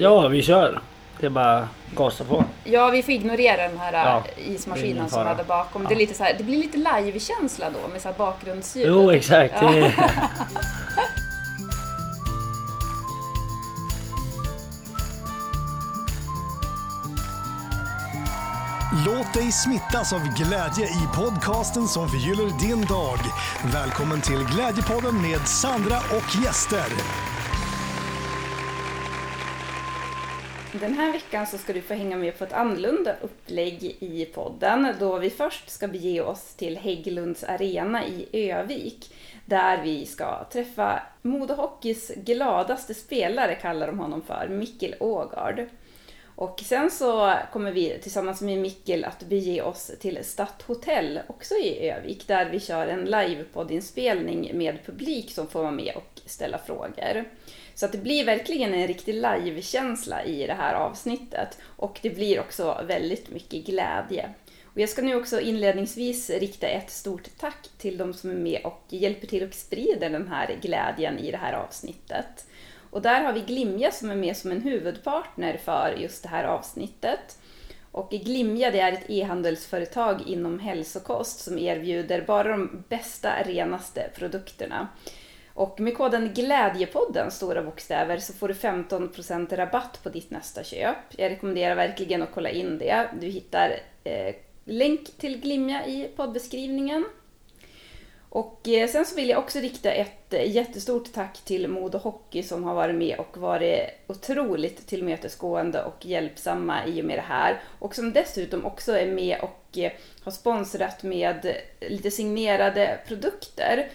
Ja, 0.00 0.28
vi 0.28 0.42
kör. 0.42 0.80
Det 1.20 1.26
är 1.26 1.30
bara 1.30 1.58
att 1.58 1.68
gasa 1.96 2.24
på. 2.24 2.44
Ja, 2.64 2.90
vi 2.90 3.02
får 3.02 3.14
ignorera 3.14 3.68
den 3.68 3.78
här 3.78 3.92
Ja, 3.92 4.22
ingen 4.36 4.54
ismaskinen 4.54 5.08
som 5.08 5.18
fara. 5.18 5.28
hade 5.28 5.44
bakom. 5.44 5.82
Ja. 5.82 5.88
Det, 5.88 5.94
är 5.94 5.98
lite 5.98 6.14
så 6.14 6.24
här, 6.24 6.34
det 6.38 6.44
blir 6.44 6.56
lite 6.56 6.76
live-känsla 6.78 7.66
då 7.70 7.88
med 7.92 8.02
så 8.02 8.08
här 8.08 8.14
bakgrundsljud. 8.18 8.88
Jo, 8.88 9.10
exakt. 9.10 9.54
Ja. 9.60 9.70
Låt 19.06 19.34
dig 19.34 19.52
smittas 19.52 20.12
av 20.12 20.20
glädje 20.20 20.86
i 20.86 21.08
podcasten 21.16 21.88
som 21.88 22.08
förgyller 22.08 22.68
din 22.68 22.86
dag. 22.86 23.18
Välkommen 23.64 24.20
till 24.20 24.44
Glädjepodden 24.54 25.22
med 25.22 25.48
Sandra 25.48 25.96
och 25.96 26.44
gäster. 26.44 26.86
Den 30.80 30.94
här 30.94 31.12
veckan 31.12 31.46
så 31.46 31.58
ska 31.58 31.72
du 31.72 31.82
få 31.82 31.94
hänga 31.94 32.16
med 32.16 32.38
på 32.38 32.44
ett 32.44 32.52
annorlunda 32.52 33.16
upplägg 33.20 33.96
i 34.00 34.24
podden 34.24 34.94
då 35.00 35.18
vi 35.18 35.30
först 35.30 35.70
ska 35.70 35.88
bege 35.88 36.20
oss 36.20 36.54
till 36.54 36.78
Hägglunds 36.78 37.44
arena 37.44 38.06
i 38.06 38.50
Övik 38.50 39.14
där 39.46 39.82
vi 39.82 40.06
ska 40.06 40.44
träffa 40.44 41.02
Modehockeys 41.22 42.12
gladaste 42.16 42.94
spelare 42.94 43.54
kallar 43.54 43.86
de 43.86 43.98
honom 43.98 44.22
för, 44.22 44.48
Mikkel 44.48 44.94
Ågard. 45.00 45.66
Och 46.36 46.60
sen 46.64 46.90
så 46.90 47.34
kommer 47.52 47.72
vi 47.72 47.98
tillsammans 48.02 48.40
med 48.40 48.58
Mikkel 48.58 49.04
att 49.04 49.22
bege 49.22 49.62
oss 49.62 49.90
till 50.00 50.18
Stadthotell, 50.22 51.20
också 51.26 51.54
i 51.54 51.90
Övik, 51.90 52.26
där 52.26 52.50
vi 52.50 52.60
kör 52.60 52.86
en 52.86 53.04
livepoddinspelning 53.04 54.50
med 54.54 54.86
publik 54.86 55.30
som 55.30 55.46
får 55.46 55.60
vara 55.60 55.72
med 55.72 55.92
och 55.96 56.20
ställa 56.26 56.58
frågor. 56.58 57.24
Så 57.74 57.86
att 57.86 57.92
det 57.92 57.98
blir 57.98 58.24
verkligen 58.24 58.74
en 58.74 58.86
riktig 58.86 59.14
livekänsla 59.14 60.24
i 60.24 60.46
det 60.46 60.54
här 60.54 60.74
avsnittet 60.74 61.58
och 61.64 61.98
det 62.02 62.10
blir 62.10 62.40
också 62.40 62.84
väldigt 62.86 63.30
mycket 63.30 63.66
glädje. 63.66 64.30
Och 64.74 64.80
jag 64.80 64.88
ska 64.88 65.02
nu 65.02 65.14
också 65.14 65.40
inledningsvis 65.40 66.30
rikta 66.30 66.66
ett 66.66 66.90
stort 66.90 67.28
tack 67.38 67.68
till 67.78 67.96
de 67.96 68.14
som 68.14 68.30
är 68.30 68.34
med 68.34 68.60
och 68.64 68.82
hjälper 68.88 69.26
till 69.26 69.42
och 69.42 69.54
sprider 69.54 70.10
den 70.10 70.28
här 70.28 70.58
glädjen 70.62 71.18
i 71.18 71.30
det 71.30 71.36
här 71.36 71.52
avsnittet. 71.52 72.46
Och 72.90 73.02
där 73.02 73.24
har 73.24 73.32
vi 73.32 73.40
Glimja 73.40 73.90
som 73.90 74.10
är 74.10 74.16
med 74.16 74.36
som 74.36 74.50
en 74.50 74.62
huvudpartner 74.62 75.56
för 75.64 75.96
just 75.98 76.22
det 76.22 76.28
här 76.28 76.44
avsnittet. 76.44 77.38
Och 77.92 78.10
Glimja 78.10 78.70
det 78.70 78.80
är 78.80 78.92
ett 78.92 79.10
e-handelsföretag 79.10 80.22
inom 80.26 80.58
hälsokost 80.58 81.40
som 81.40 81.58
erbjuder 81.58 82.20
bara 82.20 82.48
de 82.48 82.84
bästa, 82.88 83.42
renaste 83.44 84.10
produkterna. 84.14 84.88
Och 85.54 85.80
med 85.80 85.96
koden 85.96 86.30
Glädjepodden, 86.34 87.30
stora 87.30 87.62
bokstäver, 87.62 88.18
så 88.18 88.32
får 88.32 88.48
du 88.48 88.54
15% 88.54 89.56
rabatt 89.56 90.00
på 90.02 90.08
ditt 90.08 90.30
nästa 90.30 90.64
köp. 90.64 90.96
Jag 91.10 91.30
rekommenderar 91.30 91.74
verkligen 91.74 92.22
att 92.22 92.32
kolla 92.34 92.50
in 92.50 92.78
det. 92.78 93.08
Du 93.20 93.26
hittar 93.26 93.80
eh, 94.04 94.34
länk 94.64 95.18
till 95.18 95.40
Glimja 95.40 95.86
i 95.86 96.08
poddbeskrivningen. 96.16 97.04
Och 98.34 98.68
eh, 98.68 98.88
sen 98.88 99.04
så 99.04 99.16
vill 99.16 99.28
jag 99.28 99.38
också 99.38 99.58
rikta 99.58 99.92
ett 99.92 100.32
eh, 100.32 100.50
jättestort 100.50 101.12
tack 101.12 101.40
till 101.44 101.68
Modo 101.68 101.98
Hockey 101.98 102.42
som 102.42 102.64
har 102.64 102.74
varit 102.74 102.94
med 102.94 103.18
och 103.18 103.36
varit 103.36 103.80
otroligt 104.06 104.86
tillmötesgående 104.86 105.82
och 105.84 106.06
hjälpsamma 106.06 106.86
i 106.86 107.00
och 107.02 107.04
med 107.04 107.18
det 107.18 107.24
här. 107.28 107.60
Och 107.78 107.94
som 107.94 108.12
dessutom 108.12 108.64
också 108.64 108.92
är 108.92 109.06
med 109.06 109.38
och 109.40 109.78
eh, 109.78 109.92
har 110.24 110.32
sponsrat 110.32 111.02
med 111.02 111.56
lite 111.80 112.10
signerade 112.10 112.98
produkter. 113.08 113.88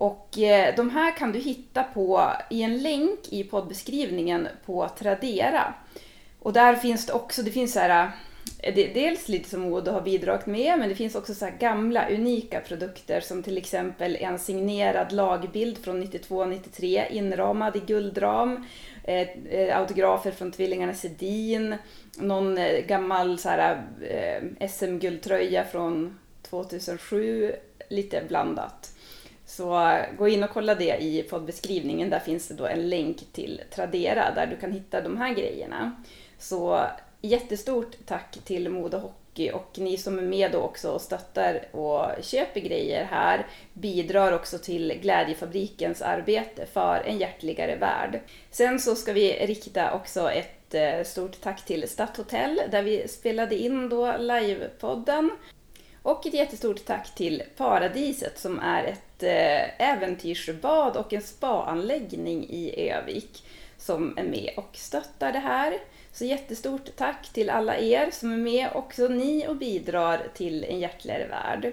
Och 0.00 0.38
eh, 0.38 0.74
de 0.76 0.90
här 0.90 1.16
kan 1.16 1.32
du 1.32 1.38
hitta 1.38 1.82
på 1.82 2.30
i 2.50 2.62
en 2.62 2.82
länk 2.82 3.18
i 3.28 3.44
poddbeskrivningen 3.44 4.48
på 4.66 4.88
Tradera. 4.98 5.74
Och 6.38 6.52
där 6.52 6.74
finns 6.74 7.06
det 7.06 7.12
också, 7.12 7.42
det 7.42 7.50
finns 7.50 7.72
så 7.72 7.80
här, 7.80 8.10
eh, 8.58 8.74
det- 8.74 8.94
dels 8.94 9.28
lite 9.28 9.50
som 9.50 9.64
Odo 9.64 9.90
har 9.90 10.00
bidragit 10.00 10.46
med, 10.46 10.78
men 10.78 10.88
det 10.88 10.94
finns 10.94 11.14
också 11.14 11.34
så 11.34 11.44
här 11.44 11.56
gamla 11.58 12.08
unika 12.08 12.60
produkter 12.60 13.20
som 13.20 13.42
till 13.42 13.58
exempel 13.58 14.16
en 14.16 14.38
signerad 14.38 15.12
lagbild 15.12 15.78
från 15.78 16.00
92-93 16.04 17.04
inramad 17.10 17.76
i 17.76 17.80
guldram, 17.80 18.64
eh, 19.04 19.78
autografer 19.78 20.30
från 20.30 20.52
tvillingarna 20.52 20.94
Sedin, 20.94 21.74
någon 22.18 22.58
eh, 22.58 22.80
gammal 22.86 23.38
så 23.38 23.48
här, 23.48 23.82
eh, 24.10 24.68
SM-guldtröja 24.68 25.64
från 25.64 26.18
2007, 26.42 27.52
lite 27.88 28.22
blandat. 28.28 28.96
Så 29.60 29.98
gå 30.18 30.28
in 30.28 30.44
och 30.44 30.50
kolla 30.50 30.74
det 30.74 30.96
i 31.02 31.22
poddbeskrivningen. 31.22 32.10
Där 32.10 32.18
finns 32.18 32.48
det 32.48 32.54
då 32.54 32.66
en 32.66 32.88
länk 32.88 33.32
till 33.32 33.60
Tradera 33.74 34.34
där 34.34 34.46
du 34.46 34.56
kan 34.56 34.72
hitta 34.72 35.00
de 35.00 35.16
här 35.16 35.34
grejerna. 35.34 36.02
Så 36.38 36.86
jättestort 37.20 37.96
tack 38.06 38.38
till 38.44 38.68
Modo 38.68 38.98
Hockey 38.98 39.50
och 39.50 39.78
ni 39.78 39.96
som 39.96 40.18
är 40.18 40.22
med 40.22 40.52
då 40.52 40.58
också 40.58 40.90
och 40.90 41.00
stöttar 41.00 41.76
och 41.76 42.06
köper 42.22 42.60
grejer 42.60 43.04
här 43.04 43.46
bidrar 43.72 44.32
också 44.32 44.58
till 44.58 44.98
Glädjefabrikens 45.02 46.02
arbete 46.02 46.66
för 46.66 47.02
en 47.06 47.18
hjärtligare 47.18 47.76
värld. 47.76 48.20
Sen 48.50 48.80
så 48.80 48.94
ska 48.94 49.12
vi 49.12 49.46
rikta 49.46 49.94
också 49.94 50.30
ett 50.30 50.74
eh, 50.74 51.04
stort 51.04 51.40
tack 51.40 51.64
till 51.64 51.88
Stadthotell 51.88 52.60
där 52.70 52.82
vi 52.82 53.08
spelade 53.08 53.56
in 53.56 53.88
då 53.88 54.16
livepodden. 54.16 55.30
Och 56.02 56.26
ett 56.26 56.34
jättestort 56.34 56.84
tack 56.84 57.14
till 57.14 57.42
Paradiset 57.56 58.38
som 58.38 58.60
är 58.60 58.84
ett 58.84 59.09
Eh, 59.22 59.92
äventyrsbad 59.92 60.96
och 60.96 61.12
en 61.12 61.22
spaanläggning 61.22 62.46
i 62.50 62.90
Övik 62.90 63.44
som 63.76 64.18
är 64.18 64.24
med 64.24 64.50
och 64.56 64.70
stöttar 64.72 65.32
det 65.32 65.38
här. 65.38 65.78
Så 66.12 66.24
jättestort 66.24 66.96
tack 66.96 67.28
till 67.32 67.50
alla 67.50 67.78
er 67.78 68.10
som 68.12 68.32
är 68.32 68.36
med, 68.36 68.68
också 68.74 69.08
ni 69.08 69.46
och 69.48 69.56
bidrar 69.56 70.22
till 70.34 70.64
en 70.64 70.80
hjärtligare 70.80 71.26
värld. 71.26 71.72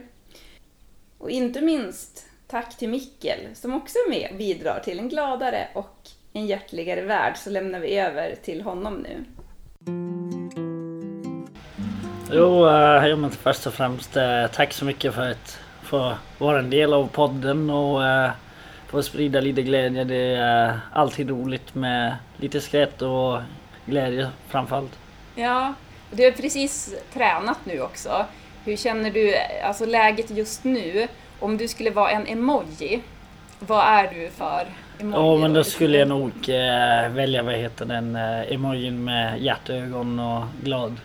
Och 1.18 1.30
inte 1.30 1.62
minst 1.62 2.26
tack 2.48 2.78
till 2.78 2.90
Mikkel 2.90 3.40
som 3.54 3.74
också 3.74 3.98
är 3.98 4.10
med 4.10 4.32
och 4.32 4.38
bidrar 4.38 4.80
till 4.80 5.00
en 5.00 5.10
gladare 5.10 5.68
och 5.74 6.10
en 6.34 6.46
hjärtligare 6.46 7.02
värld. 7.02 7.38
Så 7.38 7.50
lämnar 7.50 7.80
vi 7.80 7.98
över 7.98 8.36
till 8.44 8.62
honom 8.62 8.94
nu. 8.94 9.24
jo, 12.32 12.68
eh, 12.68 13.08
ja, 13.08 13.16
men 13.16 13.32
först 13.32 13.68
och 13.68 13.74
främst 13.74 14.18
eh, 14.18 14.48
tack 14.48 14.74
så 14.74 14.86
mycket 14.86 15.14
för 15.14 15.30
ett 15.30 15.60
få 15.88 16.14
vara 16.38 16.60
en 16.60 16.70
del 16.70 16.94
av 16.94 17.08
podden 17.08 17.70
och 17.70 18.06
eh, 18.06 18.32
få 18.88 19.04
sprida 19.04 19.40
lite 19.40 19.62
glädje. 19.62 20.04
Det 20.04 20.36
är 20.36 20.80
alltid 20.94 21.30
roligt 21.30 21.76
med 21.76 22.16
lite 22.38 22.62
skratt 22.62 23.02
och 23.02 23.40
glädje 23.86 24.30
framförallt. 24.48 25.00
Ja, 25.36 25.74
du 26.12 26.24
har 26.24 26.32
precis 26.32 26.96
tränat 27.14 27.58
nu 27.64 27.82
också. 27.82 28.26
Hur 28.66 28.76
känner 28.78 29.12
du, 29.12 29.34
alltså 29.64 29.86
läget 29.86 30.30
just 30.32 30.64
nu? 30.64 31.08
Om 31.40 31.58
du 31.58 31.68
skulle 31.68 31.90
vara 31.90 32.12
en 32.12 32.28
emoji, 32.28 33.02
vad 33.60 33.86
är 33.86 34.14
du 34.14 34.30
för 34.30 34.66
emoji? 35.00 35.22
Ja 35.22 35.36
men 35.36 35.54
då 35.54 35.64
skulle 35.64 35.98
jag 35.98 36.08
nog 36.08 36.32
eh, 36.50 37.10
välja 37.10 37.44
vad 37.44 37.54
heter 37.54 37.86
den 37.86 38.16
eh, 38.16 38.54
emojin 38.54 39.04
med 39.04 39.40
hjärtögon 39.40 40.20
och 40.20 40.44
glad. 40.64 40.96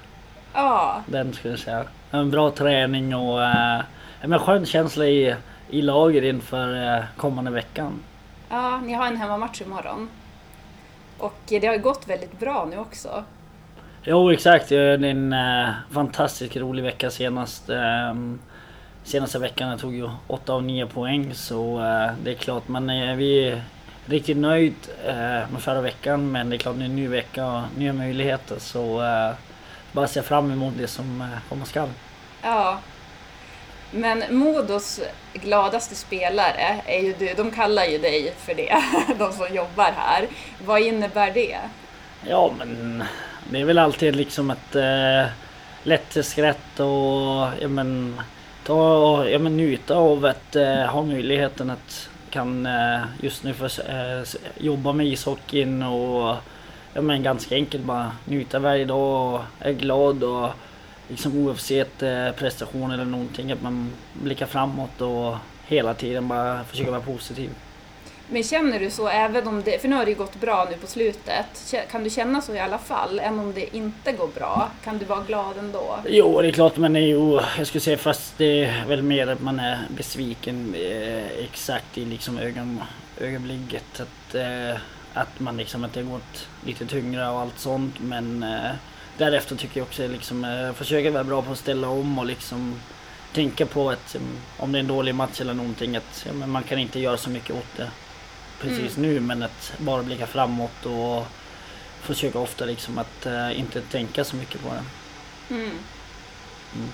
Ja, 0.54 1.03
Den 1.06 1.32
skulle 1.32 1.53
jag 1.53 1.60
säga. 1.60 1.84
En 2.10 2.31
bra 2.31 2.50
träning 2.50 3.15
och 3.15 3.42
eh, 3.42 3.81
en 4.22 4.38
skön 4.38 4.66
känsla 4.66 5.06
i, 5.06 5.37
i 5.71 5.83
lager 5.83 6.22
inför 6.22 6.97
eh, 6.97 7.05
kommande 7.16 7.50
veckan. 7.50 8.00
ja, 8.49 8.81
ni 8.81 8.93
har 8.93 9.06
en 9.06 9.16
hemmamatch 9.16 9.60
imorgon. 9.60 10.09
Och 11.19 11.38
det 11.47 11.66
har 11.66 11.77
gått 11.77 12.09
väldigt 12.09 12.38
bra 12.41 12.69
nu 12.71 12.78
också. 12.78 13.25
Jo 14.05 14.33
exakt, 14.33 14.69
det 14.69 14.77
är 14.77 15.05
en 15.05 15.33
eh, 15.33 15.69
fantastiskt 15.91 16.56
rolig 16.56 16.83
vecka 16.83 17.10
senast. 17.10 17.71
Eh, 17.71 18.15
senaste 19.05 19.38
veckan 19.38 19.69
jag 19.69 19.81
tog 19.81 19.94
ju 19.94 20.09
8 20.27 20.53
av 20.53 20.62
9 20.62 20.87
poäng 20.87 21.34
så 21.34 21.78
eh, 21.78 22.10
det 22.25 22.31
är 22.31 22.34
klart 22.34 22.69
man 22.69 22.91
är, 22.91 23.15
vi 23.15 23.49
är 23.49 23.62
riktigt 24.06 24.37
nöjd 24.37 24.75
eh, 25.06 25.15
med 25.50 25.59
förra 25.60 25.81
veckan 25.81 26.33
men 26.33 26.50
det 26.50 26.56
är 26.56 26.59
klart 26.59 26.77
det 26.77 26.83
är 26.83 26.87
en 26.87 26.97
ny 26.97 27.09
vecka 27.09 27.47
och 27.47 27.62
nya 27.77 27.93
möjligheter 27.93 28.56
så 28.59 29.03
eh, 29.03 29.34
bara 29.92 30.07
se 30.07 30.22
fram 30.22 30.51
emot 30.51 30.74
det 30.78 30.86
som 30.86 31.21
eh, 31.21 31.28
komma 31.48 31.65
skall. 31.65 31.89
Ja. 32.42 32.78
Men 33.94 34.24
Modos 34.30 35.00
gladaste 35.33 35.94
spelare 35.94 36.83
är 36.86 37.00
ju 37.00 37.15
du, 37.18 37.34
de 37.36 37.50
kallar 37.50 37.84
ju 37.84 37.98
dig 37.98 38.34
för 38.39 38.54
det, 38.54 38.83
de 39.18 39.33
som 39.33 39.54
jobbar 39.54 39.92
här. 39.97 40.27
Vad 40.65 40.83
innebär 40.83 41.30
det? 41.30 41.59
Ja 42.28 42.53
men 42.59 43.04
det 43.50 43.60
är 43.60 43.65
väl 43.65 43.78
alltid 43.78 44.16
liksom 44.16 44.50
ett 44.50 44.77
eh, 44.77 45.33
lätt 45.83 46.27
skratt 46.27 46.80
och 46.80 47.48
ja, 47.60 47.68
men, 47.68 48.21
ta 48.65 48.97
och 48.97 49.30
ja, 49.30 49.39
men, 49.39 49.56
njuta 49.56 49.95
av 49.95 50.24
att 50.24 50.56
eh, 50.56 50.84
ha 50.84 51.03
möjligheten 51.03 51.71
att 51.71 52.09
kan 52.30 52.66
eh, 52.66 53.00
just 53.21 53.45
nu 53.45 53.54
få 53.54 53.65
eh, 53.65 54.22
jobba 54.59 54.92
med 54.92 55.06
ishockeyn 55.06 55.83
och 55.83 56.36
ja, 56.95 57.00
men, 57.00 57.22
ganska 57.22 57.54
enkelt 57.54 57.84
bara 57.84 58.12
njuta 58.24 58.59
varje 58.59 58.84
dag 58.84 59.34
och 59.34 59.41
är 59.59 59.72
glad 59.72 60.24
och 60.24 60.48
liksom 61.12 61.47
oavsett 61.47 62.03
eh, 62.03 62.30
prestation 62.30 62.91
eller 62.91 63.04
någonting 63.04 63.53
att 63.53 63.62
man 63.62 63.92
blickar 64.12 64.47
framåt 64.47 65.00
och 65.00 65.36
hela 65.66 65.94
tiden 65.94 66.28
bara 66.28 66.64
försöka 66.64 66.91
vara 66.91 67.00
positiv. 67.00 67.50
Men 68.28 68.42
känner 68.42 68.80
du 68.80 68.91
så 68.91 69.09
även 69.09 69.48
om 69.48 69.62
det, 69.62 69.80
för 69.80 69.88
nu 69.88 69.97
har 69.97 70.04
det 70.04 70.10
ju 70.10 70.16
gått 70.16 70.41
bra 70.41 70.66
nu 70.70 70.76
på 70.76 70.86
slutet, 70.86 71.74
kan 71.91 72.04
du 72.04 72.10
känna 72.10 72.41
så 72.41 72.54
i 72.54 72.60
alla 72.60 72.78
fall, 72.78 73.18
även 73.18 73.38
om 73.38 73.53
det 73.53 73.76
inte 73.76 74.12
går 74.12 74.28
bra? 74.28 74.70
Kan 74.84 74.98
du 74.98 75.04
vara 75.04 75.20
glad 75.20 75.59
ändå? 75.59 75.98
Jo, 76.09 76.42
det 76.42 76.48
är 76.48 76.53
klart 76.53 76.76
man 76.76 76.97
är 76.97 77.00
ju, 77.00 77.41
jag 77.59 77.66
skulle 77.66 77.80
säga 77.80 77.98
fast 77.98 78.38
det 78.38 78.64
är 78.64 78.86
väl 78.86 79.03
mer 79.03 79.26
att 79.26 79.41
man 79.41 79.60
är 79.60 79.78
besviken 79.97 80.74
eh, 80.74 81.44
exakt 81.44 81.98
i 81.98 82.04
liksom 82.04 82.38
ögon, 82.38 82.82
ögonblicket. 83.20 84.00
Att, 84.00 84.34
eh, 84.34 84.80
att 85.14 85.41
man 85.41 85.56
liksom 85.56 85.84
att 85.84 85.92
det 85.92 86.03
gått 86.03 86.48
lite 86.66 86.86
tyngre 86.86 87.28
och 87.28 87.41
allt 87.41 87.59
sånt 87.59 88.00
men 88.00 88.42
eh, 88.42 88.70
därefter 89.18 89.56
tycker 89.56 89.80
jag 89.80 89.86
också 89.86 90.06
liksom 90.09 90.44
eh, 90.44 90.72
försöka 90.72 91.10
vara 91.10 91.24
bra 91.24 91.42
på 91.42 91.53
att 91.53 91.59
ställa 91.59 91.88
om 91.88 92.18
och 92.18 92.26
liksom 92.26 92.80
tänka 93.32 93.66
på 93.66 93.91
att 93.91 94.14
um, 94.14 94.38
om 94.59 94.72
det 94.72 94.78
är 94.78 94.80
en 94.80 94.86
dålig 94.86 95.14
match 95.14 95.41
eller 95.41 95.54
någonting 95.54 95.97
att 95.97 96.24
ja, 96.26 96.32
men 96.32 96.50
man 96.50 96.62
kan 96.62 96.78
inte 96.78 97.00
göra 97.00 97.16
så 97.16 97.30
mycket 97.30 97.56
åt 97.56 97.76
det 97.76 97.91
precis 98.60 98.97
mm. 98.97 99.10
nu 99.10 99.20
men 99.20 99.42
att 99.42 99.72
bara 99.78 100.03
blicka 100.03 100.26
framåt 100.26 100.86
och 100.86 101.26
försöka 102.00 102.38
ofta 102.38 102.64
liksom 102.64 102.98
att 102.98 103.26
uh, 103.26 103.59
inte 103.59 103.80
tänka 103.80 104.24
så 104.24 104.36
mycket 104.36 104.62
på 104.62 104.68
det. 104.68 104.84
Mm. 105.54 105.70
Mm. 106.74 106.88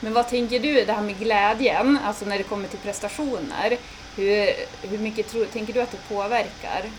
Men 0.00 0.12
vad 0.12 0.28
tänker 0.28 0.60
du, 0.60 0.84
det 0.84 0.92
här 0.92 1.02
med 1.02 1.18
glädjen, 1.18 1.98
alltså 2.04 2.24
när 2.24 2.38
det 2.38 2.44
kommer 2.44 2.68
till 2.68 2.78
prestationer, 2.78 3.78
hur, 4.16 4.52
hur 4.88 4.98
mycket 4.98 5.28
tror, 5.28 5.44
tänker 5.44 5.72
du 5.72 5.80
att 5.80 5.90
det 5.90 6.08
påverkar? 6.08 6.90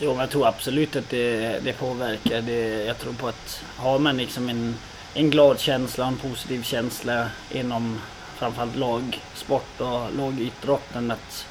Jo, 0.00 0.10
men 0.10 0.20
jag 0.20 0.30
tror 0.30 0.46
absolut 0.46 0.96
att 0.96 1.10
det, 1.10 1.58
det 1.64 1.72
påverkar. 1.72 2.42
Det, 2.42 2.84
jag 2.84 2.98
tror 2.98 3.12
på 3.12 3.28
att 3.28 3.64
har 3.76 3.98
man 3.98 4.16
liksom 4.16 4.48
en, 4.48 4.76
en 5.14 5.30
glad 5.30 5.60
känsla, 5.60 6.06
en 6.06 6.16
positiv 6.16 6.62
känsla 6.62 7.26
inom 7.50 8.00
framförallt 8.36 8.76
lagsport 8.76 9.80
och 9.80 10.14
lagidrotten. 10.16 11.10
Att, 11.10 11.46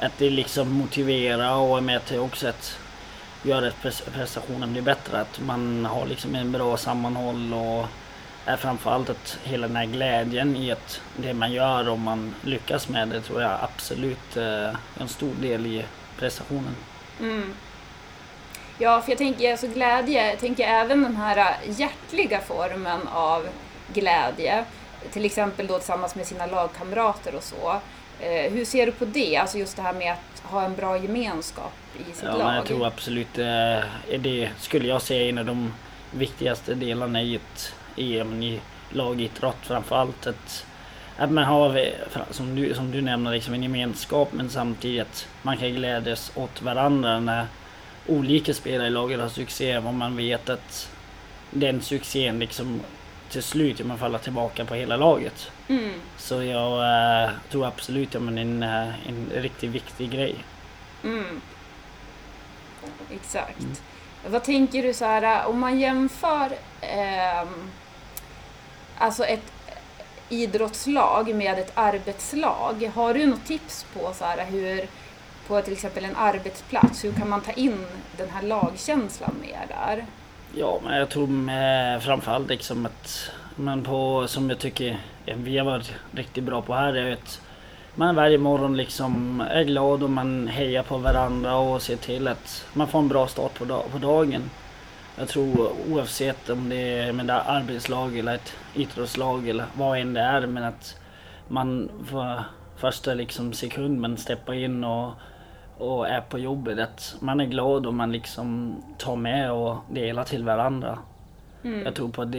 att 0.00 0.12
det 0.18 0.30
liksom 0.30 0.72
motiverar 0.72 1.54
och 1.54 1.76
är 1.76 1.80
med 1.80 2.04
till 2.04 2.18
också 2.18 2.48
att 2.48 2.78
göra 3.42 3.68
att 3.68 4.12
prestationen 4.12 4.72
blir 4.72 4.82
bättre. 4.82 5.20
Att 5.20 5.40
man 5.40 5.84
har 5.84 6.06
liksom 6.06 6.34
en 6.34 6.52
bra 6.52 6.76
sammanhåll 6.76 7.54
och 7.54 7.86
är 8.44 8.56
framförallt 8.56 9.10
att 9.10 9.38
hela 9.44 9.66
den 9.66 9.76
här 9.76 9.86
glädjen 9.86 10.56
i 10.56 10.70
att 10.72 11.00
det 11.16 11.34
man 11.34 11.52
gör 11.52 11.88
och 11.88 11.98
man 11.98 12.34
lyckas 12.42 12.88
med 12.88 13.08
det 13.08 13.20
tror 13.20 13.42
jag 13.42 13.58
absolut 13.62 14.36
är 14.36 14.76
en 15.00 15.08
stor 15.08 15.34
del 15.40 15.66
i 15.66 15.84
prestationen. 16.18 16.74
Mm. 17.20 17.54
Ja, 18.78 19.00
för 19.00 19.10
jag 19.10 19.18
tänker 19.18 19.50
alltså 19.50 19.66
glädje, 19.66 20.30
jag 20.30 20.38
tänker 20.38 20.64
även 20.64 21.02
den 21.02 21.16
här 21.16 21.56
hjärtliga 21.66 22.40
formen 22.40 23.08
av 23.08 23.48
glädje, 23.92 24.64
till 25.12 25.24
exempel 25.24 25.66
då 25.66 25.78
tillsammans 25.78 26.14
med 26.14 26.26
sina 26.26 26.46
lagkamrater 26.46 27.34
och 27.34 27.42
så. 27.42 27.80
Eh, 28.20 28.52
hur 28.52 28.64
ser 28.64 28.86
du 28.86 28.92
på 28.92 29.04
det? 29.04 29.36
Alltså 29.36 29.58
just 29.58 29.76
det 29.76 29.82
här 29.82 29.92
med 29.92 30.12
att 30.12 30.50
ha 30.50 30.64
en 30.64 30.74
bra 30.74 30.98
gemenskap 30.98 31.72
i 31.98 32.12
sitt 32.12 32.24
ja, 32.24 32.36
lag. 32.36 32.56
Jag 32.56 32.66
tror 32.66 32.86
absolut 32.86 33.38
eh, 33.38 33.78
det 34.18 34.50
skulle 34.58 34.88
jag 34.88 35.02
säga 35.02 35.28
en 35.28 35.38
av 35.38 35.44
de 35.44 35.72
viktigaste 36.10 36.74
delarna 36.74 37.22
i 37.22 37.34
ett 37.34 37.74
EM 37.96 38.42
i 38.42 38.60
lagidrott 38.90 39.56
framförallt. 39.62 40.26
Att, 40.26 40.66
att 41.16 41.30
man 41.30 41.44
har, 41.44 41.88
som 42.30 42.56
du, 42.56 42.74
som 42.74 42.90
du 42.90 43.00
nämner, 43.00 43.32
liksom 43.32 43.54
en 43.54 43.62
gemenskap 43.62 44.32
men 44.32 44.50
samtidigt 44.50 45.02
att 45.02 45.28
man 45.42 45.56
kan 45.56 45.72
glädjas 45.72 46.32
åt 46.34 46.62
varandra 46.62 47.20
när 47.20 47.46
olika 48.08 48.54
spelare 48.54 48.86
i 48.86 48.90
laget 48.90 49.20
har 49.20 49.28
succé 49.28 49.78
och 49.78 49.94
man 49.94 50.16
vet 50.16 50.48
att 50.48 50.90
den 51.50 51.82
succén 51.82 52.38
liksom 52.38 52.80
till 53.30 53.42
slut 53.42 53.86
man 53.86 53.98
faller 53.98 54.18
tillbaka 54.18 54.64
på 54.64 54.74
hela 54.74 54.96
laget. 54.96 55.50
Mm. 55.68 55.92
Så 56.16 56.42
jag 56.42 56.72
äh, 57.24 57.30
tror 57.50 57.66
absolut 57.66 58.14
att 58.14 58.26
det 58.26 58.32
är 58.32 58.38
en, 58.38 58.62
äh, 58.62 59.08
en 59.08 59.30
riktigt 59.34 59.70
viktig 59.70 60.10
grej. 60.10 60.34
Mm. 61.04 61.40
Exakt. 63.10 63.60
Mm. 63.60 63.76
Vad 64.26 64.44
tänker 64.44 64.82
du 64.82 64.94
så 64.94 65.04
här 65.04 65.46
om 65.46 65.58
man 65.60 65.80
jämför 65.80 66.52
eh, 66.80 67.48
alltså 68.98 69.24
ett 69.24 69.52
idrottslag 70.28 71.34
med 71.34 71.58
ett 71.58 71.72
arbetslag. 71.74 72.90
Har 72.94 73.14
du 73.14 73.26
något 73.26 73.46
tips 73.46 73.86
på 73.94 74.12
så 74.14 74.24
här 74.24 74.46
hur 74.46 74.88
på 75.48 75.60
till 75.60 75.72
exempel 75.72 76.04
en 76.04 76.16
arbetsplats, 76.16 77.04
hur 77.04 77.12
kan 77.12 77.28
man 77.28 77.40
ta 77.40 77.52
in 77.52 77.86
den 78.16 78.30
här 78.30 78.42
lagkänslan 78.42 79.34
mer 79.40 79.66
där? 79.68 80.04
Ja, 80.54 80.80
men 80.84 80.98
jag 80.98 81.08
tror 81.08 81.26
med, 81.26 82.02
framförallt 82.02 82.48
liksom 82.48 82.86
att 82.86 83.30
man 83.56 83.84
på, 83.84 84.24
som 84.28 84.50
jag 84.50 84.58
tycker 84.58 84.98
vi 85.34 85.58
har 85.58 85.64
varit 85.64 85.92
riktigt 86.12 86.44
bra 86.44 86.62
på 86.62 86.74
här, 86.74 86.92
är 86.96 87.12
att 87.12 87.40
man 87.94 88.14
varje 88.14 88.38
morgon 88.38 88.76
liksom 88.76 89.40
är 89.40 89.64
glad 89.64 90.02
och 90.02 90.10
man 90.10 90.48
hejar 90.48 90.82
på 90.82 90.98
varandra 90.98 91.56
och 91.56 91.82
ser 91.82 91.96
till 91.96 92.28
att 92.28 92.66
man 92.72 92.88
får 92.88 92.98
en 92.98 93.08
bra 93.08 93.26
start 93.26 93.54
på, 93.54 93.64
dag, 93.64 93.84
på 93.92 93.98
dagen. 93.98 94.50
Jag 95.18 95.28
tror 95.28 95.72
oavsett 95.90 96.50
om 96.50 96.68
det 96.68 96.98
är 96.98 97.12
med 97.12 97.26
det 97.26 97.40
arbetslag 97.40 98.18
eller 98.18 98.34
ett 98.34 98.52
idrottslag 98.74 99.48
eller 99.48 99.64
vad 99.74 99.98
än 99.98 100.14
det 100.14 100.20
är, 100.20 100.46
men 100.46 100.64
att 100.64 100.96
man 101.48 101.90
för 102.10 102.44
första 102.76 103.14
liksom 103.14 103.52
sekund 103.52 104.00
man 104.00 104.16
steppar 104.16 104.54
in 104.54 104.84
och 104.84 105.12
och 105.78 106.08
är 106.08 106.20
på 106.20 106.38
jobbet. 106.38 106.78
Att 106.78 107.16
man 107.20 107.40
är 107.40 107.46
glad 107.46 107.86
och 107.86 107.94
man 107.94 108.12
liksom 108.12 108.76
tar 108.98 109.16
med 109.16 109.52
och 109.52 109.76
delar 109.90 110.24
till 110.24 110.44
varandra. 110.44 110.98
Mm. 111.64 111.84
Jag 111.84 111.94
tror 111.94 112.08
på 112.08 112.22
att 112.22 112.32
det 112.32 112.38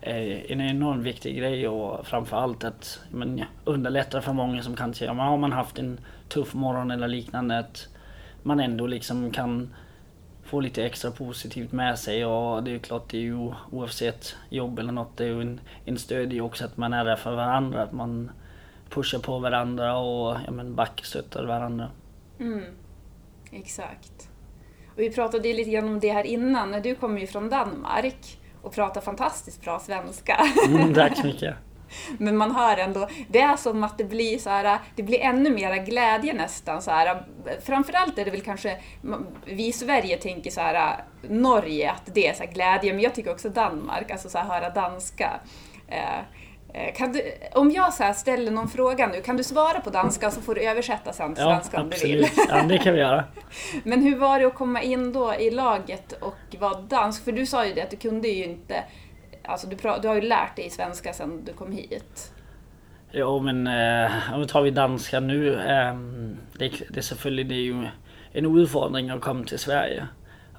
är 0.00 0.52
en 0.52 0.60
enormt 0.60 1.02
viktig 1.02 1.38
grej 1.38 1.68
och 1.68 2.06
framförallt 2.06 2.64
att 2.64 3.00
men, 3.10 3.44
underlätta 3.64 4.20
för 4.20 4.32
många 4.32 4.62
som 4.62 4.76
kanske 4.76 5.04
ja, 5.04 5.12
har 5.12 5.36
man 5.36 5.52
haft 5.52 5.78
en 5.78 6.00
tuff 6.28 6.54
morgon 6.54 6.90
eller 6.90 7.08
liknande. 7.08 7.58
Att 7.58 7.88
man 8.42 8.60
ändå 8.60 8.86
liksom 8.86 9.30
kan 9.30 9.74
få 10.44 10.60
lite 10.60 10.84
extra 10.84 11.10
positivt 11.10 11.72
med 11.72 11.98
sig 11.98 12.24
och 12.24 12.62
det 12.62 12.74
är 12.74 12.78
klart 12.78 13.10
det 13.10 13.16
är 13.16 13.22
ju 13.22 13.52
oavsett 13.70 14.36
jobb 14.48 14.78
eller 14.78 14.92
något, 14.92 15.16
det 15.16 15.24
är 15.24 15.28
ju 15.28 15.40
en, 15.40 15.60
en 15.84 15.98
stöd 15.98 16.32
i 16.32 16.40
också 16.40 16.64
att 16.64 16.76
man 16.76 16.92
är 16.92 17.04
där 17.04 17.16
för 17.16 17.34
varandra. 17.34 17.82
Att 17.82 17.92
man 17.92 18.30
pushar 18.88 19.18
på 19.18 19.38
varandra 19.38 19.96
och 19.96 20.36
ja, 20.46 20.50
men 20.50 20.74
backstöttar 20.74 21.44
varandra. 21.44 21.88
Mm. 22.40 22.64
Exakt. 23.52 24.28
Och 24.92 24.98
vi 24.98 25.10
pratade 25.10 25.48
ju 25.48 25.54
lite 25.54 25.70
grann 25.70 25.88
om 25.88 26.00
det 26.00 26.12
här 26.12 26.24
innan, 26.24 26.82
du 26.82 26.94
kommer 26.94 27.20
ju 27.20 27.26
från 27.26 27.48
Danmark 27.48 28.38
och 28.62 28.74
pratar 28.74 29.00
fantastiskt 29.00 29.62
bra 29.62 29.78
svenska. 29.78 30.40
Mm, 30.68 30.94
tack 30.94 31.16
så 31.16 31.26
mycket. 31.26 31.54
Men 32.18 32.36
man 32.36 32.54
hör 32.54 32.76
ändå, 32.76 33.08
det 33.28 33.40
är 33.40 33.56
som 33.56 33.84
att 33.84 33.98
det 33.98 34.04
blir 34.04 34.38
så 34.38 34.50
här, 34.50 34.78
det 34.96 35.02
blir 35.02 35.20
ännu 35.20 35.50
mera 35.50 35.76
glädje 35.76 36.32
nästan. 36.32 36.82
Så 36.82 36.90
här. 36.90 37.22
Framförallt 37.60 38.18
är 38.18 38.24
det 38.24 38.30
väl 38.30 38.40
kanske, 38.40 38.78
vi 39.44 39.66
i 39.66 39.72
Sverige 39.72 40.16
tänker 40.16 40.50
så 40.50 40.60
här, 40.60 41.04
Norge, 41.28 41.90
att 41.90 42.14
det 42.14 42.28
är 42.28 42.34
så 42.34 42.44
glädje, 42.52 42.92
men 42.92 43.02
jag 43.02 43.14
tycker 43.14 43.30
också 43.30 43.48
Danmark, 43.48 44.10
alltså 44.10 44.28
så 44.28 44.38
här, 44.38 44.44
höra 44.44 44.70
danska. 44.70 45.40
Eh, 45.88 46.20
du, 47.12 47.22
om 47.52 47.70
jag 47.70 47.94
så 47.94 48.12
ställer 48.14 48.50
någon 48.50 48.68
fråga 48.68 49.06
nu, 49.06 49.20
kan 49.20 49.36
du 49.36 49.44
svara 49.44 49.80
på 49.80 49.90
danska 49.90 50.30
så 50.30 50.40
får 50.40 50.54
du 50.54 50.60
översätta 50.60 51.12
sen 51.12 51.34
till 51.34 51.44
ja, 51.44 51.50
svenska 51.50 51.80
om 51.80 51.86
absolut. 51.86 52.12
du 52.12 52.18
vill? 52.18 52.46
Ja, 52.48 52.62
det 52.62 52.78
kan 52.78 52.94
vi 52.94 53.00
göra. 53.00 53.24
Men 53.84 54.02
hur 54.02 54.16
var 54.16 54.38
det 54.38 54.46
att 54.46 54.54
komma 54.54 54.82
in 54.82 55.12
då 55.12 55.34
i 55.34 55.50
laget 55.50 56.12
och 56.12 56.56
vara 56.58 56.80
dansk? 56.80 57.24
För 57.24 57.32
du 57.32 57.46
sa 57.46 57.66
ju 57.66 57.74
det 57.74 57.82
att 57.82 57.90
du 57.90 57.96
kunde 57.96 58.28
ju 58.28 58.44
inte, 58.44 58.84
alltså 59.44 59.66
du, 59.66 59.76
du 60.02 60.08
har 60.08 60.14
ju 60.14 60.20
lärt 60.20 60.56
dig 60.56 60.70
svenska 60.70 61.12
sen 61.12 61.44
du 61.44 61.52
kom 61.52 61.72
hit. 61.72 62.32
Jo 63.12 63.40
men 63.40 63.66
eh, 63.66 64.34
om 64.34 64.40
vi 64.40 64.46
tar 64.46 64.62
vi 64.62 64.70
danska 64.70 65.20
nu, 65.20 65.54
eh, 65.54 65.94
det, 66.58 66.72
det 66.90 67.02
selvfølgelig 67.02 67.48
det 67.48 67.54
är 67.54 67.64
ju 67.64 67.86
en 68.32 68.58
utmaning 68.58 69.10
att 69.10 69.20
komma 69.20 69.44
till 69.44 69.58
Sverige. 69.58 70.06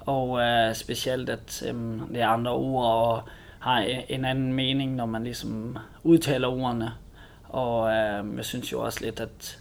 Och 0.04 0.42
eh, 0.42 0.72
speciellt 0.72 1.28
att 1.28 1.62
eh, 1.66 1.74
det 2.10 2.20
är 2.20 2.26
andra 2.26 2.54
ord 2.54 2.84
och 2.84 3.28
har 3.62 3.78
en 4.08 4.24
anden 4.24 4.52
mening, 4.52 4.94
når 4.94 5.06
man 5.06 5.24
ligesom 5.24 5.78
udtaler 6.02 6.48
ordene. 6.48 6.92
Og 7.48 7.90
øh, 7.90 8.36
jeg 8.36 8.44
synes 8.44 8.72
jo 8.72 8.80
også 8.80 9.04
lidt, 9.04 9.20
at 9.20 9.58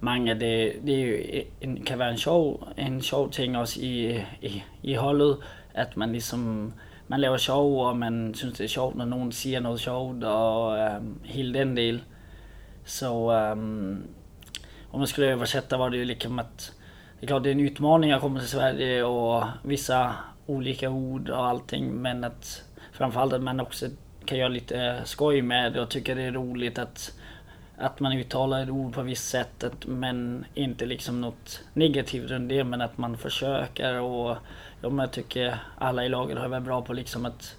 mange 0.00 0.30
af 0.30 0.38
det, 0.38 0.72
det 0.86 1.02
er 1.02 1.06
jo 1.06 1.42
en, 1.60 1.84
kan 1.84 1.98
være 1.98 2.10
en 2.10 2.18
sjov, 2.18 2.68
en 2.78 3.02
sjov 3.02 3.30
ting 3.30 3.58
også 3.58 3.80
i, 3.80 4.16
i, 4.42 4.62
i 4.82 4.94
holdet, 4.94 5.36
at 5.74 5.96
man 5.96 6.12
ligesom 6.12 6.72
man 7.08 7.20
laver 7.20 7.36
sjov, 7.36 7.86
og 7.86 7.96
man 7.96 8.34
synes 8.34 8.58
det 8.58 8.64
er 8.64 8.68
sjovt, 8.68 8.96
når 8.96 9.04
nogen 9.04 9.32
siger 9.32 9.60
noget 9.60 9.80
sjovt, 9.80 10.24
og 10.24 10.78
øh, 10.78 11.24
hele 11.24 11.54
den 11.58 11.76
del. 11.76 12.02
Så 12.84 13.32
øh, 13.32 13.56
om 14.92 14.98
man 14.98 15.06
skulle 15.06 15.32
översätta 15.32 15.76
var 15.76 15.90
det 15.90 15.98
ju 15.98 16.04
liksom 16.04 16.38
att 16.38 16.72
det 17.20 17.26
är 17.26 17.28
klart 17.28 17.42
det 17.42 17.50
är 17.50 17.52
en 17.52 17.60
utmaning 17.60 18.12
att 18.12 18.20
komma 18.20 18.40
till 18.40 18.48
Sverige 18.48 19.04
och 19.04 19.44
vissa 19.62 20.14
olika 20.46 20.90
ord 20.90 21.30
och 21.30 21.46
allting 21.46 21.94
men 21.94 22.24
att 22.24 22.64
framförallt 23.00 23.32
att 23.32 23.42
man 23.42 23.60
också 23.60 23.86
kan 24.24 24.38
göra 24.38 24.48
lite 24.48 24.80
eh, 24.80 25.04
skoj 25.04 25.42
med 25.42 25.72
det 25.72 25.80
och 25.80 25.88
tycka 25.88 26.14
det 26.14 26.22
är 26.22 26.32
roligt 26.32 26.78
att, 26.78 27.12
att 27.76 28.00
man 28.00 28.12
uttalar 28.12 28.62
ett 28.62 28.70
ord 28.70 28.94
på 28.94 29.02
visst 29.02 29.28
sätt 29.28 29.64
men 29.86 30.44
inte 30.54 30.86
liksom 30.86 31.20
något 31.20 31.62
negativt 31.72 32.30
runt 32.30 32.48
det 32.48 32.64
men 32.64 32.80
att 32.80 32.98
man 32.98 33.18
försöker 33.18 34.00
och 34.00 34.36
ja, 34.82 34.90
jag 34.98 35.12
tycker 35.12 35.58
alla 35.78 36.04
i 36.04 36.08
laget 36.08 36.38
har 36.38 36.48
varit 36.48 36.64
bra 36.64 36.82
på 36.82 36.92
liksom 36.92 37.26
att 37.26 37.56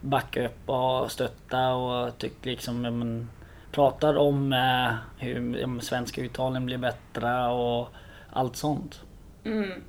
backa 0.00 0.46
upp 0.46 0.68
och 0.68 1.12
stötta 1.12 1.74
och 1.74 2.18
tycker 2.18 2.50
liksom 2.50 2.82
man 2.82 3.30
pratar 3.70 4.16
om 4.16 4.52
eh, 4.52 4.94
hur 5.18 5.58
ja, 5.58 5.80
svenska 5.80 6.20
uttalen 6.20 6.66
blir 6.66 6.78
bättre 6.78 7.46
och 7.46 7.88
allt 8.32 8.56
sånt. 8.56 9.00
Mm. 9.44 9.82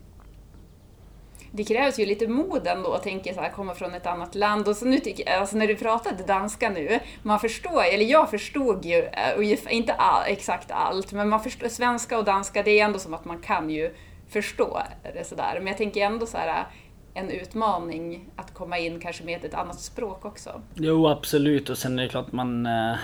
Det 1.55 1.63
krävs 1.63 1.99
ju 1.99 2.05
lite 2.05 2.27
mod 2.27 2.67
ändå, 2.67 2.97
tänker 2.97 3.29
jag 3.29 3.35
så 3.35 3.41
här, 3.41 3.49
komma 3.49 3.73
från 3.73 3.93
ett 3.93 4.05
annat 4.05 4.35
land. 4.35 4.67
Och 4.67 4.75
så 4.75 4.85
nu 4.85 4.99
tycker 4.99 5.29
jag, 5.29 5.39
alltså 5.39 5.57
när 5.57 5.67
du 5.67 5.75
pratade 5.75 6.23
danska 6.23 6.69
nu, 6.69 6.99
man 7.23 7.39
förstår, 7.39 7.83
eller 7.93 8.05
jag 8.05 8.29
förstod 8.29 8.85
ju, 8.85 9.03
eh, 9.03 9.75
inte 9.75 9.93
all, 9.93 10.23
exakt 10.25 10.71
allt, 10.71 11.11
men 11.11 11.29
man 11.29 11.39
förstår, 11.39 11.67
svenska 11.67 12.17
och 12.17 12.25
danska, 12.25 12.63
det 12.63 12.79
är 12.79 12.85
ändå 12.85 12.99
som 12.99 13.13
att 13.13 13.25
man 13.25 13.41
kan 13.41 13.69
ju 13.69 13.93
förstå 14.29 14.81
det 15.13 15.27
sådär. 15.27 15.53
Men 15.57 15.67
jag 15.67 15.77
tänker 15.77 16.05
ändå 16.05 16.25
så 16.25 16.37
här, 16.37 16.47
eh, 16.47 16.65
en 17.13 17.29
utmaning 17.29 18.29
att 18.35 18.53
komma 18.53 18.77
in 18.77 18.99
kanske 18.99 19.23
med 19.23 19.45
ett 19.45 19.53
annat 19.53 19.79
språk 19.79 20.25
också. 20.25 20.61
Jo 20.73 21.07
absolut 21.07 21.69
och 21.69 21.77
sen 21.77 21.99
är 21.99 22.03
det 22.03 22.09
klart 22.09 22.31
man... 22.31 22.65
Eh, 22.65 22.95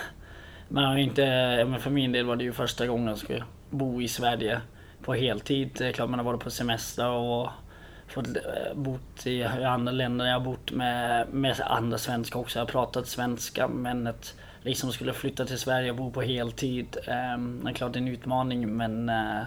man 0.68 0.84
har 0.84 0.98
inte... 0.98 1.22
Men 1.68 1.80
för 1.80 1.90
min 1.90 2.12
del 2.12 2.26
var 2.26 2.36
det 2.36 2.44
ju 2.44 2.54
första 2.54 2.88
gången 2.88 3.08
jag 3.08 3.18
skulle 3.18 3.44
bo 3.70 4.02
i 4.02 4.08
Sverige 4.08 4.62
på 5.04 5.14
heltid. 5.14 5.70
Det 5.78 5.88
är 5.88 5.92
klart 5.92 6.10
man 6.10 6.20
har 6.20 6.26
varit 6.26 6.44
på 6.44 6.50
semester 6.50 7.10
och 7.10 7.50
fått 8.10 8.28
eh, 8.28 8.74
bott 8.76 9.28
i 9.28 9.44
andra 9.44 9.92
länder. 9.92 10.26
Jag 10.26 10.34
har 10.34 10.46
bott 10.46 10.72
med, 10.72 11.28
med 11.34 11.62
andra 11.62 11.98
svenskar 11.98 12.40
också. 12.40 12.60
Jag 12.60 12.66
har 12.66 12.72
pratat 12.72 13.08
svenska 13.08 13.68
men 13.68 14.08
att 14.08 14.36
liksom 14.62 14.92
skulle 14.92 15.14
flytta 15.14 15.46
till 15.46 15.60
Sverige 15.60 15.90
och 15.90 15.98
bo 15.98 16.12
på 16.12 16.22
heltid. 16.22 16.98
Eh, 17.08 17.38
det 17.64 17.70
är 17.70 17.74
klart 17.74 17.94
det 17.94 18.00
är 18.00 18.02
en 18.02 18.08
utmaning 18.08 18.78
men 18.78 19.10
eh, 19.10 19.42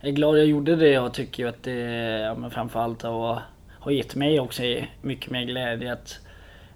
jag 0.00 0.08
är 0.08 0.14
glad 0.14 0.38
jag 0.38 0.46
gjorde 0.46 0.76
det 0.76 0.98
och 0.98 1.14
tycker 1.14 1.42
ju 1.42 1.48
att 1.48 1.62
det 1.62 1.80
ja, 2.20 2.34
men 2.34 2.50
framförallt 2.50 3.02
har, 3.02 3.42
har 3.78 3.90
gett 3.90 4.14
mig 4.14 4.40
också 4.40 4.62
mycket 5.02 5.30
mer 5.30 5.44
glädje 5.44 5.92
att, 5.92 6.18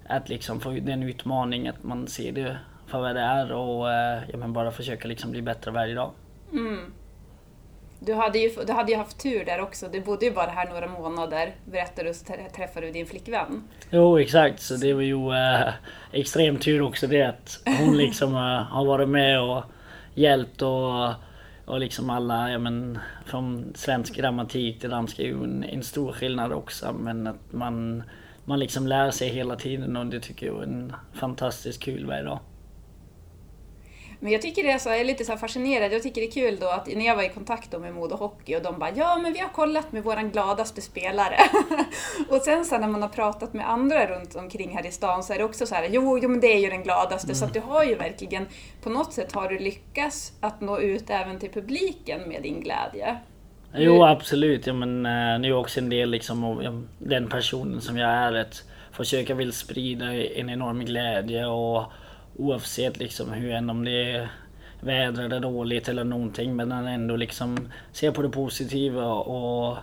att 0.06 0.28
liksom 0.28 0.60
få 0.60 0.70
den 0.70 1.02
utmaning 1.02 1.68
att 1.68 1.82
man 1.82 2.06
ser 2.06 2.32
det 2.32 2.56
för 2.86 3.00
vad 3.00 3.14
det 3.14 3.20
är 3.20 3.52
och 3.52 3.92
eh, 3.92 4.22
ja, 4.28 4.36
men 4.36 4.52
bara 4.52 4.70
försöka 4.70 5.08
liksom 5.08 5.30
bli 5.30 5.42
bättre 5.42 5.70
varje 5.70 5.94
dag. 5.94 6.10
Mm. 6.52 6.92
Du 8.06 8.14
hade, 8.14 8.38
ju, 8.38 8.50
du 8.66 8.72
hade 8.72 8.92
ju 8.92 8.98
haft 8.98 9.18
tur 9.22 9.44
där 9.44 9.60
också, 9.60 9.88
du 9.92 10.00
bodde 10.00 10.26
ju 10.26 10.32
bara 10.32 10.50
här 10.50 10.68
några 10.68 10.86
månader, 10.88 11.54
berättade 11.64 12.08
du, 12.08 12.14
så 12.14 12.24
trä- 12.24 12.50
träffade 12.56 12.86
du 12.86 12.92
din 12.92 13.06
flickvän. 13.06 13.62
Jo 13.90 14.18
exakt, 14.18 14.62
så 14.62 14.74
det 14.76 14.94
var 14.94 15.02
ju 15.02 15.32
eh, 15.32 15.72
extremt 16.12 16.62
tur 16.62 16.82
också 16.82 17.06
det 17.06 17.22
att 17.22 17.60
hon 17.78 17.96
liksom 17.98 18.34
eh, 18.34 18.62
har 18.62 18.84
varit 18.84 19.08
med 19.08 19.40
och 19.40 19.62
hjälpt 20.14 20.62
och, 20.62 21.08
och 21.64 21.80
liksom 21.80 22.10
alla, 22.10 22.50
ja 22.50 22.58
men 22.58 22.98
från 23.26 23.72
svensk 23.74 24.16
grammatik 24.16 24.80
till 24.80 24.90
danska 24.90 25.22
är 25.22 25.26
ju 25.26 25.44
en, 25.44 25.64
en 25.64 25.82
stor 25.82 26.12
skillnad 26.12 26.52
också 26.52 26.92
men 26.92 27.26
att 27.26 27.52
man, 27.52 28.02
man 28.44 28.58
liksom 28.58 28.86
lär 28.86 29.10
sig 29.10 29.28
hela 29.28 29.56
tiden 29.56 29.96
och 29.96 30.06
det 30.06 30.20
tycker 30.20 30.46
jag 30.46 30.58
är 30.58 30.62
en 30.62 30.92
fantastiskt 31.12 31.82
kul 31.82 32.06
varje 32.06 32.22
dag. 32.22 32.38
Men 34.20 34.32
jag 34.32 34.42
tycker 34.42 34.62
det 34.62 34.70
är 34.70 34.78
så, 34.78 34.88
jag 34.88 35.00
är 35.00 35.04
lite 35.04 35.24
så 35.24 35.32
här 35.32 35.38
fascinerad, 35.38 35.92
jag 35.92 36.02
tycker 36.02 36.20
det 36.20 36.26
är 36.26 36.30
kul 36.30 36.56
då 36.60 36.68
att 36.68 36.86
när 36.86 37.06
jag 37.06 37.16
var 37.16 37.22
i 37.22 37.28
kontakt 37.28 37.80
med 37.80 37.94
Modo 37.94 38.16
Hockey 38.16 38.56
och 38.56 38.62
de 38.62 38.78
bara 38.78 38.90
ja 38.94 39.16
men 39.16 39.32
vi 39.32 39.38
har 39.38 39.48
kollat 39.48 39.92
med 39.92 40.04
våran 40.04 40.30
gladaste 40.30 40.80
spelare. 40.80 41.36
och 42.28 42.42
sen 42.42 42.64
så 42.64 42.78
när 42.78 42.88
man 42.88 43.02
har 43.02 43.08
pratat 43.08 43.54
med 43.54 43.70
andra 43.70 44.06
runt 44.06 44.34
omkring 44.34 44.76
här 44.76 44.86
i 44.86 44.90
stan 44.90 45.22
så 45.22 45.32
är 45.32 45.38
det 45.38 45.44
också 45.44 45.66
så 45.66 45.74
här 45.74 45.88
jo, 45.90 46.18
jo 46.22 46.28
men 46.28 46.40
det 46.40 46.54
är 46.54 46.58
ju 46.58 46.70
den 46.70 46.82
gladaste 46.82 47.34
så 47.34 47.44
att 47.44 47.54
du 47.54 47.60
har 47.60 47.84
ju 47.84 47.94
verkligen 47.94 48.46
på 48.82 48.90
något 48.90 49.12
sätt 49.12 49.32
har 49.32 49.48
du 49.48 49.58
lyckats 49.58 50.32
att 50.40 50.60
nå 50.60 50.78
ut 50.78 51.10
även 51.10 51.38
till 51.38 51.50
publiken 51.50 52.28
med 52.28 52.42
din 52.42 52.60
glädje. 52.60 53.16
Jo 53.74 54.04
absolut, 54.04 54.66
ja, 54.66 54.72
men 54.72 55.06
eh, 55.06 55.38
nu 55.38 55.48
det 55.48 55.48
är 55.48 55.52
också 55.52 55.80
en 55.80 55.88
del 55.88 56.10
liksom 56.10 56.44
av 56.44 56.86
den 56.98 57.28
personen 57.28 57.80
som 57.80 57.96
jag 57.96 58.10
är. 58.10 58.32
Att 58.32 58.64
försöka 58.92 59.34
vill 59.34 59.52
sprida 59.52 60.14
en 60.14 60.50
enorm 60.50 60.84
glädje 60.84 61.46
och 61.46 61.84
oavsett 62.38 62.98
liksom 62.98 63.32
hur 63.32 63.50
än 63.50 63.70
om 63.70 63.84
det 63.84 64.10
är 64.12 64.28
väder 64.80 65.24
eller 65.24 65.40
dåligt 65.40 65.88
eller 65.88 66.04
någonting 66.04 66.56
men 66.56 66.72
han 66.72 66.86
ändå 66.86 67.16
liksom 67.16 67.72
se 67.92 68.12
på 68.12 68.22
det 68.22 68.28
positiva 68.28 69.04
och 69.12 69.76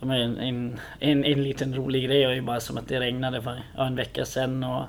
men 0.00 0.38
en, 0.38 0.80
en, 1.00 1.24
en 1.24 1.42
liten 1.42 1.74
rolig 1.74 2.04
grej 2.04 2.24
är 2.24 2.30
ju 2.30 2.42
bara 2.42 2.60
som 2.60 2.78
att 2.78 2.88
det 2.88 3.00
regnade 3.00 3.42
för 3.42 3.62
en 3.78 3.96
vecka 3.96 4.24
sedan 4.24 4.64
och 4.64 4.84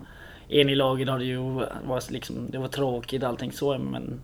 en 0.49 0.69
i 0.69 0.75
laget 0.75 1.09
hade 1.09 1.25
ju 1.25 1.37
varit 1.85 2.11
liksom, 2.11 2.51
det 2.51 2.57
var 2.57 2.67
tråkigt 2.67 3.23
allting 3.23 3.51
så 3.51 3.77
men 3.77 4.21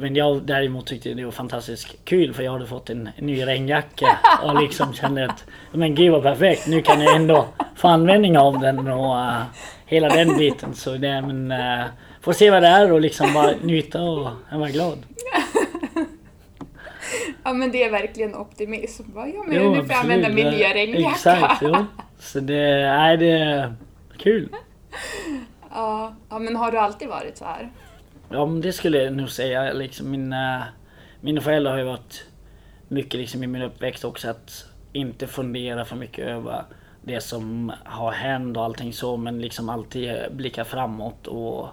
men 0.00 0.16
jag 0.16 0.42
däremot 0.42 0.86
tyckte 0.86 1.14
det 1.14 1.24
var 1.24 1.32
fantastiskt 1.32 2.04
kul 2.04 2.34
för 2.34 2.42
jag 2.42 2.52
hade 2.52 2.66
fått 2.66 2.90
en, 2.90 3.08
en 3.16 3.26
ny 3.26 3.46
regnjacka 3.46 4.18
och 4.42 4.62
liksom 4.62 4.92
kände 4.92 5.24
att 5.24 5.44
men 5.72 5.94
gud 5.94 6.12
vad 6.12 6.22
perfekt 6.22 6.66
nu 6.66 6.82
kan 6.82 7.00
jag 7.00 7.16
ändå 7.16 7.46
få 7.76 7.88
användning 7.88 8.38
av 8.38 8.60
den 8.60 8.88
och 8.88 9.16
uh, 9.16 9.42
hela 9.86 10.08
den 10.08 10.36
biten. 10.38 10.74
Så 10.74 10.90
det, 10.90 11.22
men 11.22 11.52
uh, 11.52 11.86
får 12.26 12.32
se 12.32 12.50
vad 12.50 12.62
det 12.62 12.68
är 12.68 12.92
och 12.92 13.00
liksom 13.00 13.34
bara 13.34 13.50
njuta 13.62 14.02
och 14.02 14.30
jag 14.50 14.58
var 14.58 14.68
glad. 14.68 14.98
Ja 17.44 17.52
men 17.52 17.72
det 17.72 17.84
är 17.84 17.90
verkligen 17.90 18.34
optimism. 18.34 19.02
Bara, 19.14 19.28
ja 19.28 19.44
men 19.46 19.72
nu 19.72 19.78
får 19.82 19.90
jag 19.90 20.00
använda 20.00 20.28
min 20.28 20.46
nya 20.46 20.74
regnjacka. 20.74 21.14
Exakt, 21.14 21.62
jo. 21.62 21.74
Så 22.18 22.40
det, 22.40 22.92
nej, 22.96 23.16
det 23.16 23.30
är 23.30 23.74
kul. 24.18 24.48
Ja, 25.70 26.14
ja, 26.30 26.38
men 26.38 26.56
har 26.56 26.72
du 26.72 26.78
alltid 26.78 27.08
varit 27.08 27.36
så 27.36 27.44
här? 27.44 27.70
Ja 28.28 28.46
men 28.46 28.60
det 28.60 28.72
skulle 28.72 28.98
jag 28.98 29.12
nog 29.12 29.30
säga. 29.30 29.72
Liksom 29.72 30.10
mina, 30.10 30.64
mina 31.20 31.40
föräldrar 31.40 31.70
har 31.72 31.78
ju 31.78 31.84
varit 31.84 32.24
mycket 32.88 33.20
liksom 33.20 33.42
i 33.42 33.46
min 33.46 33.62
uppväxt 33.62 34.04
också 34.04 34.30
att 34.30 34.64
inte 34.92 35.26
fundera 35.26 35.84
för 35.84 35.96
mycket 35.96 36.26
över 36.26 36.62
det 37.02 37.20
som 37.20 37.72
har 37.84 38.12
hänt 38.12 38.56
och 38.56 38.64
allting 38.64 38.92
så 38.92 39.16
men 39.16 39.40
liksom 39.40 39.68
alltid 39.68 40.16
blicka 40.30 40.64
framåt 40.64 41.26
och 41.26 41.68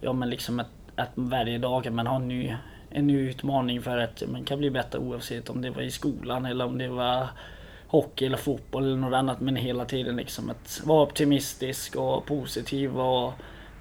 ja 0.00 0.12
men 0.12 0.30
liksom 0.30 0.60
att, 0.60 0.70
att 0.96 1.10
varje 1.14 1.58
dag 1.58 1.92
man 1.92 2.06
ha 2.06 2.16
en 2.16 2.28
ny, 2.28 2.54
en 2.90 3.06
ny 3.06 3.28
utmaning 3.28 3.82
för 3.82 3.98
att 3.98 4.22
man 4.28 4.44
kan 4.44 4.58
bli 4.58 4.70
bättre 4.70 4.98
oavsett 4.98 5.50
om 5.50 5.62
det 5.62 5.70
var 5.70 5.82
i 5.82 5.90
skolan 5.90 6.46
eller 6.46 6.64
om 6.64 6.78
det 6.78 6.88
var 6.88 7.26
hockey 7.86 8.26
eller 8.26 8.36
fotboll 8.36 8.84
eller 8.84 8.96
något 8.96 9.14
annat 9.14 9.40
men 9.40 9.56
hela 9.56 9.84
tiden 9.84 10.16
liksom 10.16 10.50
att 10.50 10.82
vara 10.84 11.02
optimistisk 11.02 11.96
och 11.96 12.26
positiv 12.26 13.00
och 13.00 13.32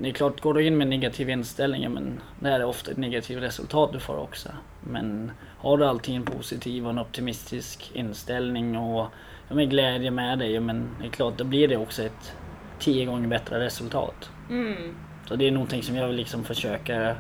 det 0.01 0.09
är 0.09 0.13
klart, 0.13 0.41
går 0.41 0.53
du 0.53 0.65
in 0.65 0.77
med 0.77 0.87
negativ 0.87 1.29
inställning, 1.29 1.91
men 1.91 2.21
det 2.39 2.49
är 2.49 2.63
ofta 2.63 2.91
ett 2.91 2.97
negativt 2.97 3.41
resultat 3.41 3.93
du 3.93 3.99
får 3.99 4.17
också. 4.17 4.49
Men 4.81 5.31
har 5.57 5.77
du 5.77 5.85
alltid 5.85 6.15
en 6.15 6.25
positiv 6.25 6.85
och 6.85 6.91
en 6.91 6.99
optimistisk 6.99 7.91
inställning 7.93 8.77
och 8.77 9.07
ja, 9.49 9.55
med 9.55 9.69
glädje 9.69 10.11
med 10.11 10.39
dig, 10.39 10.59
men 10.59 10.89
det 11.01 11.07
är 11.07 11.11
klart, 11.11 11.37
då 11.37 11.43
blir 11.43 11.67
det 11.67 11.77
också 11.77 12.03
ett 12.03 12.33
tio 12.79 13.05
gånger 13.05 13.27
bättre 13.27 13.59
resultat. 13.59 14.29
Mm. 14.49 14.95
Så 15.29 15.35
det 15.35 15.47
är 15.47 15.51
någonting 15.51 15.83
som 15.83 15.95
jag 15.95 16.07
vill 16.07 16.15
liksom 16.15 16.43
försöka 16.43 17.15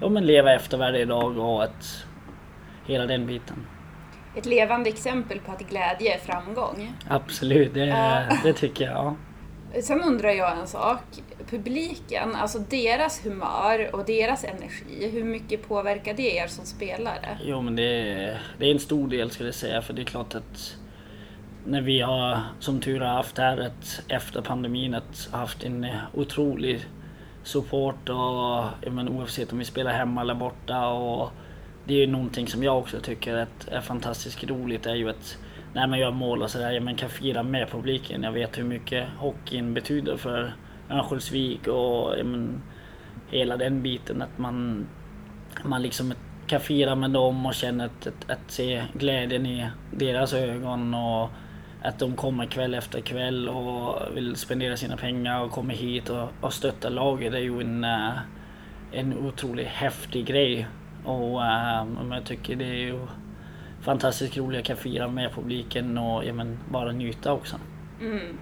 ja, 0.00 0.08
men 0.08 0.26
leva 0.26 0.52
efter 0.52 0.78
varje 0.78 1.04
dag 1.04 1.38
och 1.38 1.64
att 1.64 2.04
hela 2.86 3.06
den 3.06 3.26
biten. 3.26 3.66
Ett 4.36 4.46
levande 4.46 4.88
exempel 4.90 5.40
på 5.40 5.52
att 5.52 5.60
glädje 5.68 6.14
är 6.14 6.18
framgång. 6.18 6.92
Absolut, 7.08 7.74
det, 7.74 7.86
Ja. 7.86 8.22
det 8.42 8.52
tycker 8.52 8.84
jag. 8.84 9.16
Ja. 9.74 9.80
Sen 9.82 10.02
undrar 10.02 10.30
jag 10.30 10.58
en 10.58 10.66
sak. 10.66 11.00
Publiken, 11.50 12.34
alltså 12.34 12.58
deras 12.58 13.26
humör 13.26 13.94
och 13.94 14.04
deras 14.04 14.44
energi, 14.44 15.10
hur 15.12 15.24
mycket 15.24 15.68
påverkar 15.68 16.14
det 16.14 16.36
er 16.36 16.46
som 16.46 16.64
spelare? 16.64 17.38
Jo 17.44 17.60
men 17.62 17.76
det 17.76 18.12
är, 18.12 18.40
det 18.58 18.66
är 18.66 18.70
en 18.70 18.78
stor 18.78 19.08
del 19.08 19.30
skulle 19.30 19.48
jag 19.48 19.54
säga 19.54 19.82
för 19.82 19.92
det 19.94 20.02
är 20.02 20.06
klart 20.06 20.34
att 20.34 20.76
när 21.66 21.80
vi 21.80 22.00
har 22.00 22.38
som 22.60 22.80
tur 22.80 23.00
har 23.00 23.08
haft 23.14 23.38
här 23.38 23.58
att 23.58 24.02
efter 24.08 24.40
pandemin 24.40 24.94
att 24.94 25.28
haft 25.32 25.64
en 25.64 25.86
otrolig 26.14 26.80
support 27.44 28.08
och 28.08 28.92
men, 28.92 29.08
oavsett 29.08 29.52
om 29.52 29.58
vi 29.58 29.64
spelar 29.64 29.92
hemma 29.92 30.20
eller 30.20 30.34
borta 30.34 30.86
och 30.86 31.30
det 31.84 31.94
är 31.94 31.98
ju 31.98 32.06
någonting 32.06 32.46
som 32.46 32.62
jag 32.62 32.78
också 32.78 33.00
tycker 33.00 33.36
att 33.36 33.68
är 33.68 33.80
fantastiskt 33.80 34.44
roligt 34.44 34.86
är 34.86 34.94
ju 34.94 35.08
att 35.10 35.38
när 35.74 35.86
man 35.86 35.98
gör 35.98 36.10
mål 36.10 36.42
och 36.42 36.50
sådär, 36.50 36.72
ja, 36.72 36.80
man 36.80 36.96
kan 36.96 37.10
fira 37.10 37.42
med 37.42 37.70
publiken. 37.70 38.22
Jag 38.22 38.32
vet 38.32 38.58
hur 38.58 38.64
mycket 38.64 39.08
hockeyn 39.18 39.74
betyder 39.74 40.16
för 40.16 40.54
Örnsköldsvik 40.90 41.66
och 41.66 42.14
ja, 42.18 42.24
men, 42.24 42.62
hela 43.30 43.56
den 43.56 43.82
biten 43.82 44.22
att 44.22 44.38
man 44.38 44.86
man 45.64 45.82
liksom 45.82 46.14
kan 46.46 46.60
fira 46.60 46.94
med 46.94 47.10
dem 47.10 47.46
och 47.46 47.54
känna 47.54 47.84
att, 47.84 48.06
att, 48.06 48.30
att 48.30 48.50
se 48.50 48.84
glädjen 48.94 49.46
i 49.46 49.70
deras 49.90 50.32
ögon 50.32 50.94
och 50.94 51.30
att 51.84 51.98
de 51.98 52.16
kommer 52.16 52.46
kväll 52.46 52.74
efter 52.74 53.00
kväll 53.00 53.48
och 53.48 54.16
vill 54.16 54.36
spendera 54.36 54.76
sina 54.76 54.96
pengar 54.96 55.44
och 55.44 55.50
kommer 55.50 55.74
hit 55.74 56.08
och, 56.08 56.28
och 56.40 56.52
stöttar 56.52 56.90
laget. 56.90 57.32
Det 57.32 57.38
är 57.38 57.42
ju 57.42 57.60
en, 57.60 57.84
eh, 57.84 58.12
en 58.92 59.18
otroligt 59.18 59.66
häftig 59.66 60.26
grej. 60.26 60.66
Och 61.04 61.40
um, 61.40 62.12
jag 62.12 62.24
tycker 62.24 62.56
det 62.56 62.64
är 62.64 62.74
ju 62.74 63.06
fantastiskt 63.82 64.36
roligt 64.36 64.60
att 64.60 64.66
kan 64.66 64.76
fira 64.76 65.08
med 65.08 65.32
publiken 65.32 65.98
och 65.98 66.24
ja, 66.24 66.32
men, 66.32 66.58
bara 66.70 66.92
njuta 66.92 67.32
också. 67.32 67.56
Mm. 68.00 68.38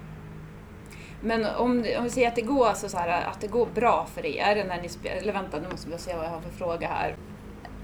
Men 1.21 1.45
om, 1.45 1.85
om 1.97 2.03
vi 2.03 2.09
säger 2.09 2.27
att 2.27 2.35
det 2.35 2.41
går 2.41 2.67
alltså 2.67 2.89
så 2.89 2.97
här, 2.97 3.21
att 3.21 3.41
det 3.41 3.47
går 3.47 3.67
bra 3.75 4.07
för 4.13 4.25
er 4.25 4.65
när 4.67 4.81
ni 4.81 4.89
spelar, 4.89 5.15
eller 5.17 5.33
vänta 5.33 5.59
nu 5.59 5.67
måste 5.71 5.89
vi 5.89 5.97
se 5.97 6.15
vad 6.15 6.25
jag 6.25 6.31
har 6.31 6.41
för 6.41 6.49
fråga 6.49 6.87
här. 6.87 7.15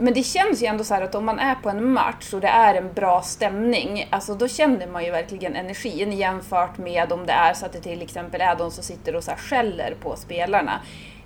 Men 0.01 0.13
det 0.13 0.23
känns 0.23 0.63
ju 0.63 0.65
ändå 0.65 0.83
så 0.83 0.93
här 0.93 1.01
att 1.01 1.15
om 1.15 1.25
man 1.25 1.39
är 1.39 1.55
på 1.55 1.69
en 1.69 1.91
match 1.91 2.33
och 2.33 2.41
det 2.41 2.47
är 2.47 2.75
en 2.75 2.93
bra 2.93 3.21
stämning, 3.21 4.07
alltså 4.09 4.35
då 4.35 4.47
känner 4.47 4.87
man 4.87 5.05
ju 5.05 5.11
verkligen 5.11 5.55
energin 5.55 6.11
jämfört 6.11 6.77
med 6.77 7.11
om 7.11 7.25
det 7.25 7.31
är 7.31 7.53
så 7.53 7.65
att 7.65 7.73
det 7.73 7.79
till 7.79 8.01
exempel 8.01 8.41
är 8.41 8.55
de 8.55 8.71
som 8.71 8.83
sitter 8.83 9.15
och 9.15 9.23
så 9.23 9.31
här 9.31 9.37
skäller 9.37 9.95
på 10.01 10.15
spelarna. 10.15 10.81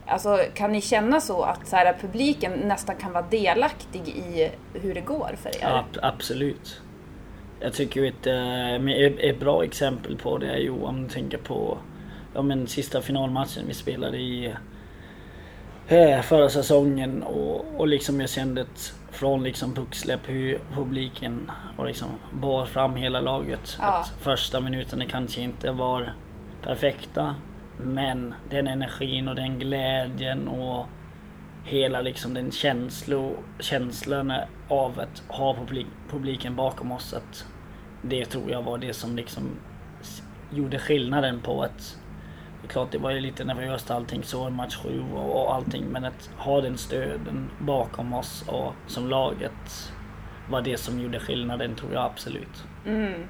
Alltså 0.05 0.39
kan 0.53 0.71
ni 0.71 0.81
känna 0.81 1.21
så 1.21 1.41
att 1.41 1.67
så 1.67 1.75
här, 1.75 1.97
publiken 2.01 2.51
nästan 2.51 2.95
kan 2.95 3.11
vara 3.11 3.25
delaktig 3.29 4.07
i 4.07 4.51
hur 4.73 4.93
det 4.93 5.01
går 5.01 5.35
för 5.41 5.49
er? 5.49 5.61
Ja, 5.61 5.85
absolut. 6.01 6.81
Jag 7.59 7.73
tycker 7.73 8.01
ju 8.01 8.07
ett, 8.07 9.19
ett, 9.19 9.39
bra 9.39 9.63
exempel 9.63 10.17
på 10.17 10.37
det 10.37 10.47
är 10.47 10.57
ju 10.57 10.71
om 10.71 11.03
du 11.03 11.09
tänker 11.09 11.37
på 11.37 11.77
ja, 12.33 12.41
men 12.41 12.67
sista 12.67 13.01
finalmatchen 13.01 13.63
vi 13.67 13.73
spelade 13.73 14.17
i 14.17 14.53
förra 16.23 16.49
säsongen 16.49 17.23
och, 17.23 17.65
och 17.77 17.87
liksom 17.87 18.19
jag 18.19 18.29
kände 18.29 18.61
ett, 18.61 18.93
från 19.11 19.43
liksom 19.43 19.73
pucksläpp 19.73 20.19
hur 20.25 20.59
publiken 20.73 21.51
och 21.77 21.85
liksom 21.85 22.09
bar 22.31 22.65
fram 22.65 22.95
hela 22.95 23.21
laget. 23.21 23.77
Ja. 23.79 23.85
Att 23.85 24.13
första 24.21 24.59
minuterna 24.59 25.05
kanske 25.05 25.41
inte 25.41 25.71
var 25.71 26.13
perfekta 26.63 27.35
men 27.77 28.33
den 28.49 28.67
energin 28.67 29.27
och 29.27 29.35
den 29.35 29.59
glädjen 29.59 30.47
och 30.47 30.85
hela 31.63 32.01
liksom 32.01 32.33
den 32.33 32.51
känslo, 32.51 33.35
känslan 33.59 34.33
av 34.67 34.99
att 34.99 35.23
ha 35.27 35.53
publik, 35.53 35.87
publiken 36.09 36.55
bakom 36.55 36.91
oss. 36.91 37.13
Att 37.13 37.45
det 38.01 38.25
tror 38.25 38.51
jag 38.51 38.61
var 38.61 38.77
det 38.77 38.93
som 38.93 39.15
liksom 39.15 39.49
gjorde 40.51 40.79
skillnaden 40.79 41.41
på 41.41 41.63
att 41.63 41.97
det 42.63 42.67
är 42.67 42.71
klart 42.71 42.91
det 42.91 42.97
var 42.97 43.11
ju 43.11 43.19
lite 43.19 43.43
nervöst 43.43 43.91
allting 43.91 44.23
så 44.23 44.49
match 44.49 44.75
sju 44.75 45.03
och, 45.15 45.41
och 45.41 45.55
allting 45.55 45.85
men 45.85 46.05
att 46.05 46.29
ha 46.37 46.61
den 46.61 46.77
stöden 46.77 47.49
bakom 47.59 48.13
oss 48.13 48.43
och 48.47 48.73
som 48.87 49.09
laget 49.09 49.91
var 50.49 50.61
det 50.61 50.77
som 50.77 50.99
gjorde 50.99 51.19
skillnaden 51.19 51.75
tror 51.75 51.93
jag 51.93 52.05
absolut. 52.05 52.63
Mm. 52.85 53.27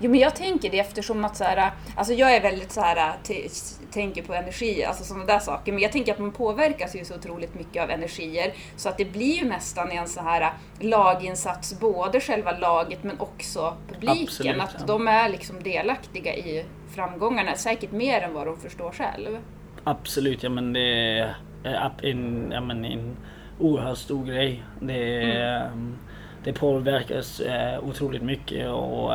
Jo 0.00 0.10
men 0.10 0.20
jag 0.20 0.36
tänker 0.36 0.70
det 0.70 0.78
eftersom 0.78 1.24
att 1.24 1.36
så 1.36 1.44
här, 1.44 1.70
alltså 1.96 2.12
jag 2.14 2.36
är 2.36 2.40
väldigt 2.40 2.72
så 2.72 2.80
här, 2.80 3.12
t- 3.22 3.48
tänker 3.90 4.22
på 4.22 4.34
energi, 4.34 4.84
alltså 4.84 5.04
sådana 5.04 5.24
där 5.24 5.38
saker. 5.38 5.72
Men 5.72 5.82
jag 5.82 5.92
tänker 5.92 6.12
att 6.12 6.18
man 6.18 6.32
påverkas 6.32 6.96
ju 6.96 7.04
så 7.04 7.14
otroligt 7.14 7.54
mycket 7.54 7.82
av 7.82 7.90
energier. 7.90 8.54
Så 8.76 8.88
att 8.88 8.98
det 8.98 9.04
blir 9.04 9.36
ju 9.42 9.48
nästan 9.48 9.90
en 9.90 10.08
så 10.08 10.20
här 10.20 10.52
laginsats, 10.80 11.80
både 11.80 12.20
själva 12.20 12.58
laget 12.58 13.04
men 13.04 13.20
också 13.20 13.76
publiken. 13.88 14.22
Absolut, 14.22 14.62
att 14.62 14.74
ja. 14.78 14.86
de 14.86 15.08
är 15.08 15.28
liksom 15.28 15.62
delaktiga 15.62 16.34
i 16.34 16.64
framgångarna, 16.94 17.54
säkert 17.54 17.92
mer 17.92 18.20
än 18.20 18.34
vad 18.34 18.46
de 18.46 18.56
förstår 18.56 18.90
själv. 18.90 19.38
Absolut, 19.84 20.42
ja 20.42 20.50
men 20.50 20.72
det 20.72 21.18
är 21.64 21.90
en, 22.02 22.50
ja, 22.52 22.60
men 22.60 22.84
en 22.84 23.16
oerhört 23.58 23.98
stor 23.98 24.24
grej. 24.24 24.62
Det, 24.80 25.22
mm. 25.22 25.96
det 26.44 26.52
påverkas 26.52 27.40
eh, 27.40 27.84
otroligt 27.84 28.22
mycket 28.22 28.68
och 28.68 29.12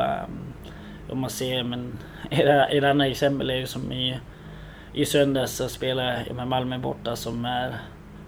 om 1.10 1.18
man 1.20 1.30
ser, 1.30 1.62
men 1.62 1.98
ett 2.30 2.84
annat 2.84 3.06
exempel 3.06 3.50
är 3.50 3.56
ju 3.56 3.66
som 3.66 3.92
i, 3.92 4.20
i 4.92 5.04
söndags 5.04 5.52
så 5.52 5.68
spelar 5.68 6.24
jag 6.26 6.36
med 6.36 6.48
Malmö 6.48 6.78
borta 6.78 7.16
som 7.16 7.44
är 7.44 7.76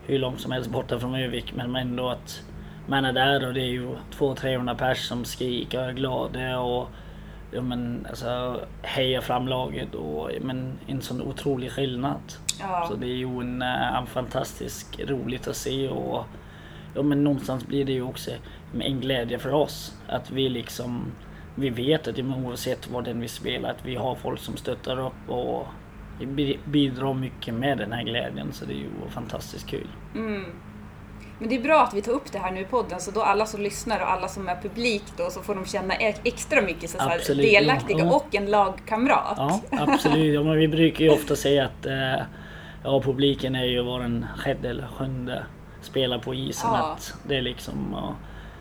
hur 0.06 0.18
långt 0.18 0.40
som 0.40 0.52
helst 0.52 0.70
borta 0.70 0.98
från 0.98 1.14
Övik 1.14 1.52
men 1.56 1.76
ändå 1.76 2.08
att 2.08 2.42
man 2.86 3.04
är 3.04 3.12
där 3.12 3.46
och 3.46 3.54
det 3.54 3.60
är 3.60 3.70
ju 3.70 3.94
200-300 4.18 4.76
pers 4.76 5.08
som 5.08 5.24
skriker 5.24 5.78
och 5.78 5.84
är 5.84 5.92
glada 5.92 6.58
och 6.58 6.88
ja, 7.52 7.62
men, 7.62 8.06
alltså, 8.10 8.60
hejar 8.82 9.20
fram 9.20 9.48
laget 9.48 9.94
och 9.94 10.30
men, 10.40 10.72
en 10.86 11.02
sån 11.02 11.22
otrolig 11.22 11.70
skillnad. 11.72 12.20
Ja. 12.60 12.86
Så 12.88 12.94
det 12.96 13.06
är 13.06 13.16
ju 13.16 13.40
en, 13.40 13.62
eh, 13.62 13.96
en 13.96 14.06
fantastisk 14.06 15.00
roligt 15.06 15.48
att 15.48 15.56
se 15.56 15.88
och 15.88 16.24
ja, 16.94 17.02
men 17.02 17.24
någonstans 17.24 17.66
blir 17.66 17.84
det 17.84 17.92
ju 17.92 18.02
också 18.02 18.30
en 18.80 19.00
glädje 19.00 19.38
för 19.38 19.52
oss 19.52 19.98
att 20.08 20.30
vi 20.30 20.48
liksom 20.48 21.04
vi 21.54 21.70
vet 21.70 22.08
att 22.08 22.18
oavsett 22.18 22.90
vad 22.90 23.04
den 23.04 23.20
vi 23.20 23.28
spelar 23.28 23.70
att 23.70 23.84
vi 23.84 23.96
har 23.96 24.14
folk 24.14 24.40
som 24.40 24.56
stöttar 24.56 25.00
upp 25.06 25.28
och 25.30 25.66
bi- 26.26 26.58
bidrar 26.64 27.14
mycket 27.14 27.54
med 27.54 27.78
den 27.78 27.92
här 27.92 28.02
glädjen 28.02 28.52
så 28.52 28.64
det 28.64 28.72
är 28.72 28.76
ju 28.76 28.88
fantastiskt 29.10 29.66
kul. 29.68 29.86
Mm. 30.14 30.44
Men 31.42 31.48
det 31.48 31.56
är 31.56 31.60
bra 31.60 31.82
att 31.82 31.94
vi 31.94 32.02
tar 32.02 32.12
upp 32.12 32.32
det 32.32 32.38
här 32.38 32.52
nu 32.52 32.60
i 32.60 32.64
podden 32.64 33.00
så 33.00 33.10
då 33.10 33.22
alla 33.22 33.46
som 33.46 33.60
lyssnar 33.60 34.00
och 34.00 34.10
alla 34.10 34.28
som 34.28 34.48
är 34.48 34.56
publik 34.62 35.02
då 35.16 35.30
så 35.30 35.42
får 35.42 35.54
de 35.54 35.66
känna 35.66 35.94
extra 35.94 36.62
mycket 36.62 36.90
så 36.90 36.98
här, 36.98 37.34
delaktiga 37.34 37.98
ja. 37.98 38.14
och 38.14 38.34
en 38.34 38.46
lagkamrat. 38.46 39.34
Ja, 39.36 39.60
absolut. 39.70 40.34
Ja, 40.34 40.42
men 40.42 40.58
vi 40.58 40.68
brukar 40.68 41.04
ju 41.04 41.10
ofta 41.10 41.36
säga 41.36 41.64
att 41.64 41.86
eh, 41.86 42.24
ja, 42.84 43.02
publiken 43.02 43.54
är 43.54 43.64
ju 43.64 43.82
vår 43.82 44.26
sjätte 44.38 44.68
eller 44.68 44.86
sjunde 44.86 45.44
spelare 45.80 46.20
på 46.20 46.34
isen. 46.34 46.70
Ja. 46.72 46.92
Att 46.92 47.14
det 47.28 47.36
är 47.36 47.42
liksom, 47.42 47.88
ja. 47.92 48.14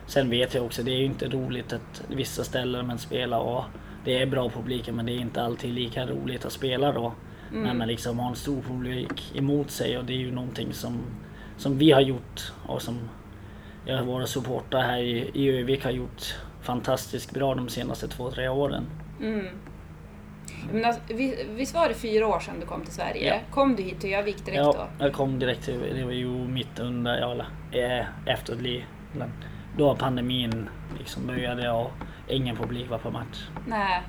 Sen 0.07 0.29
vet 0.29 0.53
jag 0.53 0.65
också, 0.65 0.83
det 0.83 0.91
är 0.91 0.99
ju 0.99 1.05
inte 1.05 1.27
roligt 1.27 1.73
att 1.73 2.01
vissa 2.07 2.43
ställen 2.43 2.87
man 2.87 2.97
spelar 2.97 3.39
och 3.39 3.63
det 4.05 4.21
är 4.21 4.25
bra 4.25 4.49
publiken 4.49 4.95
men 4.95 5.05
det 5.05 5.11
är 5.11 5.19
inte 5.19 5.41
alltid 5.41 5.73
lika 5.73 6.05
roligt 6.05 6.45
att 6.45 6.51
spela 6.51 6.91
då. 6.91 7.13
När 7.51 7.73
man 7.73 7.87
liksom 7.87 8.19
har 8.19 8.29
en 8.29 8.35
stor 8.35 8.61
publik 8.61 9.31
emot 9.35 9.71
sig 9.71 9.97
och 9.97 10.05
det 10.05 10.13
är 10.13 10.17
ju 10.17 10.31
någonting 10.31 10.73
som, 10.73 11.01
som 11.61 11.77
vi 11.77 11.91
har 11.91 12.01
gjort 12.01 12.53
och 12.65 12.81
som 12.81 12.99
våra 14.05 14.25
supportrar 14.27 14.81
här 14.81 14.97
i, 14.99 15.31
i 15.33 15.49
Övik 15.59 15.83
har 15.83 15.91
gjort 15.91 16.35
fantastiskt 16.61 17.31
bra 17.33 17.55
de 17.55 17.69
senaste 17.69 18.07
två, 18.07 18.31
tre 18.31 18.49
åren. 18.49 18.85
Mm. 19.21 19.45
Men 20.73 20.85
alltså, 20.85 21.01
vi- 21.07 21.45
visst 21.49 21.75
var 21.75 21.87
det 21.87 21.93
fyra 21.93 22.27
år 22.27 22.39
sedan 22.39 22.55
du 22.59 22.65
kom 22.65 22.81
till 22.81 22.93
Sverige? 22.93 23.27
Ja. 23.33 23.39
Kom 23.51 23.75
du 23.75 23.83
hit 23.83 23.99
till 23.99 24.13
Övik 24.13 24.45
direkt 24.45 24.57
ja, 24.57 24.87
då? 24.99 25.05
jag 25.05 25.13
kom 25.13 25.39
direkt 25.39 25.63
till, 25.65 25.79
det 25.95 26.03
var 26.03 26.11
ju 26.11 26.27
mitt 26.27 26.79
under, 26.79 27.19
ja, 27.19 27.35
eh, 27.79 28.05
efter 28.25 28.55
det. 28.55 28.83
Då 29.77 29.95
pandemin 29.95 30.69
liksom 30.99 31.27
började 31.27 31.71
och 31.71 31.91
ingen 32.27 32.55
publik 32.55 32.89
var 32.89 32.97
på 32.97 33.11
match. 33.11 33.47
Nej. 33.67 34.01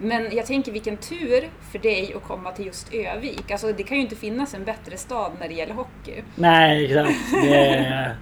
Men 0.00 0.36
jag 0.36 0.46
tänker 0.46 0.72
vilken 0.72 0.96
tur 0.96 1.50
för 1.72 1.78
dig 1.78 2.14
att 2.16 2.22
komma 2.22 2.52
till 2.52 2.66
just 2.66 2.94
Övik. 2.94 3.50
Alltså 3.50 3.72
det 3.72 3.82
kan 3.82 3.96
ju 3.96 4.02
inte 4.02 4.16
finnas 4.16 4.54
en 4.54 4.64
bättre 4.64 4.96
stad 4.96 5.32
när 5.40 5.48
det 5.48 5.54
gäller 5.54 5.74
hockey. 5.74 6.22
Nej 6.34 6.84
exakt. 6.84 7.10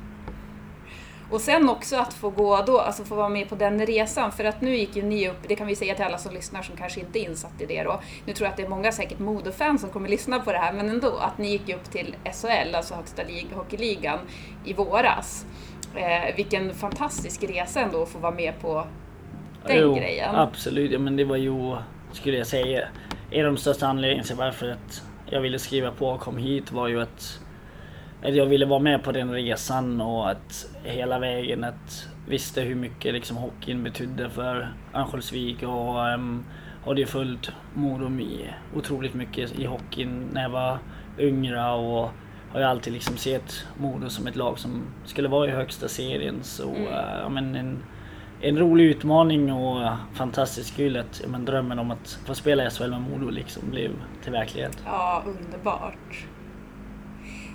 Och 1.31 1.41
sen 1.41 1.69
också 1.69 1.97
att 1.97 2.15
få 2.15 2.31
gå 2.31 2.63
då, 2.67 2.79
alltså 2.81 3.05
få 3.05 3.15
vara 3.15 3.29
med 3.29 3.49
på 3.49 3.55
den 3.55 3.87
resan. 3.87 4.33
För 4.33 4.45
att 4.45 4.61
nu 4.61 4.77
gick 4.77 4.97
ju 4.97 5.03
ni 5.03 5.29
upp, 5.29 5.39
det 5.49 5.57
kan 5.57 5.67
vi 5.67 5.77
säga 5.77 5.95
till 5.95 6.05
alla 6.05 6.19
som 6.19 6.35
lyssnar 6.35 6.63
som 6.63 6.77
kanske 6.77 7.01
inte 7.01 7.19
är 7.19 7.25
insatt 7.25 7.61
i 7.61 7.67
det 7.67 7.83
då. 7.83 8.01
Nu 8.27 8.33
tror 8.33 8.47
jag 8.47 8.51
att 8.51 8.57
det 8.57 8.63
är 8.63 8.69
många 8.69 8.93
säkert 8.93 9.19
Modo-fans 9.19 9.81
som 9.81 9.91
kommer 9.91 10.09
lyssna 10.09 10.41
på 10.41 10.53
det 10.53 10.59
här, 10.59 10.73
men 10.73 10.89
ändå. 10.89 11.17
Att 11.17 11.39
ni 11.39 11.51
gick 11.51 11.69
upp 11.69 11.91
till 11.91 12.17
SHL, 12.33 12.75
alltså 12.75 12.95
högsta 12.95 13.23
lig- 13.23 13.47
hockeyligan, 13.55 14.19
i 14.65 14.73
våras. 14.73 15.47
Eh, 15.97 16.35
vilken 16.37 16.75
fantastisk 16.75 17.43
resa 17.43 17.81
ändå 17.81 18.03
att 18.03 18.09
få 18.09 18.19
vara 18.19 18.35
med 18.35 18.61
på 18.61 18.87
den 19.66 19.77
jo, 19.83 19.94
grejen. 19.94 20.35
Absolut, 20.35 20.90
ja, 20.92 20.98
men 20.98 21.16
det 21.16 21.24
var 21.24 21.37
ju, 21.37 21.77
skulle 22.12 22.37
jag 22.38 22.46
säga, 22.46 22.88
en 23.31 23.46
av 23.46 23.53
de 23.53 23.59
största 23.61 23.87
anledningarna 23.87 24.27
till 24.27 24.37
varför 24.37 24.70
att 24.70 25.03
jag 25.31 25.40
ville 25.40 25.59
skriva 25.59 25.90
på 25.90 26.07
och 26.09 26.20
kom 26.20 26.37
hit 26.38 26.72
var 26.72 26.88
ju 26.88 27.03
att, 27.03 27.40
att 28.22 28.35
jag 28.35 28.46
ville 28.46 28.66
vara 28.66 28.79
med 28.81 29.03
på 29.03 29.12
den 29.12 29.33
resan 29.33 30.00
och 30.00 30.31
att 30.31 30.66
hela 30.85 31.18
vägen 31.18 31.64
att 31.64 32.09
visste 32.29 32.61
hur 32.61 32.74
mycket 32.74 33.14
liksom 33.14 33.37
hockeyn 33.37 33.83
betydde 33.85 34.31
för 34.31 34.72
Örnsköldsvik 34.94 35.62
och 35.62 35.98
um, 36.14 36.44
hade 36.87 37.00
ju 37.00 37.07
följt 37.07 37.50
Modo 37.74 38.20
i- 38.20 38.50
otroligt 38.77 39.14
mycket 39.14 39.59
i 39.59 39.64
hockeyn 39.64 40.29
när 40.33 40.42
jag 40.42 40.50
var 40.50 40.79
yngre 41.18 41.70
och 41.72 42.11
har 42.53 42.61
ju 42.61 42.62
alltid 42.64 42.92
liksom 42.92 43.16
sett 43.16 43.66
Modo 43.77 44.09
som 44.09 44.27
ett 44.27 44.37
lag 44.37 44.59
som 44.59 44.83
skulle 45.05 45.29
vara 45.29 45.48
i 45.48 45.50
högsta 45.50 45.88
serien. 45.88 46.35
Så 46.42 46.68
Mm. 46.70 46.83
ja, 47.22 47.29
men 47.29 47.55
en, 47.57 47.79
en 48.45 48.59
rolig 48.59 48.85
utmaning 48.85 49.53
och 49.53 49.93
fantastiskt 50.15 50.77
kul 50.77 50.97
att 50.97 51.23
men 51.29 51.45
drömmen 51.45 51.79
om 51.79 51.91
att 51.91 52.19
få 52.27 52.35
spela 52.35 52.67
i 52.67 52.71
SHL 52.71 52.91
med 52.91 53.01
Modo 53.01 53.31
liksom 53.31 53.71
blev 53.71 53.91
till 54.23 54.33
verklighet. 54.33 54.79
Ja, 54.87 55.23
underbart. 55.27 56.27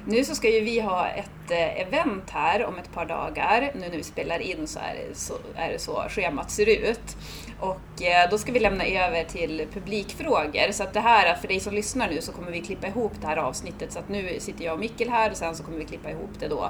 Nu 0.06 0.24
så 0.24 0.36
ska 0.36 0.50
ju 0.50 0.62
vi 0.62 0.80
ha 0.80 1.08
ett 1.08 1.52
eh, 1.52 1.82
event 1.82 2.30
här 2.30 2.66
om 2.66 2.78
ett 2.78 2.94
par 2.94 3.06
dagar. 3.06 3.72
Nu 3.76 3.82
när 3.82 3.98
vi 3.98 4.04
spelar 4.04 4.40
in 4.40 4.68
så 4.68 4.80
är 4.80 4.96
det 4.96 5.16
så, 5.16 5.34
är 5.56 5.72
det 5.72 5.80
så 5.80 6.04
schemat 6.10 6.52
ser 6.52 6.70
ut. 6.90 7.18
Och 7.60 8.02
eh, 8.02 8.30
då 8.32 8.38
ska 8.38 8.52
vi 8.52 8.60
lämna 8.60 8.86
över 8.86 9.24
till 9.24 9.68
publikfrågor. 9.74 10.72
Så 10.72 10.84
att 10.84 10.94
det 10.94 11.00
här, 11.00 11.36
för 11.36 11.48
dig 11.48 11.60
som 11.60 11.74
lyssnar 11.74 12.10
nu 12.10 12.22
så 12.22 12.32
kommer 12.32 12.52
vi 12.52 12.62
klippa 12.62 12.88
ihop 12.88 13.12
det 13.22 13.28
här 13.28 13.38
avsnittet. 13.38 13.92
Så 13.92 14.00
att 14.00 14.10
nu 14.10 14.40
sitter 14.40 14.66
jag 14.66 14.74
och 14.74 14.80
Mikkel 14.80 15.10
här 15.10 15.32
och 15.32 15.38
sen 15.38 15.56
så 15.56 15.64
kommer 15.64 15.78
vi 15.78 15.86
klippa 15.86 16.12
ihop 16.12 16.32
det 16.40 16.48
då 16.48 16.70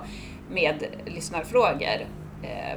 med 0.49 0.85
lyssnarfrågor 1.05 2.05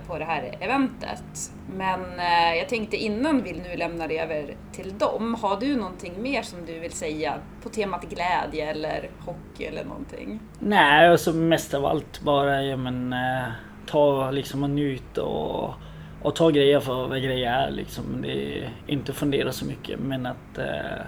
på 0.07 0.19
det 0.19 0.25
här 0.25 0.55
eventet. 0.61 1.53
Men 1.77 2.01
eh, 2.01 2.59
jag 2.59 2.69
tänkte 2.69 2.97
innan 2.97 3.43
vi 3.43 3.53
nu 3.53 3.77
lämnar 3.77 4.13
över 4.13 4.55
till 4.73 4.99
dem, 4.99 5.35
har 5.35 5.61
du 5.61 5.77
någonting 5.77 6.23
mer 6.23 6.43
som 6.43 6.67
du 6.67 6.79
vill 6.79 6.93
säga 6.93 7.35
på 7.63 7.69
temat 7.69 8.03
glädje 8.03 8.71
eller 8.71 9.11
hockey 9.19 9.65
eller 9.65 9.85
någonting? 9.85 10.41
Nej, 10.59 11.09
alltså 11.09 11.33
mest 11.33 11.75
av 11.75 11.87
allt 11.87 12.21
bara 12.21 12.63
ja, 12.63 12.77
men, 12.77 13.13
eh, 13.13 13.49
ta 13.87 14.31
liksom 14.31 14.63
och 14.63 14.71
njuta 14.71 15.23
och, 15.23 15.75
och 16.23 16.37
ta 16.37 16.51
grejer 16.51 16.81
för 16.81 17.09
vad 17.09 17.23
grejer 17.23 17.53
är 17.53 17.71
liksom. 17.71 18.05
Det 18.23 18.69
inte 18.87 19.13
fundera 19.13 19.53
så 19.53 19.65
mycket 19.65 19.99
men 20.01 20.27
att 20.27 20.59
eh, 20.59 21.07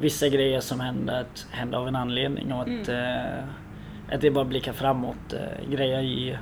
vissa 0.00 0.28
grejer 0.28 0.60
som 0.60 0.80
händer, 0.80 1.20
att 1.20 1.46
händer 1.50 1.78
av 1.78 1.88
en 1.88 1.96
anledning 1.96 2.52
och 2.52 2.62
att, 2.62 2.88
eh, 2.88 3.44
att 4.12 4.20
det 4.20 4.30
bara 4.30 4.44
blicka 4.44 4.72
framåt. 4.72 5.32
Eh, 5.32 5.70
grejer 5.70 6.02
i 6.02 6.38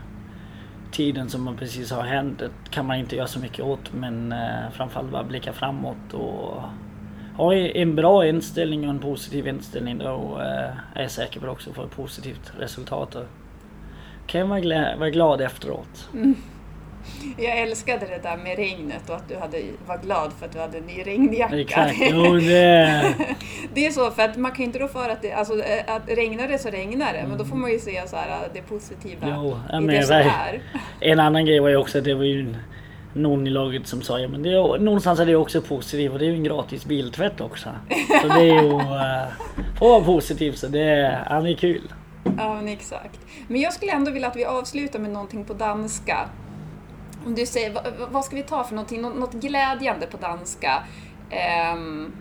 tiden 0.96 1.30
som 1.30 1.42
man 1.42 1.56
precis 1.56 1.90
har 1.90 2.02
hänt 2.02 2.38
det 2.38 2.50
kan 2.70 2.86
man 2.86 2.96
inte 2.96 3.16
göra 3.16 3.26
så 3.26 3.38
mycket 3.38 3.64
åt 3.64 3.92
men 3.92 4.32
eh, 4.32 4.70
framförallt 4.72 5.10
bara 5.10 5.24
blicka 5.24 5.52
framåt 5.52 6.12
och 6.12 6.62
ha 7.36 7.54
en 7.54 7.96
bra 7.96 8.26
inställning 8.26 8.84
och 8.84 8.90
en 8.90 8.98
positiv 8.98 9.48
inställning 9.48 9.98
då 9.98 10.38
eh, 10.40 10.98
är 10.98 11.02
jag 11.02 11.10
säker 11.10 11.40
på 11.40 11.46
också 11.46 11.72
få 11.72 11.84
ett 11.84 11.90
positivt 11.90 12.52
resultat. 12.58 13.10
Då 13.10 13.22
kan 14.26 14.40
jag 14.40 14.48
vara, 14.48 14.60
glad, 14.60 14.98
vara 14.98 15.10
glad 15.10 15.40
efteråt. 15.40 16.08
Mm. 16.14 16.36
Jag 17.38 17.58
älskade 17.58 18.06
det 18.06 18.18
där 18.22 18.36
med 18.36 18.56
regnet 18.56 19.10
och 19.10 19.16
att 19.16 19.28
du 19.28 19.36
hade, 19.36 19.62
var 19.86 19.98
glad 19.98 20.32
för 20.38 20.46
att 20.46 20.52
du 20.52 20.58
hade 20.58 20.78
en 20.78 20.84
ny 20.84 21.02
regnjacka. 21.04 21.60
Exakt, 21.60 21.96
jo 22.00 22.34
det... 22.34 23.14
det 23.74 23.86
är 23.86 23.90
så, 23.90 24.10
för 24.10 24.22
att 24.22 24.36
man 24.36 24.50
kan 24.50 24.58
ju 24.58 24.64
inte 24.64 24.78
då 24.78 24.88
för 24.88 25.08
att 25.08 25.22
det, 25.22 25.32
alltså, 25.32 25.54
att 25.86 26.02
regnar 26.08 26.48
det 26.48 26.58
så 26.58 26.68
regnar 26.68 27.12
det, 27.12 27.24
men 27.28 27.38
då 27.38 27.44
får 27.44 27.56
man 27.56 27.70
ju 27.70 27.78
se 27.78 28.02
så 28.06 28.16
här, 28.16 28.48
det 28.54 28.62
positiva 28.62 29.26
Jo, 29.36 29.58
i 29.68 29.72
det 29.72 29.80
menar, 29.80 30.02
som 30.02 30.16
är. 30.16 30.62
En 31.00 31.20
annan 31.20 31.46
grej 31.46 31.60
var 31.60 31.68
ju 31.68 31.76
också 31.76 31.98
att 31.98 32.04
det 32.04 32.14
var 32.14 32.24
ju 32.24 32.54
någon 33.16 33.46
i 33.46 33.50
laget 33.50 33.86
som 33.86 34.02
sa 34.02 34.18
ja 34.18 34.28
men 34.28 34.42
det 34.42 34.52
är, 34.52 34.78
någonstans 34.78 35.20
är 35.20 35.26
det 35.26 35.36
också 35.36 35.60
positivt 35.62 36.12
och 36.12 36.18
det 36.18 36.24
är 36.24 36.28
ju 36.28 36.34
en 36.34 36.44
gratis 36.44 36.86
biltvätt 36.86 37.40
också. 37.40 37.68
Så 38.22 38.28
det 38.28 38.40
är 38.40 38.62
ju... 38.62 38.72
Uh, 38.72 39.26
får 39.78 39.88
vara 39.88 40.04
positivt 40.04 40.58
så 40.58 40.66
det 40.66 40.80
är, 40.80 41.26
ja, 41.30 41.40
det 41.40 41.50
är 41.50 41.56
kul. 41.56 41.92
Ja 42.38 42.54
men 42.54 42.68
exakt. 42.68 43.20
Men 43.48 43.60
jag 43.60 43.72
skulle 43.72 43.92
ändå 43.92 44.10
vilja 44.10 44.28
att 44.28 44.36
vi 44.36 44.44
avslutar 44.44 44.98
med 44.98 45.10
någonting 45.10 45.44
på 45.44 45.54
danska. 45.54 46.28
Om 47.26 47.34
du 47.34 47.46
säger, 47.46 47.72
vad, 47.72 47.84
vad 48.10 48.24
ska 48.24 48.36
vi 48.36 48.42
ta 48.42 48.64
för 48.64 48.74
någonting? 48.74 49.02
Nå- 49.02 49.10
Något 49.10 49.32
glädjande 49.34 50.06
på 50.06 50.16
danska? 50.16 50.82
Um... 51.74 52.12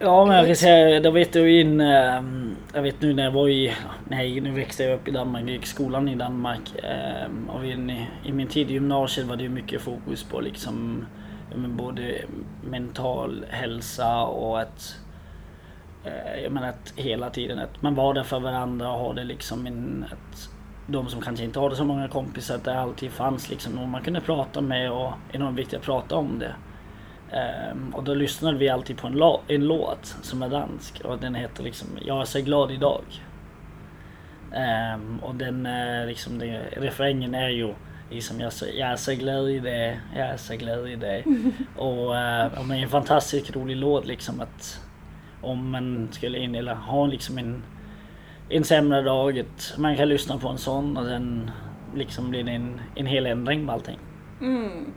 Ja 0.00 0.26
men 0.26 0.36
jag 0.36 0.46
kan 0.46 0.56
säga, 0.56 1.00
då 1.00 1.10
vet 1.10 1.32
du 1.32 1.60
in... 1.60 1.80
Ehm, 1.80 2.56
jag 2.74 2.82
vet 2.82 3.00
nu 3.00 3.14
när 3.14 3.24
jag 3.24 3.30
var 3.30 3.48
i... 3.48 3.74
Nej 4.08 4.40
nu 4.40 4.50
växte 4.50 4.84
jag 4.84 4.94
upp 4.94 5.08
i 5.08 5.10
Danmark, 5.10 5.42
jag 5.42 5.50
gick 5.50 5.66
skolan 5.66 6.08
i 6.08 6.14
Danmark. 6.14 6.60
Ehm, 6.82 7.50
och 7.50 7.66
in 7.66 7.90
i, 7.90 8.06
i 8.24 8.32
min 8.32 8.48
tid 8.48 8.70
i 8.70 8.72
gymnasiet 8.72 9.26
var 9.26 9.36
det 9.36 9.42
ju 9.42 9.48
mycket 9.48 9.80
fokus 9.82 10.24
på 10.24 10.40
liksom... 10.40 11.06
men 11.54 11.76
Både 11.76 12.20
mental 12.64 13.46
hälsa 13.50 14.22
och 14.22 14.60
att... 14.60 14.96
Eh, 16.04 16.42
jag 16.42 16.52
menar 16.52 16.68
att 16.68 16.92
hela 16.96 17.30
tiden 17.30 17.58
att 17.58 17.82
man 17.82 17.94
var 17.94 18.14
där 18.14 18.22
för 18.22 18.40
varandra 18.40 18.92
och 18.92 19.08
hade 19.08 19.24
liksom 19.24 19.66
en... 19.66 20.04
Att 20.12 20.50
de 20.86 21.08
som 21.08 21.20
kanske 21.20 21.44
inte 21.44 21.60
hade 21.60 21.76
så 21.76 21.84
många 21.84 22.08
kompisar, 22.08 22.54
att 22.54 22.64
det 22.64 22.80
alltid 22.80 23.10
fanns 23.10 23.50
liksom 23.50 23.72
någon 23.72 23.90
man 23.90 24.02
kunde 24.02 24.20
prata 24.20 24.60
med 24.60 24.92
och 24.92 25.12
enormt 25.32 25.58
viktigt 25.58 25.78
att 25.78 25.84
prata 25.84 26.16
om 26.16 26.38
det. 26.38 26.54
Ehm, 27.36 27.94
och 27.94 28.04
då 28.04 28.14
lyssnade 28.14 28.58
vi 28.58 28.68
alltid 28.68 28.96
på 28.96 29.06
en, 29.06 29.22
en 29.48 29.66
låt 29.66 30.16
som 30.22 30.42
är 30.42 30.48
dansk 30.48 31.00
och 31.04 31.18
den 31.18 31.34
heter 31.34 31.62
liksom 31.62 31.88
Jag 32.04 32.20
är 32.20 32.24
så 32.24 32.40
glad 32.40 32.70
idag. 32.70 33.02
Ehm, 34.52 35.18
och 35.18 35.34
den 35.34 35.66
är 35.66 36.06
liksom, 36.06 36.38
det, 36.38 36.62
refrängen 36.76 37.34
är 37.34 37.48
ju 37.48 37.74
liksom 38.10 38.40
jag, 38.40 38.46
är 38.46 38.50
så, 38.50 38.66
jag 38.74 38.88
är 38.88 38.96
så 38.96 39.12
glad 39.12 39.50
i 39.50 39.58
det, 39.58 40.00
jag 40.16 40.26
är 40.26 40.36
så 40.36 40.56
glad 40.56 40.88
i 40.88 40.96
det. 40.96 41.22
och 41.76 42.10
uh, 42.10 42.50
ja, 42.54 42.62
men 42.64 42.78
en 42.78 42.88
fantastiskt 42.88 43.56
rolig 43.56 43.76
låt 43.76 44.06
liksom 44.06 44.40
att 44.40 44.80
om 45.40 45.70
man 45.70 46.08
skulle 46.12 46.38
in 46.38 46.54
eller 46.54 46.74
ha 46.74 47.06
liksom 47.06 47.38
en, 47.38 47.62
en 48.48 48.64
sämre 48.64 49.02
dag, 49.02 49.44
man 49.78 49.96
kan 49.96 50.08
lyssna 50.08 50.38
på 50.38 50.48
en 50.48 50.58
sån 50.58 50.96
och 50.96 51.04
den 51.04 51.50
liksom 51.94 52.30
blir 52.30 52.42
det 52.44 52.52
en, 52.52 52.80
en 52.94 53.06
hel 53.06 53.26
ändring 53.26 53.66
på 53.66 53.72
allting. 53.72 53.98
mm. 54.40 54.92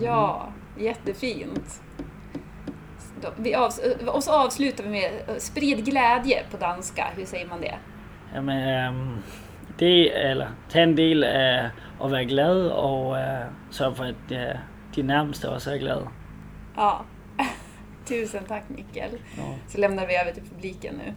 Ja, 0.00 0.48
jättefint. 0.78 1.82
Vi 3.36 3.54
avs 3.54 3.80
och 4.06 4.22
så 4.24 4.32
avslutar 4.32 4.84
vi 4.84 4.90
med 4.90 5.12
eh, 5.28 5.34
sprid 5.38 5.84
glädje 5.84 6.42
på 6.50 6.56
danska. 6.56 7.06
Hur 7.16 7.24
säger 7.24 7.46
man 7.46 7.60
det? 7.60 7.74
Ja, 8.34 8.40
men, 8.40 8.68
ehm, 8.68 9.18
det, 9.78 10.10
eller 10.10 10.48
tag 10.70 10.82
en 10.82 10.96
del 10.96 11.24
eh, 11.24 11.66
och 11.98 12.10
vara 12.10 12.24
glad 12.24 12.70
och 12.72 13.18
eh, 13.18 13.46
sörg 13.70 13.94
för 13.94 14.04
att 14.04 14.30
eh, 14.30 14.60
din 14.94 15.06
närmaste 15.06 15.48
också 15.48 15.70
är 15.70 15.76
glad. 15.76 16.08
Ja. 16.76 17.04
Tusen 18.08 18.44
tack 18.48 18.64
Mikael. 18.68 19.10
Ja. 19.36 19.54
Så 19.68 19.78
lämnar 19.78 20.06
vi 20.06 20.16
över 20.16 20.32
till 20.32 20.42
publiken 20.42 20.94
nu. 21.06 21.14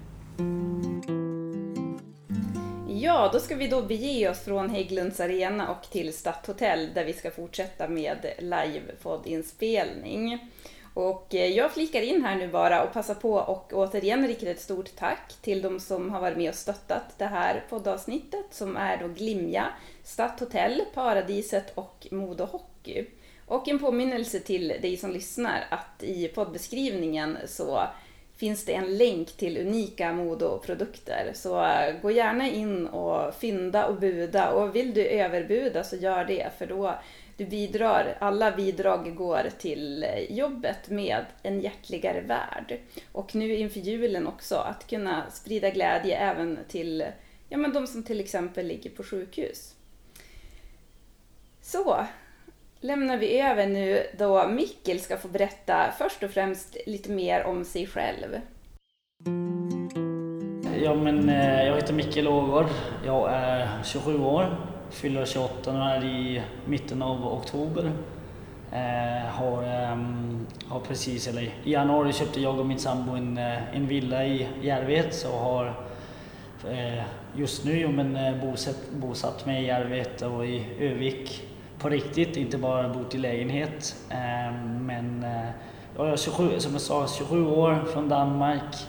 Ja, 2.87 3.29
då 3.33 3.39
ska 3.39 3.55
vi 3.55 3.67
då 3.67 3.81
bege 3.81 4.29
oss 4.29 4.39
från 4.39 4.69
Hägglunds 4.69 5.19
Arena 5.19 5.71
och 5.71 5.89
till 5.89 6.13
Stadthotell 6.13 6.93
där 6.93 7.05
vi 7.05 7.13
ska 7.13 7.31
fortsätta 7.31 7.87
med 7.87 8.33
livepoddinspelning. 8.39 10.51
Och 10.93 11.35
eh, 11.35 11.45
jag 11.45 11.71
flikar 11.71 12.01
in 12.01 12.23
här 12.23 12.35
nu 12.35 12.47
bara 12.47 12.83
och 12.83 12.93
passar 12.93 13.13
på 13.13 13.33
och 13.33 13.73
återigen 13.73 14.27
rikta 14.27 14.49
ett 14.49 14.61
stort 14.61 14.95
tack 14.95 15.33
till 15.41 15.61
de 15.61 15.79
som 15.79 16.09
har 16.09 16.21
varit 16.21 16.37
med 16.37 16.49
och 16.49 16.55
stöttat 16.55 17.17
det 17.17 17.25
här 17.25 17.63
poddavsnittet 17.69 18.45
som 18.51 18.77
är 18.77 18.97
då 18.97 19.07
Glimja, 19.07 19.67
Stadthotell, 20.03 20.81
Paradiset 20.93 21.71
och 21.75 22.07
Modo 22.11 22.45
Hockey. 22.45 23.05
Och 23.45 23.67
en 23.67 23.79
påminnelse 23.79 24.39
till 24.39 24.67
dig 24.67 24.97
som 24.97 25.11
lyssnar 25.11 25.65
att 25.69 26.03
i 26.03 26.27
poddbeskrivningen 26.27 27.37
så 27.45 27.87
finns 28.37 28.65
det 28.65 28.73
en 28.73 28.97
länk 28.97 29.31
till 29.31 29.57
unika 29.57 30.13
Modo-produkter. 30.13 31.31
Så 31.33 31.63
eh, 31.63 32.01
gå 32.01 32.11
gärna 32.11 32.47
in 32.47 32.87
och 32.87 33.35
fynda 33.35 33.87
och 33.87 33.99
buda 33.99 34.51
och 34.51 34.75
vill 34.75 34.93
du 34.93 35.05
överbuda 35.05 35.83
så 35.83 35.95
gör 35.95 36.25
det 36.25 36.49
för 36.57 36.65
då 36.67 36.99
du 37.37 37.45
bidrar, 37.45 38.17
alla 38.19 38.51
bidrag 38.51 39.15
går 39.15 39.49
till 39.59 40.03
eh, 40.03 40.31
jobbet 40.31 40.89
med 40.89 41.25
en 41.43 41.61
hjärtligare 41.61 42.21
värld. 42.21 42.79
Och 43.11 43.35
nu 43.35 43.55
inför 43.55 43.79
julen 43.79 44.27
också 44.27 44.55
att 44.55 44.87
kunna 44.87 45.31
sprida 45.31 45.69
glädje 45.69 46.17
även 46.17 46.59
till 46.67 47.05
ja, 47.49 47.57
men 47.57 47.73
de 47.73 47.87
som 47.87 48.03
till 48.03 48.19
exempel 48.19 48.67
ligger 48.67 48.89
på 48.89 49.03
sjukhus. 49.03 49.75
Så, 51.61 52.05
lämnar 52.79 53.17
vi 53.17 53.39
över 53.39 53.67
nu 53.67 54.03
då 54.17 54.47
Mikkel 54.47 54.99
ska 54.99 55.17
få 55.17 55.27
berätta 55.27 55.93
först 55.97 56.23
och 56.23 56.31
främst 56.31 56.77
lite 56.85 57.11
mer 57.11 57.43
om 57.43 57.65
sig 57.65 57.87
själv. 57.87 58.39
Ja 60.83 60.95
men 60.95 61.29
eh, 61.29 61.63
jag 61.63 61.75
heter 61.75 61.93
Mikkel 61.93 62.27
Ågård. 62.27 62.65
Jag 63.05 63.33
är 63.33 63.69
27 63.83 64.19
år. 64.19 64.57
Fyller 64.89 65.25
28 65.25 65.73
nu 65.73 65.79
här 65.79 66.05
i 66.05 66.41
mitten 66.65 67.01
av 67.01 67.27
oktober. 67.27 67.91
Eh, 68.71 69.29
har, 69.29 69.63
ehm, 69.63 70.47
har 70.67 70.79
precis, 70.79 71.27
eller 71.27 71.41
i 71.41 71.71
januari 71.71 72.13
köpte 72.13 72.41
jag 72.41 72.59
och 72.59 72.65
min 72.65 72.79
sambo 72.79 73.11
en, 73.11 73.37
eh, 73.37 73.75
en 73.75 73.87
villa 73.87 74.25
i 74.25 74.47
Järvet 74.61 75.13
så 75.15 75.31
har 75.31 75.65
eh, 76.69 77.03
just 77.35 77.65
nu 77.65 77.87
men, 77.87 78.15
eh, 78.15 78.45
bosatt, 78.45 78.91
bosatt 78.91 79.45
mig 79.45 79.63
i 79.63 79.67
Järvet 79.67 80.21
och 80.21 80.45
i 80.45 80.65
Övik 80.79 81.46
på 81.79 81.89
riktigt, 81.89 82.37
inte 82.37 82.57
bara 82.57 82.89
bott 82.89 83.15
i 83.15 83.17
lägenhet. 83.17 83.95
Ehm, 84.09 84.85
men 84.85 85.23
eh, 85.23 85.49
jag 85.97 86.07
är 86.07 86.17
27, 86.17 86.59
som 86.59 86.71
jag 86.71 86.81
sa, 86.81 87.07
27 87.07 87.47
år 87.47 87.83
från 87.93 88.09
Danmark. 88.09 88.87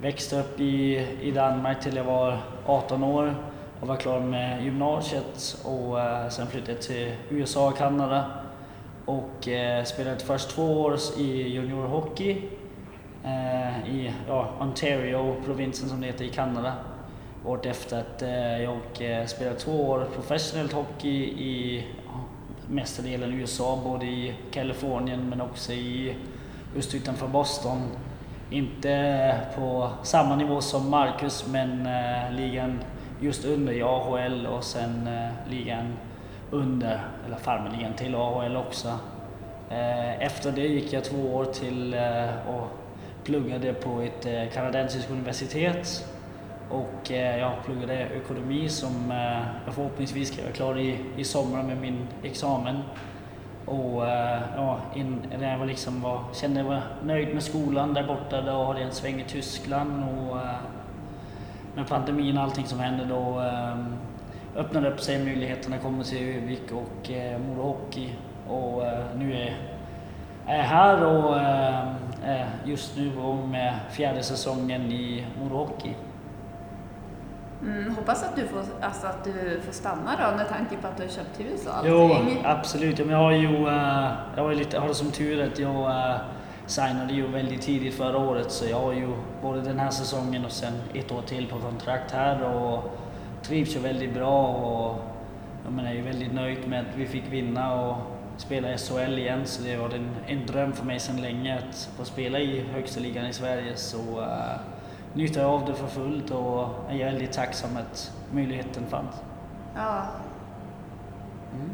Växte 0.00 0.40
upp 0.40 0.60
i, 0.60 1.06
i 1.20 1.30
Danmark 1.30 1.80
till 1.80 1.96
jag 1.96 2.04
var 2.04 2.38
18 2.66 3.04
år 3.04 3.34
och 3.80 3.88
var 3.88 3.96
klar 3.96 4.20
med 4.20 4.64
gymnasiet 4.64 5.64
och 5.64 6.00
eh, 6.00 6.28
sen 6.28 6.46
flyttade 6.46 6.72
jag 6.72 6.82
till 6.82 7.12
USA 7.30 7.68
och 7.68 7.76
Kanada 7.76 8.30
och 9.04 9.48
eh, 9.48 9.84
spelade 9.84 10.18
först 10.18 10.50
två 10.50 10.82
år 10.82 10.96
i 11.18 11.42
juniorhockey 11.42 12.42
i 13.86 14.12
ja, 14.28 14.48
Ontario-provinsen 14.60 15.88
som 15.88 16.00
det 16.00 16.06
heter 16.06 16.24
i 16.24 16.28
Kanada. 16.28 16.72
Året 17.44 17.66
efter 17.66 18.00
att 18.00 18.22
jag 18.62 19.30
spelade 19.30 19.56
två 19.56 19.88
år 19.90 20.08
professionellt 20.14 20.72
hockey 20.72 21.24
i 21.24 21.84
mestadelen 22.68 23.32
USA, 23.32 23.80
både 23.84 24.06
i 24.06 24.34
Kalifornien 24.50 25.28
men 25.28 25.40
också 25.40 25.72
i 25.72 26.16
just 26.76 26.94
utanför 26.94 27.28
Boston. 27.28 27.82
Inte 28.50 29.40
på 29.56 29.90
samma 30.02 30.36
nivå 30.36 30.60
som 30.60 30.90
Marcus 30.90 31.46
men 31.48 31.86
eh, 31.86 32.32
ligan 32.32 32.78
just 33.20 33.44
under 33.44 33.72
i 33.72 33.82
AHL 33.82 34.46
och 34.46 34.64
sen 34.64 35.06
eh, 35.06 35.50
ligan 35.50 35.96
under, 36.50 37.00
eller 37.26 37.36
farmarligan 37.36 37.94
till 37.94 38.14
AHL 38.14 38.56
också. 38.56 38.88
Eh, 39.70 40.22
efter 40.22 40.52
det 40.52 40.66
gick 40.66 40.92
jag 40.92 41.04
två 41.04 41.34
år 41.34 41.44
till 41.44 41.94
eh, 41.94 42.48
och 42.48 42.68
pluggade 43.24 43.72
på 43.72 44.00
ett 44.00 44.26
eh, 44.26 44.54
kanadensiskt 44.54 45.10
universitet 45.10 46.06
och 46.70 47.12
eh, 47.12 47.38
jag 47.38 47.52
pluggade 47.64 47.94
ekonomi 47.94 48.68
som 48.68 49.10
eh, 49.10 49.46
jag 49.64 49.74
förhoppningsvis 49.74 50.32
ska 50.32 50.42
vara 50.42 50.52
klar 50.52 50.78
i, 50.78 50.98
i 51.16 51.24
sommar 51.24 51.62
med 51.62 51.76
min 51.76 52.06
examen. 52.22 52.82
Och 53.66 54.08
eh, 54.08 54.40
ja, 54.56 54.78
in, 54.94 55.26
när 55.38 55.52
jag 55.52 55.58
var 55.58 55.66
liksom 55.66 56.02
var, 56.02 56.24
kände 56.34 56.60
jag 56.60 56.66
var 56.66 56.82
nöjd 57.04 57.34
med 57.34 57.42
skolan 57.42 57.94
där 57.94 58.06
borta, 58.06 58.40
då 58.40 58.64
hade 58.64 58.80
jag 58.80 58.88
en 58.88 58.94
sväng 58.94 59.20
i 59.20 59.24
Tyskland 59.24 60.04
och 60.04 60.36
med 61.74 61.88
pandemin 61.88 62.38
och 62.38 62.42
allting 62.42 62.66
som 62.66 62.80
hände 62.80 63.04
då 63.04 63.42
öppnade 64.56 64.90
upp 64.90 65.00
sig 65.00 65.24
möjligheterna 65.24 65.76
att 65.76 65.82
komma 65.82 66.04
till 66.04 66.18
Övik 66.18 66.72
och 66.72 67.10
eh, 67.10 67.38
Mora 67.38 67.62
Hockey. 67.62 68.12
Och 68.48 68.82
nu 69.16 69.34
är 69.34 69.56
jag 70.46 70.62
här 70.62 71.04
och 71.04 71.36
just 72.64 72.96
nu 72.96 73.12
med 73.46 73.74
fjärde 73.90 74.22
säsongen 74.22 74.92
i 74.92 75.26
Mora 75.40 75.56
Hockey. 75.56 75.94
Mm, 77.62 77.94
hoppas 77.94 78.22
att 78.22 78.36
du, 78.36 78.46
får, 78.48 78.62
alltså 78.80 79.06
att 79.06 79.24
du 79.24 79.60
får 79.64 79.72
stanna 79.72 80.10
då 80.30 80.36
med 80.36 80.48
tanke 80.48 80.76
på 80.76 80.86
att 80.88 80.96
du 80.96 81.02
har 81.02 81.10
köpt 81.10 81.40
hus 81.40 81.66
och 81.66 81.72
Jo, 81.84 82.12
allting. 82.12 82.42
absolut. 82.44 82.98
Ja, 82.98 83.04
men 83.04 83.14
jag 83.14 83.22
har 83.22 83.32
ju 83.32 83.66
eh, 83.68 84.08
jag 84.36 84.42
har 84.44 84.54
lite, 84.54 84.76
jag 84.76 84.80
har 84.80 84.88
det 84.88 84.94
som 84.94 85.10
tur 85.10 85.42
att 85.42 85.58
jag 85.58 85.90
eh, 86.10 86.16
signade 86.66 87.12
ju 87.12 87.26
väldigt 87.26 87.62
tidigt 87.62 87.94
förra 87.94 88.18
året 88.18 88.50
så 88.52 88.66
jag 88.66 88.80
har 88.80 88.92
ju 88.92 89.08
både 89.42 89.60
den 89.60 89.78
här 89.78 89.90
säsongen 89.90 90.44
och 90.44 90.50
sen 90.52 90.72
ett 90.94 91.12
år 91.12 91.22
till 91.22 91.46
på 91.46 91.58
kontrakt 91.58 92.10
här 92.12 92.42
och 92.54 92.98
trivs 93.42 93.76
ju 93.76 93.80
väldigt 93.80 94.14
bra 94.14 94.46
och 94.46 94.96
jag 95.64 95.72
menar, 95.72 95.90
är 95.90 96.02
väldigt 96.02 96.32
nöjd 96.34 96.68
med 96.68 96.80
att 96.80 96.96
vi 96.96 97.06
fick 97.06 97.32
vinna 97.32 97.74
och 97.74 97.96
spela 98.36 98.68
SHL 98.78 99.18
igen. 99.18 99.40
Så 99.44 99.62
det 99.62 99.76
var 99.76 99.88
en, 99.94 100.08
en 100.26 100.46
dröm 100.46 100.72
för 100.72 100.84
mig 100.86 101.00
sedan 101.00 101.20
länge 101.22 101.58
att 101.58 101.88
få 101.96 102.04
spela 102.04 102.38
i 102.38 102.64
högsta 102.74 103.00
ligan 103.00 103.26
i 103.26 103.32
Sverige. 103.32 103.76
Så 103.76 103.98
njuter 105.16 105.40
jag 105.40 105.50
av 105.50 105.66
det 105.66 105.74
för 105.74 105.86
fullt 105.86 106.30
och 106.30 106.68
är 106.90 107.04
väldigt 107.04 107.32
tacksam 107.32 107.76
att 107.76 108.12
möjligheten 108.32 108.86
fanns. 108.86 109.14
Ja. 109.74 110.02
Mm. 111.54 111.70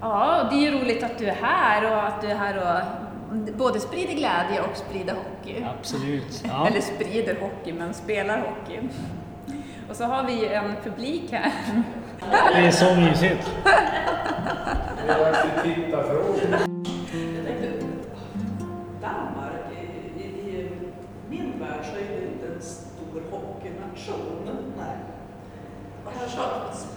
Ja, 0.00 0.48
det 0.50 0.56
är 0.56 0.60
ju 0.60 0.80
roligt 0.80 1.02
att 1.02 1.18
du 1.18 1.26
är 1.26 1.34
här 1.42 1.92
och 1.92 2.06
att 2.06 2.20
du 2.20 2.26
är 2.26 2.34
här 2.34 2.58
och 2.58 3.36
både 3.56 3.80
sprider 3.80 4.14
glädje 4.14 4.60
och 4.60 4.76
sprider 4.76 5.14
hockey. 5.14 5.64
Absolut. 5.78 6.44
Ja. 6.48 6.66
Eller 6.70 6.80
sprider 6.80 7.40
hockey, 7.40 7.72
men 7.72 7.94
spelar 7.94 8.38
hockey. 8.38 8.80
Och 9.90 9.96
så 9.96 10.04
har 10.04 10.24
vi 10.24 10.46
en 10.46 10.74
publik 10.84 11.32
här. 11.32 11.52
Det 12.54 12.66
är 12.66 12.70
så 12.70 12.94
mysigt. 12.94 13.50
Det 15.06 15.12
är 15.12 15.24
dags 15.24 15.38
för 15.38 15.62
tittarfrågor. 15.62 16.69
Hockeynation. 24.10 24.72
Nej. 24.76 24.96
Och 26.04 26.12
här 26.12 26.28
saknas 26.28 26.96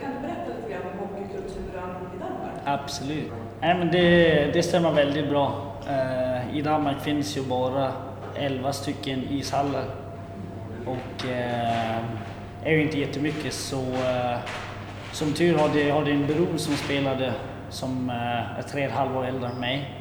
Kan 0.00 0.14
du 0.14 0.20
berätta 0.20 0.50
lite 0.56 0.70
grann 0.70 0.82
om 0.92 0.98
hockeykulturen 0.98 1.90
i 2.16 2.18
Danmark? 2.18 2.60
Absolut. 2.64 3.32
Nej, 3.60 3.78
men 3.78 3.90
det, 3.90 4.50
det 4.52 4.62
stämmer 4.62 4.92
väldigt 4.92 5.28
bra. 5.30 5.72
Uh, 5.88 6.58
I 6.58 6.62
Danmark 6.62 7.00
finns 7.00 7.36
ju 7.36 7.42
bara 7.42 7.92
11 8.34 8.72
stycken 8.72 9.24
ishallar 9.30 9.84
och 10.86 11.24
uh, 11.24 11.96
är 12.64 12.70
ju 12.70 12.82
inte 12.82 12.98
jättemycket 12.98 13.52
så 13.52 13.80
uh, 13.80 14.36
som 15.12 15.32
tur 15.32 15.58
har 15.58 15.68
det, 15.68 15.90
har 15.90 16.04
det 16.04 16.10
en 16.10 16.26
bror 16.26 16.56
som 16.56 16.74
spelade 16.74 17.32
som 17.70 18.10
är 18.10 18.62
tre 18.62 18.84
och 18.84 18.90
ett 18.90 18.96
halvt 18.96 19.16
år 19.16 19.26
äldre 19.26 19.48
än 19.48 19.60
mig 19.60 19.96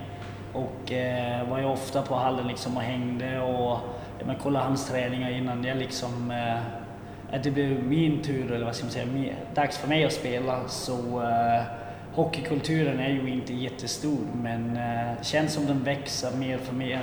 och 0.56 0.92
eh, 0.92 1.50
var 1.50 1.60
ju 1.60 1.66
ofta 1.66 2.02
på 2.02 2.16
hallen 2.16 2.48
liksom 2.48 2.78
och 2.78 2.84
hängde 2.84 3.40
och 3.40 3.80
ja, 4.20 4.34
kollar 4.42 4.62
hans 4.62 4.88
träningar 4.88 5.30
innan. 5.30 5.64
Jag 5.64 5.78
liksom 5.78 6.32
eh, 6.32 6.60
att 7.32 7.44
det 7.44 7.52
blev 7.52 7.84
min 7.84 8.22
tur, 8.22 8.52
eller 8.52 8.66
vad 8.66 8.76
ska 8.76 8.86
man 8.86 8.92
säga, 8.92 9.34
dags 9.56 9.78
för 9.78 9.88
mig 9.88 10.06
att 10.06 10.14
spela. 10.14 10.68
Så 10.68 11.22
eh, 11.22 11.64
hockeykulturen 12.14 13.00
är 13.00 13.10
ju 13.10 13.30
inte 13.30 13.54
jättestor 13.54 14.28
men 14.34 14.78
eh, 14.78 15.22
känns 15.22 15.54
som 15.54 15.66
den 15.66 15.84
växer 15.84 16.38
mer 16.38 16.58
för 16.58 16.74
mer. 16.74 17.02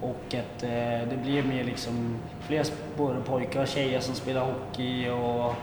Och 0.00 0.24
att 0.26 0.62
eh, 0.62 1.08
det 1.10 1.18
blir 1.22 1.42
mer 1.42 1.64
liksom 1.64 2.16
fler 2.40 2.64
både 2.96 3.20
pojkar 3.20 3.62
och 3.62 3.68
tjejer 3.68 4.00
som 4.00 4.14
spelar 4.14 4.44
hockey 4.44 5.08
och 5.08 5.54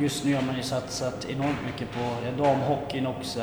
just 0.00 0.24
nu 0.24 0.34
har 0.34 0.42
man 0.42 0.56
ju 0.56 0.62
satsat 0.62 1.26
enormt 1.30 1.66
mycket 1.66 1.92
på 1.92 2.00
ja, 2.24 2.44
damhockeyn 2.44 3.06
också. 3.06 3.40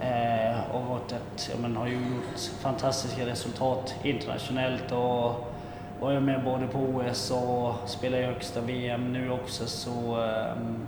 Eh, 0.00 0.76
och 0.76 0.96
att, 0.96 1.50
ja, 1.52 1.60
man 1.62 1.76
har 1.76 1.86
ju 1.86 1.94
gjort 1.94 2.40
fantastiska 2.60 3.26
resultat 3.26 3.94
internationellt 4.02 4.92
och 4.92 5.53
och 6.00 6.12
är 6.12 6.20
med 6.20 6.44
både 6.44 6.66
på 6.66 6.78
OS 6.78 7.30
och 7.30 7.88
spelar 7.88 8.18
i 8.18 8.22
högsta 8.22 8.60
VM 8.60 9.12
nu 9.12 9.30
också 9.30 9.66
så 9.66 10.16
um, 10.16 10.86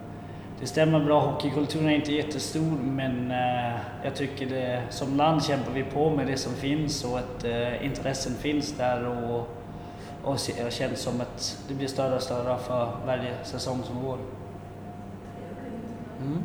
det 0.60 0.66
stämmer 0.66 1.00
bra. 1.00 1.20
Hockeykulturen 1.20 1.88
är 1.88 1.94
inte 1.94 2.12
jättestor 2.12 2.78
men 2.82 3.30
uh, 3.30 3.76
jag 4.04 4.14
tycker 4.14 4.46
det, 4.46 4.82
som 4.90 5.16
land 5.16 5.44
kämpar 5.44 5.72
vi 5.72 5.82
på 5.82 6.10
med 6.10 6.26
det 6.26 6.36
som 6.36 6.52
finns 6.52 7.04
och 7.04 7.18
att 7.18 7.44
uh, 7.44 7.86
intressen 7.86 8.34
finns 8.34 8.72
där 8.72 9.06
och, 9.06 9.48
och 10.24 10.38
det 10.64 10.72
känns 10.72 11.00
som 11.00 11.20
att 11.20 11.64
det 11.68 11.74
blir 11.74 11.88
större 11.88 12.14
och 12.14 12.22
större 12.22 12.58
för 12.58 12.88
varje 13.06 13.44
säsong 13.44 13.82
som 13.82 14.02
går. 14.02 14.18
Mm. 16.20 16.44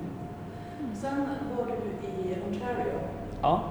Sen 0.93 1.27
var 1.57 1.65
du 1.65 1.73
i 2.07 2.35
Ontario. 2.47 2.99
Ja. 3.41 3.63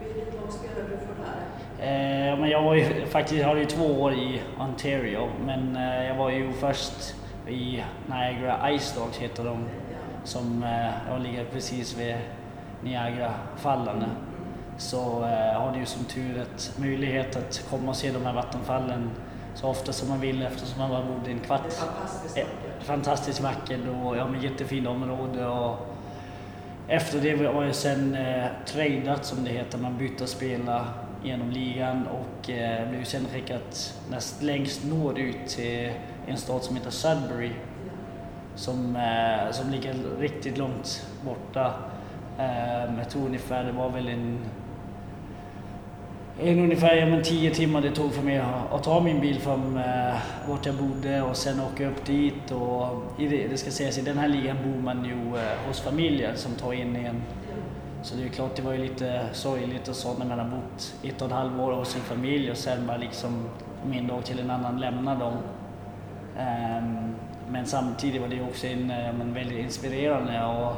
Vilket 0.00 0.34
lag 0.34 0.52
spelade 0.52 0.88
du 0.88 0.96
för 0.96 1.22
där? 1.22 1.40
Eh, 1.84 2.38
men 2.38 2.50
jag 2.50 2.62
var 2.62 2.74
ju 2.74 3.06
faktiskt, 3.06 3.44
hade 3.44 3.60
ju 3.60 3.66
två 3.66 3.84
år 3.84 4.12
i 4.12 4.40
Ontario, 4.58 5.28
men 5.46 5.76
eh, 5.76 6.04
jag 6.04 6.14
var 6.14 6.30
ju 6.30 6.52
först 6.52 7.14
i 7.48 7.82
Niagara 8.06 8.78
Ice 8.78 8.94
Dogs 8.94 9.18
heter 9.18 9.44
de, 9.44 9.64
som 10.24 10.62
eh, 10.62 11.18
ligger 11.22 11.44
precis 11.44 11.98
vid 11.98 12.16
Niagarafallen. 12.82 14.04
Så 14.76 15.24
eh, 15.24 15.60
har 15.60 15.72
du 15.72 15.78
ju 15.78 15.86
som 15.86 16.04
tur 16.04 16.38
ett 16.38 16.74
möjlighet 16.78 17.36
att 17.36 17.66
komma 17.70 17.90
och 17.90 17.96
se 17.96 18.12
de 18.12 18.26
här 18.26 18.32
vattenfallen 18.32 19.10
så 19.54 19.68
ofta 19.68 19.92
som 19.92 20.08
man 20.08 20.20
vill 20.20 20.42
eftersom 20.42 20.78
man 20.78 20.90
bara 20.90 21.04
bodde 21.04 21.30
en 21.30 21.38
kvart. 21.38 21.72
Fantastiskt 21.72 22.36
vackert. 22.36 22.80
Eh, 22.80 22.84
fantastiskt 22.84 23.40
vackert 23.40 23.80
och 24.04 24.16
ja, 24.16 24.28
jättefint 24.42 24.86
område. 24.86 25.46
Och 25.46 25.76
efter 26.88 27.20
det 27.20 27.34
var 27.34 27.64
jag 27.64 27.74
sen 27.74 28.14
eh, 28.14 28.44
tradat 28.66 29.24
som 29.24 29.44
det 29.44 29.50
heter, 29.50 29.78
man 29.78 29.98
bytte 29.98 30.26
spela 30.26 30.84
genom 31.24 31.50
ligan 31.50 32.06
och 32.06 32.50
eh, 32.50 32.88
blev 32.88 33.04
sen 33.04 33.26
skickad 33.32 33.60
näst 34.10 34.42
längst 34.42 34.84
norrut 34.84 35.46
till 35.46 35.90
en 36.26 36.36
stad 36.36 36.62
som 36.62 36.76
heter 36.76 36.90
Sudbury 36.90 37.50
som, 38.54 38.96
eh, 38.96 39.52
som 39.52 39.70
ligger 39.70 39.94
riktigt 40.18 40.58
långt 40.58 41.06
borta. 41.24 41.74
Eh, 42.38 42.98
jag 42.98 43.10
tror 43.10 43.26
ungefär 43.26 43.64
det 43.64 43.72
var 43.72 43.90
väl 43.90 44.08
en 44.08 44.38
en 46.42 46.58
ungefär 46.58 46.96
ja, 46.96 47.06
men 47.06 47.22
tio 47.22 47.50
timmar 47.50 47.80
det 47.80 47.90
tog 47.90 48.12
för 48.12 48.22
mig 48.22 48.42
att 48.70 48.82
ta 48.82 49.00
min 49.00 49.20
bil 49.20 49.40
från 49.40 49.76
eh, 49.76 50.14
vart 50.48 50.66
jag 50.66 50.74
bodde 50.74 51.22
och 51.22 51.36
sen 51.36 51.60
åka 51.60 51.88
upp 51.88 52.04
dit. 52.04 52.50
Och 52.50 53.04
i 53.18 53.28
det, 53.28 53.48
det 53.48 53.56
ska 53.56 53.70
sägas, 53.70 53.98
i 53.98 54.02
den 54.02 54.18
här 54.18 54.28
ligan 54.28 54.56
bor 54.64 54.82
man 54.82 55.04
ju 55.04 55.36
eh, 55.36 55.66
hos 55.68 55.80
familjer 55.80 56.32
som 56.34 56.52
tar 56.52 56.72
in 56.72 56.96
en 56.96 57.22
så 58.04 58.16
det 58.16 58.24
är 58.24 58.28
klart, 58.28 58.56
det 58.56 58.62
var 58.62 58.72
ju 58.72 58.78
lite 58.78 59.28
sorgligt 59.32 59.88
och 59.88 59.96
så 59.96 60.14
när 60.18 60.26
man 60.26 60.38
har 60.38 60.48
bott 60.48 60.94
ett 61.02 61.22
och 61.22 61.26
ett 61.26 61.34
halvt 61.34 61.60
år 61.60 61.72
hos 61.72 61.88
sin 61.88 62.02
familj 62.02 62.50
och 62.50 62.56
sen 62.56 62.86
bara 62.86 62.96
liksom 62.96 63.48
från 63.82 63.94
en 63.94 64.06
dag 64.06 64.24
till 64.24 64.38
en 64.38 64.50
annan 64.50 64.80
lämna 64.80 65.14
dem. 65.14 65.34
Um, 66.38 67.14
men 67.48 67.66
samtidigt 67.66 68.20
var 68.20 68.28
det 68.28 68.42
också 68.42 68.66
en 68.66 68.86
men, 68.86 69.34
väldigt 69.34 69.58
inspirerande 69.58 70.44
och 70.44 70.72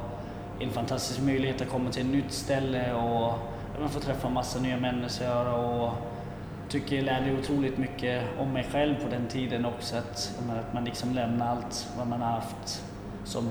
en 0.61 0.71
fantastisk 0.71 1.23
möjlighet 1.23 1.61
att 1.61 1.69
komma 1.69 1.91
till 1.91 2.03
ett 2.03 2.13
nytt 2.13 2.33
ställe 2.33 2.95
och 2.95 3.33
man 3.81 3.89
får 3.89 4.01
träffa 4.01 4.29
massa 4.29 4.61
nya 4.61 4.77
människor 4.77 5.55
och 5.55 5.93
tycker 6.69 6.97
jag 6.97 7.05
lärde 7.05 7.39
otroligt 7.39 7.79
mycket 7.79 8.25
om 8.39 8.53
mig 8.53 8.67
själv 8.73 8.95
på 8.95 9.11
den 9.11 9.27
tiden 9.27 9.65
också. 9.65 9.97
Att, 9.97 10.41
att 10.59 10.75
man 10.75 10.85
liksom 10.85 11.15
lämnar 11.15 11.47
allt 11.47 11.89
vad 11.99 12.07
man 12.07 12.21
har 12.21 12.31
haft 12.31 12.85
som, 13.25 13.49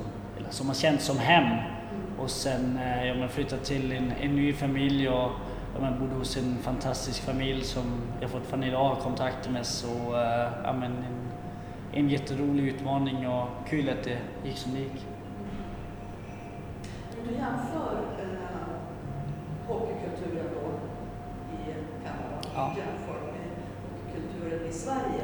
som 0.49 0.67
har 0.67 0.75
känts 0.75 1.05
som 1.05 1.17
hem 1.17 1.74
och 2.19 2.30
sen 2.30 2.78
eh, 2.78 3.08
ja, 3.08 3.15
man 3.15 3.30
flyttade 3.30 3.62
till 3.62 3.91
en, 3.91 4.12
en 4.12 4.36
ny 4.36 4.54
familj 4.54 5.10
och 5.10 5.32
ja, 5.73 5.82
man 5.82 5.99
bodde 5.99 6.15
hos 6.15 6.38
en 6.38 6.58
fantastisk 6.58 7.21
familj 7.21 7.63
som 7.63 8.01
jag 8.21 8.30
fortfarande 8.30 8.67
idag 8.67 8.84
har 8.84 8.95
kontakt 8.95 9.49
med. 9.49 9.65
Så 9.65 9.88
eh, 9.88 10.51
ja, 10.63 10.73
men 10.73 10.91
en, 10.91 11.32
en 11.93 12.10
jätterolig 12.10 12.67
utmaning 12.67 13.28
och 13.28 13.47
kul 13.69 13.89
att 13.89 14.04
det 14.04 14.17
gick 14.43 14.58
som 14.58 14.73
det 14.73 14.80
gick. 14.80 15.06
Om 17.19 17.28
du 17.28 17.34
jämför 17.34 17.97
eh, 18.19 18.67
hockeykulturen 19.67 20.47
då 20.54 20.69
i 21.56 21.73
Kanada 22.04 22.41
ja. 22.56 22.73
jämfört 22.78 23.23
med 23.34 23.47
hockeykulturen 23.84 24.69
i 24.69 24.73
Sverige. 24.73 25.23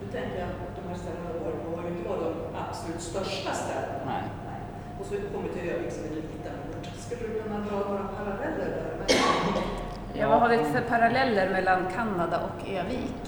Då 0.00 0.12
tänker 0.12 0.38
jag 0.38 0.48
att 0.48 0.76
de 0.82 0.88
här 0.88 0.96
ställena 0.96 1.32
du 1.32 1.38
varit 1.38 1.62
har 1.64 2.16
varit 2.16 2.36
de 2.52 2.58
absolut 2.68 3.00
största 3.00 3.52
ställena. 3.52 4.04
Nej 4.06 4.22
och 5.00 5.06
så 5.06 5.14
kommer 5.14 5.48
till 5.48 5.70
Övik 5.70 5.92
som 5.92 6.04
är 6.04 6.08
liten 6.08 6.52
ort. 6.70 6.86
Skulle 6.98 7.20
du 7.20 7.42
kunna 7.42 7.58
dra 7.58 7.88
några 7.88 8.08
paralleller 8.08 8.68
där? 8.68 9.16
Ja, 10.18 10.28
vad 10.28 10.40
har 10.40 10.48
vi 10.48 10.56
för 10.56 10.80
paralleller 10.80 11.50
mellan 11.50 11.86
Kanada 11.94 12.40
och 12.40 12.68
Övik? 12.68 13.26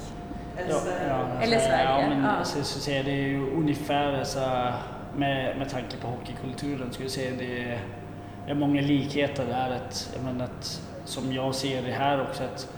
Eller 0.56 0.74
Sverige? 0.74 1.08
Ja, 1.08 1.42
Eller 1.42 1.58
Sverige. 1.58 2.00
Ja, 2.02 2.08
men, 2.08 2.24
ja. 2.24 2.44
Så, 2.44 2.64
så 2.64 2.80
säger 2.80 3.04
det 3.04 3.10
är 3.10 3.26
ju 3.26 3.50
ungefär 3.50 4.24
så 4.24 4.40
med, 5.16 5.58
med 5.58 5.70
tanke 5.70 5.96
på 5.96 6.08
hockeykulturen 6.08 6.92
skulle 6.92 7.04
jag 7.04 7.12
säga 7.12 7.32
det 7.38 7.78
är 8.50 8.54
många 8.54 8.80
likheter 8.80 9.46
där. 9.46 9.76
Att, 9.76 10.10
jag 10.14 10.24
menar, 10.24 10.44
att, 10.44 10.82
som 11.04 11.32
jag 11.32 11.54
ser 11.54 11.82
det 11.82 11.92
här 11.92 12.22
också 12.22 12.42
att, 12.42 12.68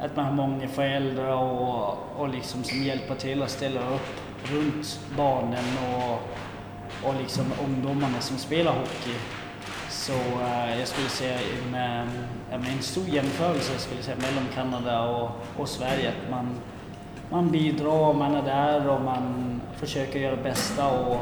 att 0.00 0.16
man 0.16 0.24
har 0.24 0.32
många 0.32 0.68
föräldrar 0.68 1.34
och, 1.34 1.98
och 2.16 2.28
liksom 2.28 2.64
som 2.64 2.82
hjälper 2.82 3.14
till 3.14 3.42
att 3.42 3.50
ställa 3.50 3.80
upp 3.80 4.20
runt 4.44 5.00
barnen 5.16 5.64
och 5.94 6.20
och 7.04 7.14
liksom 7.22 7.44
ungdomarna 7.64 8.20
som 8.20 8.38
spelar 8.38 8.72
hockey. 8.72 9.14
Så 9.90 10.12
uh, 10.12 10.78
jag 10.78 10.88
skulle 10.88 11.08
säga 11.08 11.38
med, 11.70 12.08
med 12.50 12.72
en 12.76 12.82
stor 12.82 13.08
jämförelse 13.08 13.78
skulle 13.78 13.98
jag 13.98 14.04
säga, 14.04 14.16
mellan 14.16 14.46
Kanada 14.54 15.08
och, 15.08 15.30
och 15.56 15.68
Sverige. 15.68 16.08
Att 16.08 16.30
man, 16.30 16.54
man 17.30 17.50
bidrar, 17.50 18.14
man 18.14 18.34
är 18.34 18.42
där 18.42 18.88
och 18.88 19.00
man 19.00 19.60
försöker 19.76 20.18
göra 20.18 20.36
det 20.36 20.42
bästa 20.42 20.90
och, 20.90 21.20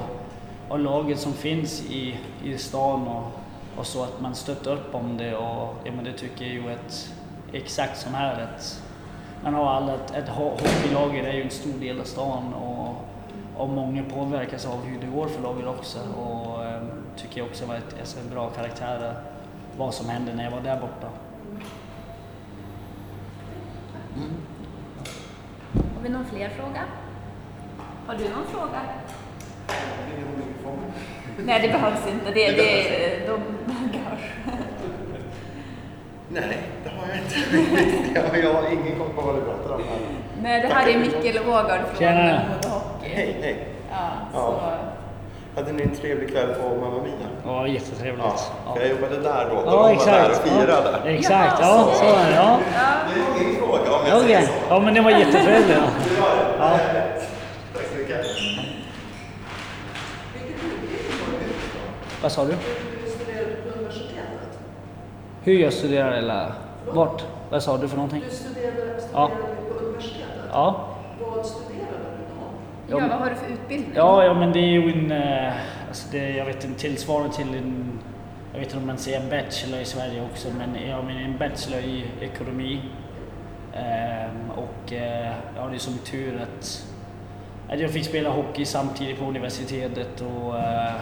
och 0.68 0.78
laget 0.78 1.20
som 1.20 1.32
finns 1.32 1.82
i, 1.90 2.18
i 2.44 2.58
stan 2.58 3.08
och, 3.08 3.32
och 3.76 3.86
så 3.86 4.02
att 4.02 4.20
man 4.20 4.34
stöttar 4.34 4.72
upp 4.72 4.94
om 4.94 5.16
det 5.16 5.36
och 5.36 5.74
ja, 5.84 5.92
men 5.96 6.04
det 6.04 6.12
tycker 6.12 6.44
jag 6.44 6.54
ju 6.54 6.72
att 6.72 7.12
exakt 7.52 8.00
som 8.00 8.14
här. 8.14 8.42
Att 8.42 8.82
man 9.42 9.54
har 9.54 9.66
alla 9.66 9.94
ett, 9.94 10.14
ett 10.14 10.28
hockeylag, 10.28 11.16
är 11.16 11.32
ju 11.32 11.42
en 11.42 11.50
stor 11.50 11.80
del 11.80 12.00
av 12.00 12.04
stan 12.04 12.54
och, 12.54 12.88
och 13.56 13.68
många 13.68 14.02
påverkas 14.04 14.66
av 14.66 14.84
hur 14.84 15.00
det 15.00 15.06
går 15.06 15.28
för 15.28 15.42
laget 15.42 15.66
också. 15.66 15.98
Och 15.98 16.64
eh, 16.64 16.82
tycker 17.16 17.38
jag 17.38 17.46
också 17.46 17.66
var 17.66 17.74
ett, 17.74 17.96
alltså 18.00 18.20
en 18.20 18.30
bra 18.30 18.48
karaktär 18.48 19.14
vad 19.78 19.94
som 19.94 20.08
hände 20.08 20.34
när 20.34 20.44
jag 20.44 20.50
var 20.50 20.60
där 20.60 20.80
borta. 20.80 21.08
Har 25.94 26.02
vi 26.02 26.08
någon 26.08 26.24
fler 26.24 26.48
fråga? 26.48 26.82
Har 28.06 28.14
du 28.14 28.24
någon 28.24 28.46
fråga? 28.46 28.80
Nej, 31.44 31.62
det 31.62 31.68
behövs 31.68 32.06
inte. 32.12 32.30
Det, 32.30 32.50
det, 32.50 33.26
de 33.26 33.40
görs. 33.98 34.30
Nej, 36.28 36.58
det 36.84 36.90
har 36.90 37.08
jag 37.08 37.18
inte. 37.18 38.10
jag, 38.14 38.44
jag 38.44 38.54
har 38.54 38.72
ingen 38.72 38.98
koll 38.98 39.08
på 39.14 39.20
vad 39.20 39.34
du 39.34 39.40
pratar 39.40 39.74
om. 39.74 39.82
Nej, 40.42 40.60
det 40.62 40.68
här 40.68 40.88
är 40.88 40.98
Mickel 40.98 41.48
Ågard 41.48 41.80
från 41.86 41.98
Tjena. 41.98 42.42
Hej, 43.16 43.36
hej. 43.42 43.66
Ja, 43.90 43.98
Ja. 44.34 44.60
Hade 45.56 45.72
ni 45.72 45.82
en 45.82 45.94
trevlig 45.96 46.30
kväll 46.32 46.48
på 46.54 46.68
Mamma 46.80 47.02
Mia? 47.02 47.12
Ja, 47.46 47.66
jättetrevligt. 47.68 48.24
Ja, 48.66 48.74
för 48.74 48.80
jag 48.80 48.90
jobbade 48.90 49.20
där 49.20 49.46
då. 49.50 49.54
Då 49.54 49.62
Ja, 49.66 49.76
var 49.76 49.90
exakt. 49.90 50.06
där 50.06 50.30
och 50.30 50.36
firade. 50.36 50.98
Ja, 51.04 51.10
exakt, 51.10 51.56
ja 51.60 51.88
så 51.94 52.04
är 52.04 52.30
det. 52.30 52.36
Ja. 52.36 52.58
Det 53.14 53.20
är 53.20 53.44
min 53.46 53.56
fråga 53.58 53.78
om 53.98 54.06
jag 54.08 54.16
Okej, 54.16 54.26
säger 54.34 54.46
så. 54.46 54.52
ja 54.68 54.80
men 54.80 54.94
det 54.94 55.00
var 55.00 55.10
jättetrevligt. 55.10 55.70
Ja. 55.70 55.80
Var. 56.20 56.68
Ja. 56.70 56.78
Tack 57.74 57.84
så 57.92 57.98
mycket. 57.98 58.26
Vad 62.22 62.32
sa 62.32 62.44
du? 62.44 62.50
Du 62.50 63.10
studerade 63.10 63.54
på 63.72 63.78
universitetet. 63.78 64.58
Hur 65.42 65.58
jag 65.58 65.72
studerar 65.72 66.12
eller 66.12 66.52
vart? 66.92 67.24
Vad 67.50 67.62
sa 67.62 67.76
du 67.76 67.88
för 67.88 67.96
någonting? 67.96 68.22
Du 68.30 68.36
studerade, 68.36 69.00
studerade 69.00 69.02
Ja. 69.12 69.30
på 69.78 69.84
universitetet. 69.84 70.28
Ja. 70.52 70.88
Ja, 72.88 72.98
vad 72.98 73.10
har 73.10 73.30
du 73.30 73.36
för 73.36 73.52
utbildning? 73.52 73.92
Ja, 73.94 74.24
ja 74.24 74.34
men 74.34 74.52
det 74.52 74.58
är 74.58 74.70
ju 74.70 74.92
en, 74.92 75.10
eh, 75.10 75.52
alltså 75.88 76.08
det, 76.12 76.30
jag 76.30 76.44
vet 76.44 76.64
inte, 76.64 76.80
tillsvarar 76.80 77.28
till 77.28 77.54
en, 77.54 77.98
jag 78.52 78.58
vet 78.58 78.68
inte 78.68 78.78
om 78.78 78.86
man 78.86 78.98
säger 78.98 79.20
en 79.20 79.28
bachelor 79.30 79.80
i 79.80 79.84
Sverige 79.84 80.22
också, 80.32 80.48
men 80.58 80.88
jag 80.88 81.04
menar 81.04 81.20
en 81.20 81.38
bachelor 81.38 81.80
i 81.80 82.04
ekonomi. 82.20 82.80
Ehm, 83.74 84.50
och 84.50 84.92
eh, 84.92 85.32
jag 85.56 85.62
hade 85.62 85.78
som 85.78 85.98
tur 85.98 86.40
att, 86.42 86.86
att 87.68 87.80
jag 87.80 87.90
fick 87.90 88.04
spela 88.04 88.30
hockey 88.30 88.64
samtidigt 88.64 89.18
på 89.18 89.24
universitetet 89.24 90.20
och 90.20 90.58
eh, 90.58 90.94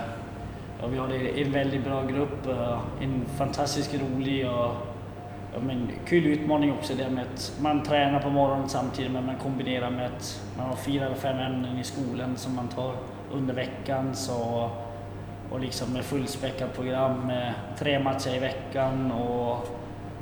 ja, 0.81 0.87
vi 0.87 0.99
hade 0.99 1.41
en 1.41 1.53
väldigt 1.53 1.85
bra 1.85 2.03
grupp, 2.03 2.47
eh, 2.47 2.79
en 3.03 3.25
fantastiskt 3.39 3.95
rolig 3.95 4.51
och 4.51 4.94
ja, 5.55 5.61
men, 5.61 5.89
kul 6.07 6.27
utmaning 6.27 6.73
också 6.73 6.95
det 6.95 7.11
med 7.11 7.25
att 7.35 7.53
man 7.61 7.83
tränar 7.83 8.21
på 8.21 8.31
morgonen 8.31 8.69
samtidigt 8.69 9.13
men 9.13 9.27
man 9.27 9.37
kombinerar 9.37 9.91
med 9.91 10.07
att 10.07 10.43
man 10.57 10.67
har 10.67 10.77
fyra 10.77 11.07
eller 11.07 11.17
fem 11.17 11.39
ämnen 11.39 11.79
i 11.79 11.85
skolan 11.85 12.37
som 12.37 12.55
man 12.55 12.69
tar 12.69 12.95
under 13.33 13.55
veckan. 13.55 14.15
Så, 14.15 14.71
och 15.51 15.61
liksom 15.61 15.93
med 15.93 16.05
fullspäckat 16.05 16.75
program 16.75 17.27
med 17.27 17.55
tre 17.79 17.99
matcher 17.99 18.37
i 18.37 18.39
veckan 18.39 19.13
och 19.13 19.69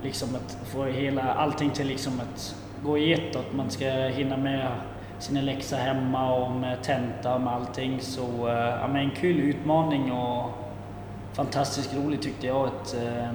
liksom 0.03 0.29
att 0.35 0.59
få 0.65 0.85
hela, 0.85 1.23
allting 1.23 1.71
till 1.71 1.87
liksom 1.87 2.21
att 2.21 2.57
gå 2.85 2.99
i 2.99 3.13
ett. 3.13 3.37
Att 3.37 3.53
man 3.53 3.71
ska 3.71 3.91
hinna 3.91 4.37
med 4.37 4.69
sina 5.19 5.41
läxor 5.41 5.77
hemma 5.77 6.35
och 6.35 6.51
med 6.51 6.83
tenta 6.83 7.35
och 7.35 7.41
med 7.41 7.53
allting. 7.53 8.01
Så 8.01 8.49
eh, 8.49 8.55
ja, 8.55 8.89
men 8.89 8.97
en 8.97 9.11
kul 9.11 9.41
utmaning 9.41 10.13
och 10.13 10.51
fantastiskt 11.33 11.97
roligt 11.97 12.23
tyckte 12.23 12.47
jag 12.47 12.67
att, 12.67 12.95
eh, 12.95 13.33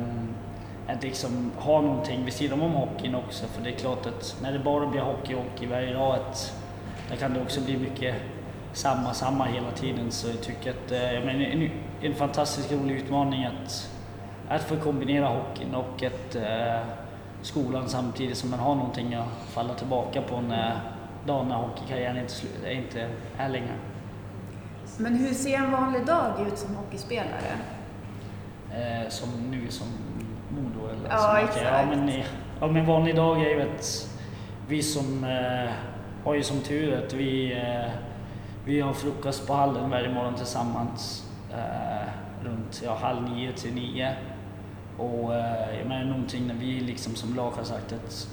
att 0.87 1.03
liksom 1.03 1.51
ha 1.57 1.81
någonting 1.81 2.25
vid 2.25 2.33
sidan 2.33 2.61
om 2.61 2.71
hockeyn 2.71 3.15
också. 3.15 3.45
För 3.47 3.61
det 3.63 3.69
är 3.69 3.75
klart 3.75 4.05
att 4.05 4.37
när 4.41 4.51
det 4.51 4.59
bara 4.59 4.87
blir 4.87 5.01
hockey, 5.01 5.33
hockey 5.35 5.65
varje 5.67 5.93
dag, 5.93 6.15
att 6.15 6.53
där 7.09 7.15
kan 7.15 7.33
det 7.33 7.41
också 7.41 7.61
bli 7.61 7.77
mycket 7.77 8.15
samma, 8.73 9.13
samma 9.13 9.45
hela 9.45 9.71
tiden. 9.71 10.11
Så 10.11 10.27
jag 10.27 10.41
tycker 10.41 10.71
att 10.71 10.91
eh, 10.91 11.13
jag 11.13 11.25
menar, 11.25 11.45
en, 11.45 11.69
en 12.01 12.15
fantastiskt 12.15 12.71
rolig 12.71 12.95
utmaning 12.95 13.45
att, 13.45 13.89
att 14.49 14.63
få 14.63 14.75
kombinera 14.75 15.27
hockeyn 15.27 15.75
och 15.75 16.03
att, 16.03 16.35
eh, 16.35 16.79
skolan 17.41 17.89
samtidigt 17.89 18.37
som 18.37 18.49
man 18.49 18.59
har 18.59 18.75
någonting 18.75 19.13
att 19.13 19.27
falla 19.49 19.73
tillbaka 19.73 20.21
på 20.21 20.41
när 20.41 20.79
dagen 21.25 21.47
när 21.47 21.55
hockeykarriären 21.55 22.17
inte, 22.17 22.33
slu- 22.33 22.69
inte 22.71 23.09
är 23.37 23.49
längre. 23.49 23.73
Men 24.97 25.15
hur 25.15 25.33
ser 25.33 25.57
en 25.57 25.71
vanlig 25.71 26.05
dag 26.05 26.47
ut 26.47 26.57
som 26.57 26.75
hockeyspelare? 26.75 27.57
Eh, 28.71 29.09
som 29.09 29.29
nu 29.51 29.67
som 29.71 29.87
Modo 30.57 30.87
eller 30.87 31.09
Ja, 31.09 31.39
exakt. 31.39 31.65
Ja, 31.65 31.85
men, 31.95 32.11
ja, 32.59 32.67
men 32.67 32.85
vanlig 32.85 33.15
dag 33.15 33.41
är 33.41 33.49
ju 33.49 33.61
att 33.61 34.09
vi 34.67 34.83
som 34.83 35.23
eh, 35.23 35.71
har 36.23 36.35
ju 36.35 36.43
som 36.43 36.59
tur 36.59 37.03
att 37.05 37.13
vi, 37.13 37.53
eh, 37.53 37.91
vi 38.65 38.81
har 38.81 38.93
frukost 38.93 39.47
på 39.47 39.53
hallen 39.53 39.89
varje 39.89 40.09
morgon 40.09 40.35
tillsammans 40.35 41.23
eh, 41.51 42.07
runt 42.45 42.81
ja, 42.85 42.97
halv 43.01 43.29
nio 43.29 43.51
till 43.51 43.73
nio. 43.73 44.15
Och 44.97 45.35
eh, 45.35 45.77
jag 45.79 45.87
menar 45.87 46.05
någonting 46.05 46.47
när 46.47 46.55
vi 46.55 46.79
liksom 46.79 47.15
som 47.15 47.35
lag 47.35 47.51
har 47.51 47.63
sagt 47.63 47.93
att 47.93 48.27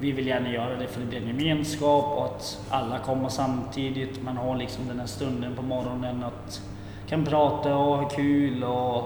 vi 0.00 0.12
vill 0.12 0.26
gärna 0.26 0.50
göra 0.50 0.76
det 0.76 0.86
för 0.86 1.00
det 1.00 1.06
blir 1.06 1.22
en 1.22 1.28
gemenskap 1.28 2.04
och 2.04 2.24
att 2.24 2.60
alla 2.70 2.98
kommer 2.98 3.28
samtidigt. 3.28 4.22
Man 4.22 4.36
har 4.36 4.56
liksom 4.56 4.88
den 4.88 5.00
här 5.00 5.06
stunden 5.06 5.54
på 5.54 5.62
morgonen 5.62 6.24
att 6.24 6.62
kan 7.08 7.24
prata 7.24 7.76
och 7.76 7.96
ha 7.96 8.08
kul 8.08 8.64
och, 8.64 8.98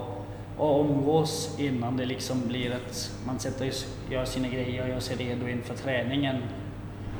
och 0.57 0.85
umgås 0.85 1.59
innan 1.59 1.97
det 1.97 2.05
liksom 2.05 2.47
blir 2.47 2.75
att 2.75 3.11
man 3.25 3.39
sätter, 3.39 3.71
gör 4.09 4.25
sina 4.25 4.47
grejer 4.47 4.83
och 4.83 4.89
gör 4.89 4.99
sig 4.99 5.15
redo 5.15 5.47
inför 5.47 5.73
träningen. 5.73 6.43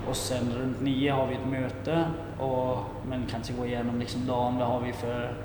Och 0.10 0.15
sen 0.15 0.54
runt 0.54 0.82
nio 0.82 1.12
har 1.12 1.28
vi 1.28 1.36
ett 1.36 1.48
möte 1.48 2.06
och 2.39 2.78
men 3.08 3.26
kanske 3.32 3.54
gå 3.54 3.65
igenom 3.65 4.00
liksom 4.00 4.28
dagen. 4.28 4.58
Vad 4.58 4.67
har 4.67 4.80
vi 4.80 4.93
för, 4.93 5.36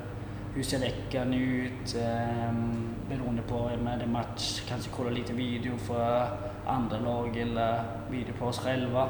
hur 0.55 0.63
ser 0.63 0.79
veckan 0.79 1.33
ut? 1.33 1.95
Um, 1.95 2.95
beroende 3.09 3.41
på 3.41 3.55
om 3.55 3.85
det 3.85 4.03
är 4.03 4.07
match, 4.07 4.61
kanske 4.67 4.89
kolla 4.95 5.09
lite 5.09 5.33
video 5.33 5.77
för 5.77 6.27
andra 6.67 6.99
lag 6.99 7.37
eller 7.37 7.83
video 8.11 8.33
på 8.39 8.45
oss 8.45 8.59
själva. 8.59 9.09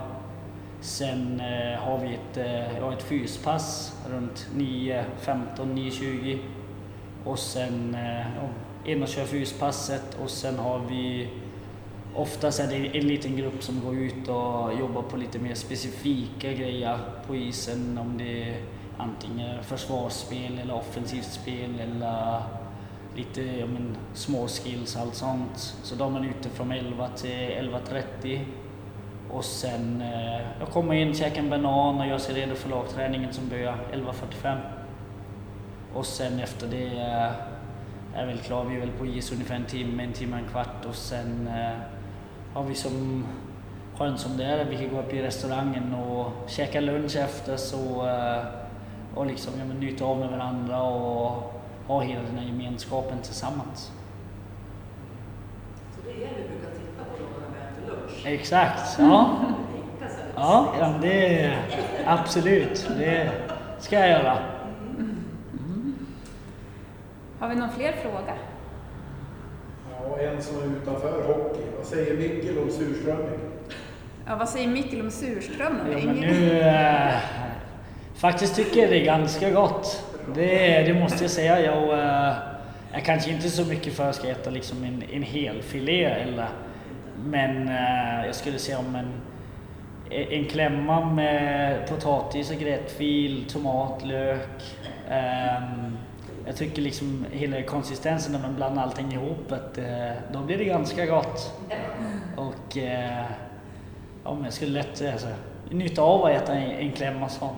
Sen 0.81 1.39
eh, 1.39 1.79
har 1.79 1.99
vi 1.99 2.13
ett, 2.13 2.37
eh, 2.37 2.77
ja, 2.77 2.93
ett 2.93 3.03
fyspass 3.03 3.97
runt 4.09 4.47
9.15, 4.55 5.47
9.20 5.57 6.39
och 7.25 7.39
sen 7.39 7.95
eh, 7.95 8.19
ja, 8.19 8.49
in 8.85 9.03
och 9.03 9.07
kör 9.07 9.25
fyspasset 9.25 10.17
och 10.23 10.29
sen 10.29 10.59
har 10.59 10.79
vi 10.79 11.29
Oftast 12.15 12.59
är 12.59 12.67
det 12.67 12.97
en 12.97 13.07
liten 13.07 13.37
grupp 13.37 13.63
som 13.63 13.81
går 13.85 13.95
ut 13.95 14.27
och 14.27 14.79
jobbar 14.79 15.01
på 15.01 15.17
lite 15.17 15.39
mer 15.39 15.53
specifika 15.53 16.53
grejer 16.53 16.99
på 17.27 17.35
isen. 17.35 17.97
Om 17.97 18.17
det 18.17 18.43
är 18.43 18.55
antingen 18.97 19.63
försvarsspel 19.63 20.59
eller 20.59 20.73
offensivt 20.73 21.31
spel 21.31 21.79
eller 21.79 22.41
lite 23.15 23.41
ja, 23.41 23.65
men, 23.65 23.97
små 24.13 24.47
skills 24.47 24.97
allt 24.97 25.15
sånt. 25.15 25.57
Så 25.57 25.95
då 25.95 26.05
är 26.05 26.09
man 26.09 26.25
ute 26.25 26.49
från 26.49 26.71
11 26.71 27.07
till 27.07 27.29
11.30. 27.29 28.45
Och 29.29 29.45
sen 29.45 30.01
eh, 30.01 30.41
jag 30.59 30.69
kommer 30.69 30.93
in, 30.93 31.13
käkar 31.13 31.41
en 31.41 31.49
banan 31.49 32.01
och 32.01 32.07
gör 32.07 32.17
sig 32.17 32.35
redo 32.35 32.55
för 32.55 32.69
lagträningen 32.69 33.33
som 33.33 33.49
börjar 33.49 33.77
11.45. 33.93 34.57
Och 35.93 36.05
sen 36.05 36.39
efter 36.39 36.67
det 36.67 37.01
eh, 37.01 37.31
är 38.19 38.25
väl 38.25 38.37
klar, 38.37 38.65
vi 38.65 38.75
är 38.75 38.79
väl 38.79 38.91
på 38.91 39.05
is 39.05 39.31
ungefär 39.31 39.55
en 39.55 39.65
timme, 39.65 40.03
en 40.03 40.13
timme, 40.13 40.37
en 40.37 40.47
kvart 40.51 40.85
och 40.89 40.95
sen 40.95 41.47
eh, 41.47 41.77
har 42.53 42.63
vi 42.63 42.75
som 42.75 43.25
skönt 43.97 44.19
som 44.19 44.37
det 44.37 44.45
är, 44.45 44.65
vi 44.65 44.77
kan 44.77 44.89
gå 44.89 44.99
upp 44.99 45.13
i 45.13 45.21
restaurangen 45.21 45.93
och 45.93 46.31
käka 46.47 46.81
lunch 46.81 47.15
efter 47.15 47.57
så 47.57 48.07
eh, 48.07 48.43
och 49.15 49.25
liksom 49.25 49.53
ja, 49.59 49.65
njuta 49.65 50.05
av 50.05 50.19
med 50.19 50.29
varandra 50.29 50.81
och 50.81 51.53
ha 51.87 52.01
hela 52.01 52.21
den 52.21 52.37
här 52.37 52.45
gemenskapen 52.45 53.17
tillsammans. 53.21 53.91
Så 55.95 56.01
det 56.05 56.11
är 56.11 56.19
det 56.19 56.35
vi 56.35 56.47
brukar 56.49 56.71
titta 56.71 57.03
på 57.03 57.39
när 57.39 57.59
vi 57.59 57.81
äter 57.81 57.97
lunch. 57.97 58.25
Exakt, 58.25 58.95
ja. 58.99 59.35
Ja, 60.35 60.73
ja 60.79 60.93
det 61.01 61.43
är 61.43 61.57
absolut. 62.05 62.89
Det 62.97 63.31
ska 63.79 63.99
jag 63.99 64.09
göra. 64.09 64.37
Har 67.49 67.55
vi 67.55 67.61
någon 67.61 67.69
fler 67.69 67.91
fråga? 67.91 68.33
Ja, 69.91 70.19
en 70.19 70.41
som 70.43 70.57
är 70.57 70.65
utanför 70.65 71.23
hockey. 71.27 71.61
Vad 71.77 71.85
säger 71.85 72.17
Mickel 72.17 72.57
om 72.57 72.69
surströmming? 72.69 73.39
Ja, 74.27 74.35
vad 74.35 74.49
säger 74.49 74.67
Mikael 74.67 75.01
om 75.01 75.11
surströmming? 75.11 75.99
Ja, 75.99 76.05
men 76.05 76.15
nu, 76.15 76.59
eh, 76.61 77.13
faktiskt 78.15 78.55
tycker 78.55 78.81
jag 78.81 78.89
det 78.89 79.01
är 79.01 79.05
ganska 79.05 79.49
gott. 79.51 80.03
Det, 80.35 80.81
det 80.83 80.93
måste 80.93 81.23
jag 81.23 81.31
säga. 81.31 81.61
Jag, 81.61 81.99
eh, 81.99 82.33
jag 82.93 83.05
kanske 83.05 83.31
inte 83.31 83.49
så 83.49 83.65
mycket 83.65 83.93
för 83.93 84.03
att 84.03 84.07
jag 84.07 84.15
ska 84.15 84.27
äta 84.27 84.49
liksom 84.49 84.83
en, 84.83 85.03
en 85.13 85.23
hel 85.23 85.61
filé 85.61 86.03
eller 86.03 86.47
men 87.23 87.67
eh, 87.69 88.25
jag 88.25 88.35
skulle 88.35 88.59
säga 88.59 88.79
om 88.79 88.95
en, 88.95 89.11
en 90.09 90.45
klämma 90.45 91.05
med 91.05 91.87
potatis 91.89 92.51
och 92.51 92.57
gräddfil, 92.57 93.45
tomat, 93.49 94.05
lök. 94.05 94.77
ehm, 95.09 95.97
jag 96.49 96.57
tycker 96.57 96.81
liksom 96.81 97.25
hela 97.31 97.61
konsistensen 97.63 98.31
när 98.31 98.39
man 98.39 98.55
blandar 98.55 98.83
allting 98.83 99.13
ihop, 99.13 99.51
att, 99.51 99.77
eh, 99.77 100.11
då 100.33 100.39
blir 100.39 100.57
det 100.57 100.65
ganska 100.65 101.05
gott. 101.05 101.53
Och 102.37 102.77
eh, 102.77 103.25
Ja, 104.23 104.33
men 104.33 104.43
jag 104.43 104.53
skulle 104.53 104.71
lätt 104.71 105.01
alltså, 105.13 105.27
nytta 105.69 106.01
av 106.01 106.25
att 106.25 106.31
äta 106.31 106.53
en, 106.53 106.71
en 106.71 106.91
klämma 106.91 107.29
sån. 107.29 107.55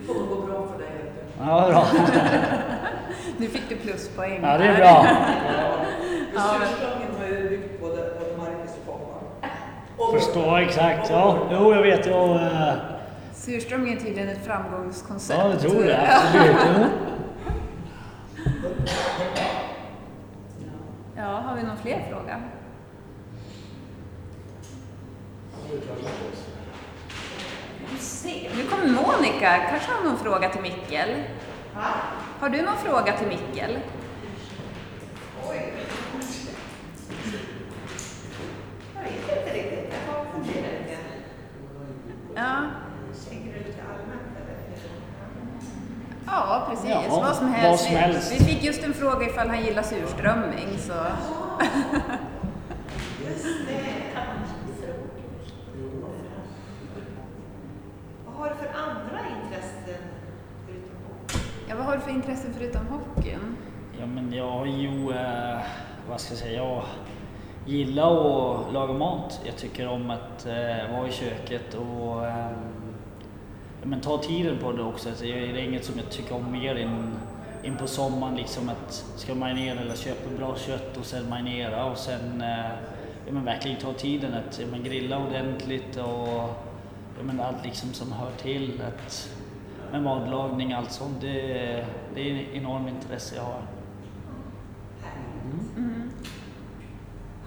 Det 0.00 0.06
kommer 0.06 0.26
gå 0.26 0.46
bra 0.46 0.66
för 0.66 0.78
dig. 0.78 0.90
Ja, 1.38 1.68
bra. 1.68 1.86
Nu 3.38 3.46
fick 3.46 3.68
du 3.68 3.76
pluspoäng. 3.76 4.40
Ja, 4.42 4.58
det 4.58 4.64
är 4.64 4.76
bra. 4.76 5.06
Och 9.96 10.14
Förstår 10.14 10.58
exakt. 10.58 11.10
Ja, 11.10 11.38
jo, 11.52 11.74
jag 11.74 11.82
vet. 11.82 12.06
Jag, 12.06 12.30
eh, 12.36 12.72
Surströmming 13.34 13.92
är 13.92 14.00
tydligen 14.00 14.28
ett 14.28 14.46
framgångskoncept. 14.46 15.38
ja, 15.38 15.50
jag 15.50 15.60
tror 15.60 15.84
det. 15.84 16.08
Absolut. 16.16 16.90
Ja, 21.16 21.40
har 21.40 21.56
vi 21.56 21.62
någon 21.62 21.76
fler 21.76 22.06
fråga? 22.10 22.40
Nu 28.56 28.64
kommer 28.70 28.86
Monica. 28.86 29.58
Kanske 29.70 29.92
har 29.92 30.04
någon 30.04 30.18
fråga 30.18 30.50
till 30.50 30.62
Mickel? 30.62 31.08
Har 32.40 32.48
du 32.48 32.62
någon 32.62 32.76
fråga 32.76 33.18
till 33.18 33.28
Mickel? 33.28 33.78
Jag 38.94 39.02
vet 39.02 39.38
inte 39.38 39.54
riktigt. 39.54 39.94
Jag 40.06 40.14
har 40.14 40.24
funderat 40.24 40.72
lite. 40.80 40.98
Ja, 42.34 42.62
Tänker 43.28 43.52
du 43.52 43.58
lite 43.58 43.82
allmänt 43.82 44.36
eller? 44.36 44.56
Ja 46.30 46.66
precis. 46.70 46.90
Ja, 46.90 47.02
vad 47.08 47.36
som 47.36 47.46
vad 47.46 47.56
helst. 47.56 47.84
som 47.84 47.94
Vi- 47.94 48.00
helst. 48.00 48.32
Vi 48.40 48.44
fick 48.44 48.64
just 48.64 48.84
en 48.84 48.94
fråga 48.94 49.26
ifall 49.26 49.48
han 49.48 49.64
gillar 49.64 49.82
surströmming. 49.82 50.78
Så. 50.78 50.92
Vad 58.26 58.34
har 58.34 58.48
du 58.48 58.54
för 58.56 58.66
andra 58.78 59.18
intressen 59.44 59.96
förutom 60.66 60.96
hockey? 61.08 61.38
Ja, 61.68 61.76
vad 61.76 61.86
har 61.86 61.94
du 61.96 62.00
för 62.00 62.10
intressen 62.10 62.54
förutom 62.58 62.86
hockeyn? 62.86 63.56
Ja, 64.00 64.06
men 64.06 64.32
jag 64.32 64.50
har 64.50 64.66
ju, 64.66 65.10
eh, 65.12 65.58
vad 66.08 66.20
ska 66.20 66.32
jag 66.32 66.38
säga, 66.38 66.62
jag 66.62 66.82
gillar 67.66 68.10
att 68.10 68.72
laga 68.72 68.92
mat. 68.92 69.40
Jag 69.44 69.56
tycker 69.56 69.88
om 69.88 70.10
att 70.10 70.46
eh, 70.46 70.92
vara 70.96 71.08
i 71.08 71.12
köket 71.12 71.74
och 71.74 72.26
eh, 72.26 72.46
men 73.82 74.00
ta 74.00 74.18
tiden 74.18 74.58
på 74.58 74.72
det 74.72 74.82
också. 74.82 75.08
Alltså, 75.08 75.24
det 75.24 75.32
är 75.32 75.56
inget 75.56 75.84
som 75.84 75.94
jag 75.98 76.10
tycker 76.10 76.34
om 76.34 76.52
mer 76.52 76.76
än 76.76 77.14
in 77.62 77.76
på 77.76 77.86
sommaren, 77.86 78.36
liksom 78.36 78.68
att 78.68 79.04
ska 79.16 79.34
marinera 79.34 79.80
eller 79.80 79.96
köpa 79.96 80.36
bra 80.38 80.56
kött 80.56 80.96
och 80.96 81.04
sen 81.04 81.28
marinera 81.28 81.84
och 81.84 81.98
sen 81.98 82.40
eh, 82.40 82.70
ja, 83.26 83.32
men 83.32 83.44
verkligen 83.44 83.80
ta 83.80 83.92
tiden 83.92 84.34
att 84.34 84.58
ja, 84.58 84.66
men 84.70 84.82
grilla 84.84 85.18
ordentligt 85.18 85.96
och 85.96 86.28
ja, 87.18 87.22
men 87.22 87.40
allt 87.40 87.64
liksom 87.64 87.92
som 87.92 88.12
hör 88.12 88.30
till. 88.30 88.82
Att, 88.88 89.30
med 89.92 90.02
matlagning 90.02 90.72
och 90.72 90.78
allt 90.78 90.92
sånt, 90.92 91.20
det, 91.20 91.86
det 92.14 92.30
är 92.30 92.42
ett 92.42 92.54
enormt 92.54 92.88
intresse 92.88 93.36
jag 93.36 93.42
har. 93.42 93.62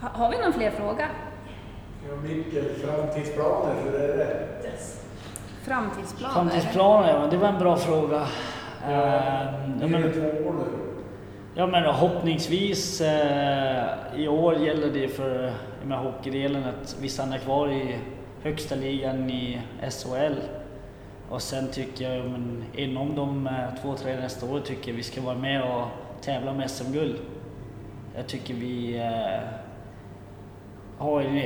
Ha, 0.02 0.10
har 0.10 0.32
vi 0.32 0.38
någon 0.38 0.54
fler 0.54 0.72
fråga? 0.72 1.10
Ja, 2.10 2.16
Mickel, 2.16 2.66
framtidsplaner, 2.76 3.76
hur 3.84 3.94
är 3.94 4.18
det? 4.18 4.48
Framtidsplaner? 5.64 6.34
Framtidsplaner, 6.34 7.10
ja, 7.10 7.28
det 7.32 7.38
var 7.38 7.48
en 7.48 7.60
bra 7.60 7.76
fråga. 7.78 8.22
Eh, 8.88 8.92
ja, 8.92 9.48
Det 9.80 9.86
är 9.86 9.90
men, 9.90 10.14
två 10.14 10.20
år 10.50 10.54
nu. 10.54 10.66
ja, 11.56 11.68
men 11.68 11.84
hoppningsvis 11.86 13.02
eh, 13.02 13.86
i 14.16 14.28
år 14.28 14.56
gäller 14.56 14.88
det 14.94 15.08
för 15.08 15.54
med 15.86 15.98
hockeydelen 15.98 16.64
att 16.64 16.96
vi 17.02 17.10
stannar 17.10 17.38
kvar 17.38 17.68
i 17.72 17.96
högsta 18.44 18.76
ligan 18.76 19.30
i 19.30 19.62
SHL. 19.90 20.34
Och 21.30 21.42
sen 21.42 21.68
tycker 21.72 22.10
jag, 22.10 22.18
ja, 22.26 22.30
men 22.30 22.64
inom 22.76 23.16
de 23.16 23.48
eh, 23.48 23.54
två, 23.82 23.96
tre 23.96 24.16
nästa 24.16 24.46
år 24.46 24.60
tycker 24.60 24.90
jag 24.92 24.96
vi 24.98 25.04
ska 25.04 25.22
vara 25.22 25.38
med 25.38 25.64
och 25.64 25.88
tävla 26.22 26.54
med 26.54 26.72
SM-guld. 26.72 27.16
Jag 28.16 28.28
tycker 28.28 28.54
vi 28.54 28.98
eh, 28.98 29.40
har 30.98 31.22
en, 31.22 31.38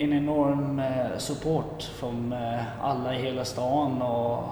en 0.00 0.12
enorm 0.12 0.78
eh, 0.78 1.18
support 1.18 1.82
från 1.82 2.32
eh, 2.32 2.84
alla 2.84 3.14
i 3.14 3.22
hela 3.22 3.44
stan 3.44 4.02
och 4.02 4.44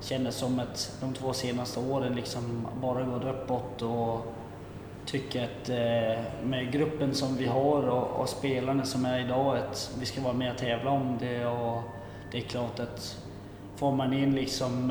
känner 0.00 0.30
som 0.30 0.58
att 0.60 0.98
de 1.00 1.14
två 1.14 1.32
senaste 1.32 1.80
åren 1.80 2.14
liksom 2.14 2.66
bara 2.80 3.02
gått 3.02 3.24
uppåt 3.24 3.82
och 3.82 4.34
tycker 5.06 5.44
att 5.44 5.68
eh, 5.68 6.24
med 6.44 6.72
gruppen 6.72 7.14
som 7.14 7.36
vi 7.36 7.46
har 7.46 7.88
och, 7.88 8.20
och 8.20 8.28
spelarna 8.28 8.84
som 8.84 9.04
är 9.04 9.20
idag 9.20 9.56
att 9.56 9.96
vi 10.00 10.06
ska 10.06 10.20
vara 10.20 10.32
med 10.32 10.52
och 10.52 10.58
tävla 10.58 10.90
om 10.90 11.16
det 11.20 11.46
och 11.46 11.82
det 12.32 12.38
är 12.38 12.42
klart 12.42 12.80
att 12.80 13.24
får 13.76 13.92
man 13.92 14.12
in 14.12 14.34
liksom 14.34 14.90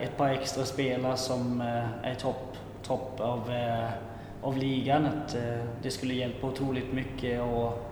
ett 0.00 0.16
par 0.16 0.28
extra 0.28 0.64
spelare 0.64 1.16
som 1.16 1.60
är 2.02 2.14
topp 2.14 2.56
topp 2.82 3.20
av, 3.20 3.52
av 4.42 4.56
ligan 4.56 5.06
att 5.06 5.36
det 5.82 5.90
skulle 5.90 6.14
hjälpa 6.14 6.46
otroligt 6.46 6.92
mycket 6.92 7.40
och, 7.40 7.89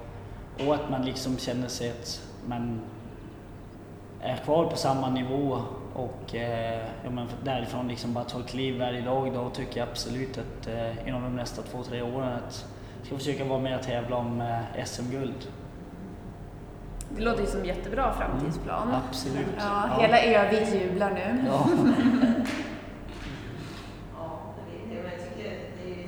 och 0.66 0.74
att 0.74 0.90
man 0.90 1.02
liksom 1.04 1.38
känner 1.38 1.68
sig 1.68 1.90
att 1.90 2.22
man 2.46 2.80
är 4.20 4.36
kvar 4.36 4.66
på 4.66 4.76
samma 4.76 5.10
nivå 5.10 5.58
och 5.94 6.34
eh, 6.34 6.86
ja, 7.04 7.10
men 7.10 7.26
därifrån 7.44 7.88
liksom 7.88 8.14
bara 8.14 8.24
ta 8.24 8.40
ett 8.40 8.46
kliv 8.48 8.78
varje 8.78 9.00
dag. 9.00 9.32
Då 9.34 9.50
tycker 9.50 9.80
jag 9.80 9.88
absolut 9.88 10.38
att 10.38 10.66
eh, 10.68 11.08
inom 11.08 11.22
de 11.22 11.36
nästa 11.36 11.62
två, 11.62 11.82
tre 11.82 12.02
åren 12.02 12.32
att 12.32 12.66
jag 12.98 13.06
ska 13.06 13.16
försöka 13.16 13.44
vara 13.44 13.60
med 13.60 13.76
och 13.78 13.82
tävla 13.82 14.16
om 14.16 14.40
eh, 14.40 14.84
SM-guld. 14.84 15.48
Det 17.16 17.22
låter 17.22 17.40
ju 17.40 17.46
som 17.46 17.64
jättebra 17.64 18.12
framtidsplan. 18.12 18.94
Absolut. 19.08 19.46
Ja, 19.58 19.88
hela 20.00 20.22
Övik 20.22 20.82
jublar 20.82 21.10
nu. 21.10 21.44
Ja. 21.46 21.66
Ja, 24.16 24.40
det 24.66 24.76
är 24.76 24.96
det. 24.96 25.02
Men 25.02 25.12
jag 25.12 25.20
tycker 25.28 25.50
det 25.84 25.90
är 25.92 26.06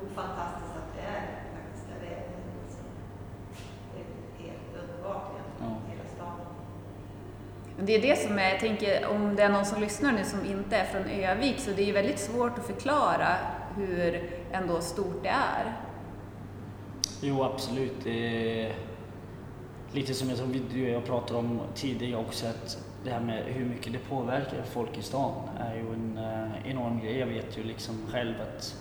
nog 0.00 0.10
fantastiskt 0.14 0.72
att 0.76 0.94
det 0.96 1.00
är 1.00 1.22
faktiskt 1.56 1.86
där 1.88 2.00
det 2.00 2.14
är. 2.14 2.20
Det 2.20 2.34
är 2.34 2.64
liksom- 2.66 2.92
det 3.92 4.00
är 4.00 4.06
helt 4.46 4.82
underbart 4.82 5.24
egentligen, 5.32 5.72
Ja. 5.86 5.92
hela 5.92 6.04
stan. 6.16 6.36
Men 7.76 7.77
det 7.88 7.94
är 7.94 8.02
det 8.02 8.18
som 8.18 8.38
är, 8.38 8.50
jag 8.50 8.60
tänker 8.60 9.06
om 9.06 9.36
det 9.36 9.42
är 9.42 9.48
någon 9.48 9.64
som 9.64 9.80
lyssnar 9.80 10.12
nu 10.12 10.24
som 10.24 10.46
inte 10.46 10.76
är 10.76 10.84
från 10.84 11.10
Övik 11.10 11.58
så 11.58 11.70
det 11.70 11.82
är 11.82 11.86
ju 11.86 11.92
väldigt 11.92 12.18
svårt 12.18 12.58
att 12.58 12.66
förklara 12.66 13.28
hur 13.76 14.30
ändå 14.52 14.80
stort 14.80 15.22
det 15.22 15.28
är. 15.28 15.76
Jo, 17.22 17.42
absolut. 17.42 18.04
Det 18.04 18.62
är 18.62 18.74
lite 19.92 20.14
som 20.14 20.28
jag 20.28 20.38
som 20.38 20.52
du 20.72 20.84
och 20.84 20.90
jag 20.90 21.04
pratade 21.04 21.38
om 21.38 21.60
tidigare 21.74 22.20
också, 22.20 22.46
att 22.46 22.78
det 23.04 23.10
här 23.10 23.20
med 23.20 23.42
hur 23.44 23.64
mycket 23.64 23.92
det 23.92 23.98
påverkar 23.98 24.62
folk 24.62 24.98
i 24.98 25.02
stan 25.02 25.48
är 25.58 25.74
ju 25.74 25.92
en 25.94 26.18
eh, 26.18 26.70
enorm 26.70 27.00
grej. 27.00 27.18
Jag 27.18 27.26
vet 27.26 27.58
ju 27.58 27.62
liksom 27.62 27.94
själv 28.12 28.34
att 28.40 28.76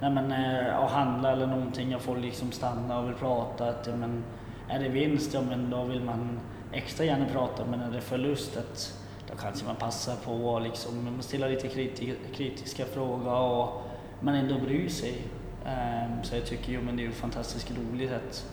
när 0.00 0.10
man 0.10 0.32
är 0.32 0.68
eh, 0.68 0.76
och 0.76 0.90
handlar 0.90 1.32
eller 1.32 1.46
någonting, 1.46 1.90
jag 1.90 2.00
får 2.00 2.16
liksom 2.16 2.52
stanna 2.52 2.98
och 2.98 3.08
vill 3.08 3.14
prata. 3.14 3.68
Att, 3.68 3.86
ja, 3.86 3.96
men, 3.96 4.24
är 4.68 4.78
det 4.78 4.88
vinst, 4.88 5.34
ja 5.34 5.40
men 5.48 5.70
då 5.70 5.84
vill 5.84 6.04
man 6.04 6.40
extra 6.72 7.04
gärna 7.04 7.26
pratar 7.26 7.64
men 7.64 7.78
när 7.78 7.90
det 7.90 7.96
är 7.96 8.00
förlust, 8.00 8.56
att 8.56 8.98
då 9.30 9.36
kanske 9.36 9.66
man 9.66 9.76
passar 9.76 10.16
på 10.16 10.32
och 10.32 10.60
liksom, 10.60 11.04
man 11.04 11.22
ställer 11.22 11.48
lite 11.48 11.68
kriti 11.68 12.16
kritiska 12.34 12.84
frågor 12.84 13.34
och 13.34 13.82
man 14.20 14.34
ändå 14.34 14.58
bryr 14.58 14.88
sig. 14.88 15.22
Um, 15.64 16.24
så 16.24 16.36
jag 16.36 16.46
tycker 16.46 16.72
ju 16.72 16.80
men 16.80 16.96
det 16.96 17.02
är 17.02 17.04
ju 17.04 17.12
fantastiskt 17.12 17.70
roligt 17.70 18.12
att, 18.12 18.46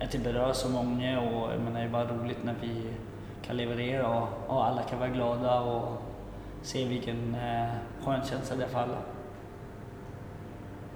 att 0.00 0.10
det 0.10 0.18
berör 0.18 0.52
så 0.52 0.68
många 0.68 1.20
och 1.20 1.60
men 1.60 1.74
det 1.74 1.80
är 1.80 1.88
bara 1.88 2.06
roligt 2.16 2.44
när 2.44 2.54
vi 2.60 2.82
kan 3.42 3.56
leverera 3.56 4.08
och, 4.08 4.28
och 4.46 4.66
alla 4.66 4.82
kan 4.82 4.98
vara 4.98 5.08
glada 5.08 5.60
och 5.60 6.02
se 6.62 6.84
vilken 6.84 7.34
eh, 7.34 7.70
skön 8.04 8.24
känsla 8.24 8.56
det 8.56 8.64
är 8.64 8.68
för 8.68 8.78
alla. 8.78 9.02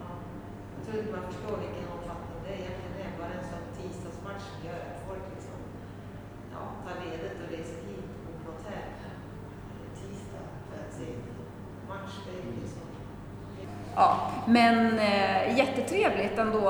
Ja. 0.01 0.11
Jag 0.77 0.87
tror 0.87 0.99
inte 1.01 1.12
man 1.16 1.33
förstår 1.33 1.57
vilken 1.57 1.87
omfattning 1.95 2.39
det 2.45 2.55
egentligen 2.61 2.97
är. 3.05 3.11
Bara 3.21 3.33
en 3.41 3.47
sån 3.53 3.64
tisdagsmatch 3.77 4.47
gör 4.66 4.81
att 4.91 4.99
folk 5.09 5.25
liksom, 5.35 5.59
ja, 6.55 6.62
tar 6.85 6.97
ledigt 7.05 7.39
och 7.43 7.51
reser 7.57 7.81
hit 7.89 8.09
och 8.14 8.21
bor 8.25 8.37
på 8.45 8.51
hotell 8.53 8.89
eh, 9.73 9.89
tisdag 10.01 10.45
för 10.69 10.77
att 10.85 10.93
se 10.99 11.09
match. 11.89 12.14
Det 12.27 12.33
är 12.39 12.43
ju 12.47 12.61
liksom 12.61 12.89
Ja, 14.01 14.31
men 14.49 14.99
eh, 14.99 15.59
jättetrevligt 15.59 16.38
ändå 16.38 16.68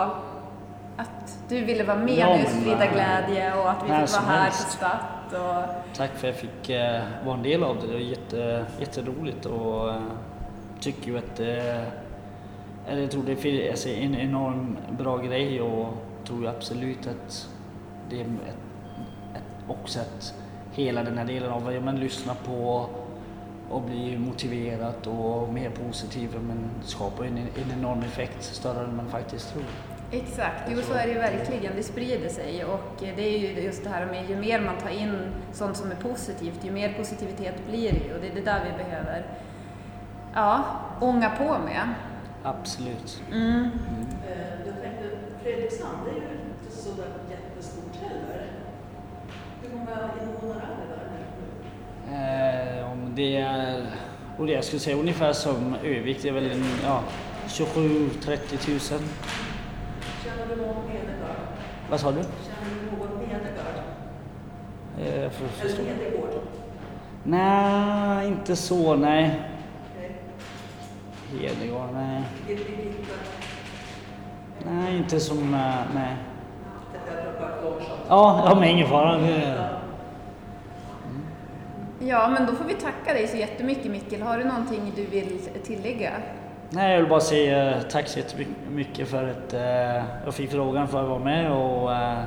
att 0.97 1.39
du 1.49 1.65
ville 1.65 1.85
vara 1.85 1.99
med 1.99 2.19
Ja, 2.19 2.37
nu, 2.37 2.43
men, 2.43 2.47
sprida 2.47 2.87
glädje 2.87 3.55
och 3.55 3.71
att 3.71 3.77
vi 3.77 3.87
fick 3.87 3.91
vara 3.91 4.23
här 4.23 4.39
på 4.39 4.43
helst. 4.43 4.71
Statt. 4.71 5.33
Och, 5.33 5.97
Tack 5.97 6.11
för 6.11 6.29
att 6.29 6.35
jag 6.35 6.35
fick 6.35 6.71
eh, 6.71 7.03
vara 7.25 7.37
en 7.37 7.43
del 7.43 7.65
av 7.65 7.77
det. 7.81 7.87
Det 7.87 7.93
var 7.93 8.01
jätte, 8.01 8.67
jätteroligt 8.81 9.47
och 9.47 9.91
eh, 9.91 10.03
tycker 10.81 11.07
ju 11.07 11.19
att 11.19 11.41
eh, 11.41 12.99
jag 13.01 13.11
tror 13.11 13.23
det 13.23 13.45
är 13.45 13.71
alltså, 13.71 13.89
en 13.89 14.15
enorm 14.15 14.77
bra 14.91 15.17
grej 15.17 15.61
och 15.61 15.89
tror 16.27 16.47
absolut 16.47 17.07
att 17.07 17.49
det 18.11 18.21
är 18.21 18.25
ett, 18.25 18.57
ett, 19.37 19.43
också 19.69 20.01
att 20.01 20.35
hela 20.73 21.03
den 21.03 21.19
här 21.19 21.25
delen 21.25 21.53
av 21.53 21.65
vad 21.65 21.83
man 21.83 22.01
lyssnar 22.01 22.35
på 22.35 22.89
och 23.71 23.83
blir 23.83 24.19
motiverat 24.19 25.07
och 25.07 25.53
mer 25.53 25.71
positiv 25.71 26.31
men 26.41 26.71
skapar 26.83 27.25
en, 27.25 27.39
en 27.39 27.79
enorm 27.79 28.03
effekt 28.03 28.43
större 28.45 28.85
än 28.85 28.97
man 28.97 29.09
faktiskt 29.09 29.53
tror. 29.53 29.65
Exakt, 30.13 30.71
jo 30.71 30.83
så 30.83 30.93
är 30.95 31.07
det 31.07 31.13
ju 31.13 31.19
verkligen. 31.19 31.77
Det 31.77 31.83
sprider 31.83 32.29
sig 32.29 32.65
och 32.65 32.95
det 33.01 33.35
är 33.35 33.39
ju 33.39 33.61
just 33.61 33.85
det 33.85 33.91
här 33.91 34.07
med 34.07 34.31
ju 34.31 34.37
mer 34.37 34.61
man 34.61 34.77
tar 34.77 34.91
in 34.91 35.17
sånt 35.53 35.77
som 35.77 35.91
är 35.91 35.95
positivt, 35.97 36.65
ju 36.65 36.71
mer 36.71 36.93
positivitet 36.93 37.55
blir 37.69 37.93
det 37.93 37.99
ju 38.07 38.15
och 38.15 38.21
det 38.21 38.29
är 38.29 38.35
det 38.35 38.41
där 38.41 38.61
vi 38.65 38.85
behöver 38.85 39.27
ja, 40.35 40.65
ånga 41.01 41.31
på 41.31 41.45
med. 41.65 41.89
Absolut. 42.43 43.23
Mm. 43.33 43.65
Eh, 44.29 44.67
Jag 44.67 44.83
tänkte, 44.83 45.05
Fredrikshamn, 45.43 45.99
det 46.05 46.11
är 46.11 46.15
ju 46.15 46.21
inte 46.21 46.77
så 46.77 46.91
där 46.91 47.09
jättestort 47.31 47.97
heller. 48.03 48.47
Hur 49.63 49.79
många 49.79 50.11
invånare 50.23 50.63
är 50.63 50.87
det 50.89 50.95
där? 50.95 51.09
Eh, 52.11 52.48
om 52.48 52.48
det 53.19 53.37
är, 53.37 53.87
och 54.39 54.47
det 54.47 54.53
jag 54.53 54.65
skulle 54.65 54.81
säga 54.81 54.97
ungefär 54.97 55.33
som 55.33 55.75
Övik, 55.85 56.23
det 56.23 56.29
är 56.29 56.33
väl 56.33 56.51
en, 56.51 56.65
ja, 56.85 57.01
27-30 57.49 58.39
tusen. 58.57 59.01
Känner 60.25 60.47
du 60.49 60.57
någon 60.63 60.75
Hedegård? 60.91 61.37
Vad 61.91 62.01
sa 62.01 62.11
du? 62.11 62.23
Känner 62.23 62.91
du 62.91 62.97
någon 62.99 63.21
Hedegård? 63.31 63.85
Eh, 65.01 65.31
för, 65.31 65.65
Eller 65.67 65.95
Hedegård? 65.95 66.31
nej, 67.25 68.27
inte 68.29 68.57
så, 68.57 68.97
nej. 68.97 69.41
Okej. 69.97 71.49
Hedegård, 71.49 71.89
nej. 71.93 72.23
Birgitta, 72.47 73.15
Nej, 74.71 74.97
inte 74.97 75.21
som, 75.21 75.55
eh, 75.55 75.75
nej. 75.95 76.17
Ja, 78.09 78.43
ja 78.49 78.55
men 78.61 78.69
ingen 78.69 78.89
fara. 78.89 79.17
Det- 79.19 79.68
Ja, 82.09 82.29
men 82.29 82.47
då 82.47 82.53
får 82.53 82.65
vi 82.65 82.75
tacka 82.75 83.13
dig 83.13 83.27
så 83.27 83.37
jättemycket 83.37 83.91
Mikkel. 83.91 84.23
Har 84.23 84.39
du 84.39 84.45
någonting 84.45 84.93
du 84.97 85.05
vill 85.05 85.39
tillägga? 85.63 86.13
Nej, 86.71 86.93
jag 86.93 87.01
vill 87.01 87.09
bara 87.09 87.21
säga 87.21 87.83
tack 87.91 88.09
så 88.09 88.19
jättemycket 88.19 89.09
för 89.09 89.29
att 89.29 89.55
eh, 89.55 90.05
jag 90.25 90.35
fick 90.35 90.51
frågan 90.51 90.89
för 90.89 91.03
att 91.03 91.09
vara 91.09 91.19
med 91.19 91.53
och 91.53 91.95
eh, 91.95 92.19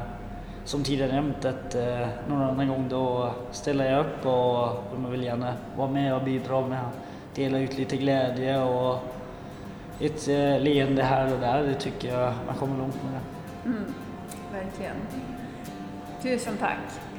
som 0.65 0.83
tidigare 0.83 1.11
nämnt 1.11 1.45
att 1.45 1.75
eh, 1.75 2.07
någon 2.29 2.41
annan 2.41 2.67
gång 2.67 2.89
då 2.89 3.31
ställer 3.51 3.91
jag 3.91 3.99
upp 3.99 4.25
och 4.25 4.83
jag 5.03 5.09
vill 5.11 5.23
gärna 5.23 5.53
vara 5.77 5.91
med 5.91 6.15
och 6.15 6.23
bidra 6.23 6.67
med 6.67 6.79
att 6.79 7.35
dela 7.35 7.59
ut 7.59 7.77
lite 7.77 7.97
glädje 7.97 8.63
och 8.63 8.99
ett 9.99 10.27
eh, 10.27 10.59
leende 10.59 11.03
här 11.03 11.33
och 11.33 11.39
där. 11.39 11.63
Det 11.63 11.73
tycker 11.73 12.19
jag 12.19 12.33
man 12.47 12.55
kommer 12.55 12.77
långt 12.77 13.03
med 13.03 13.13
det. 13.13 13.69
Mm, 13.69 13.93
verkligen. 14.51 14.95
Tusen 16.21 16.57
tack. 16.57 17.10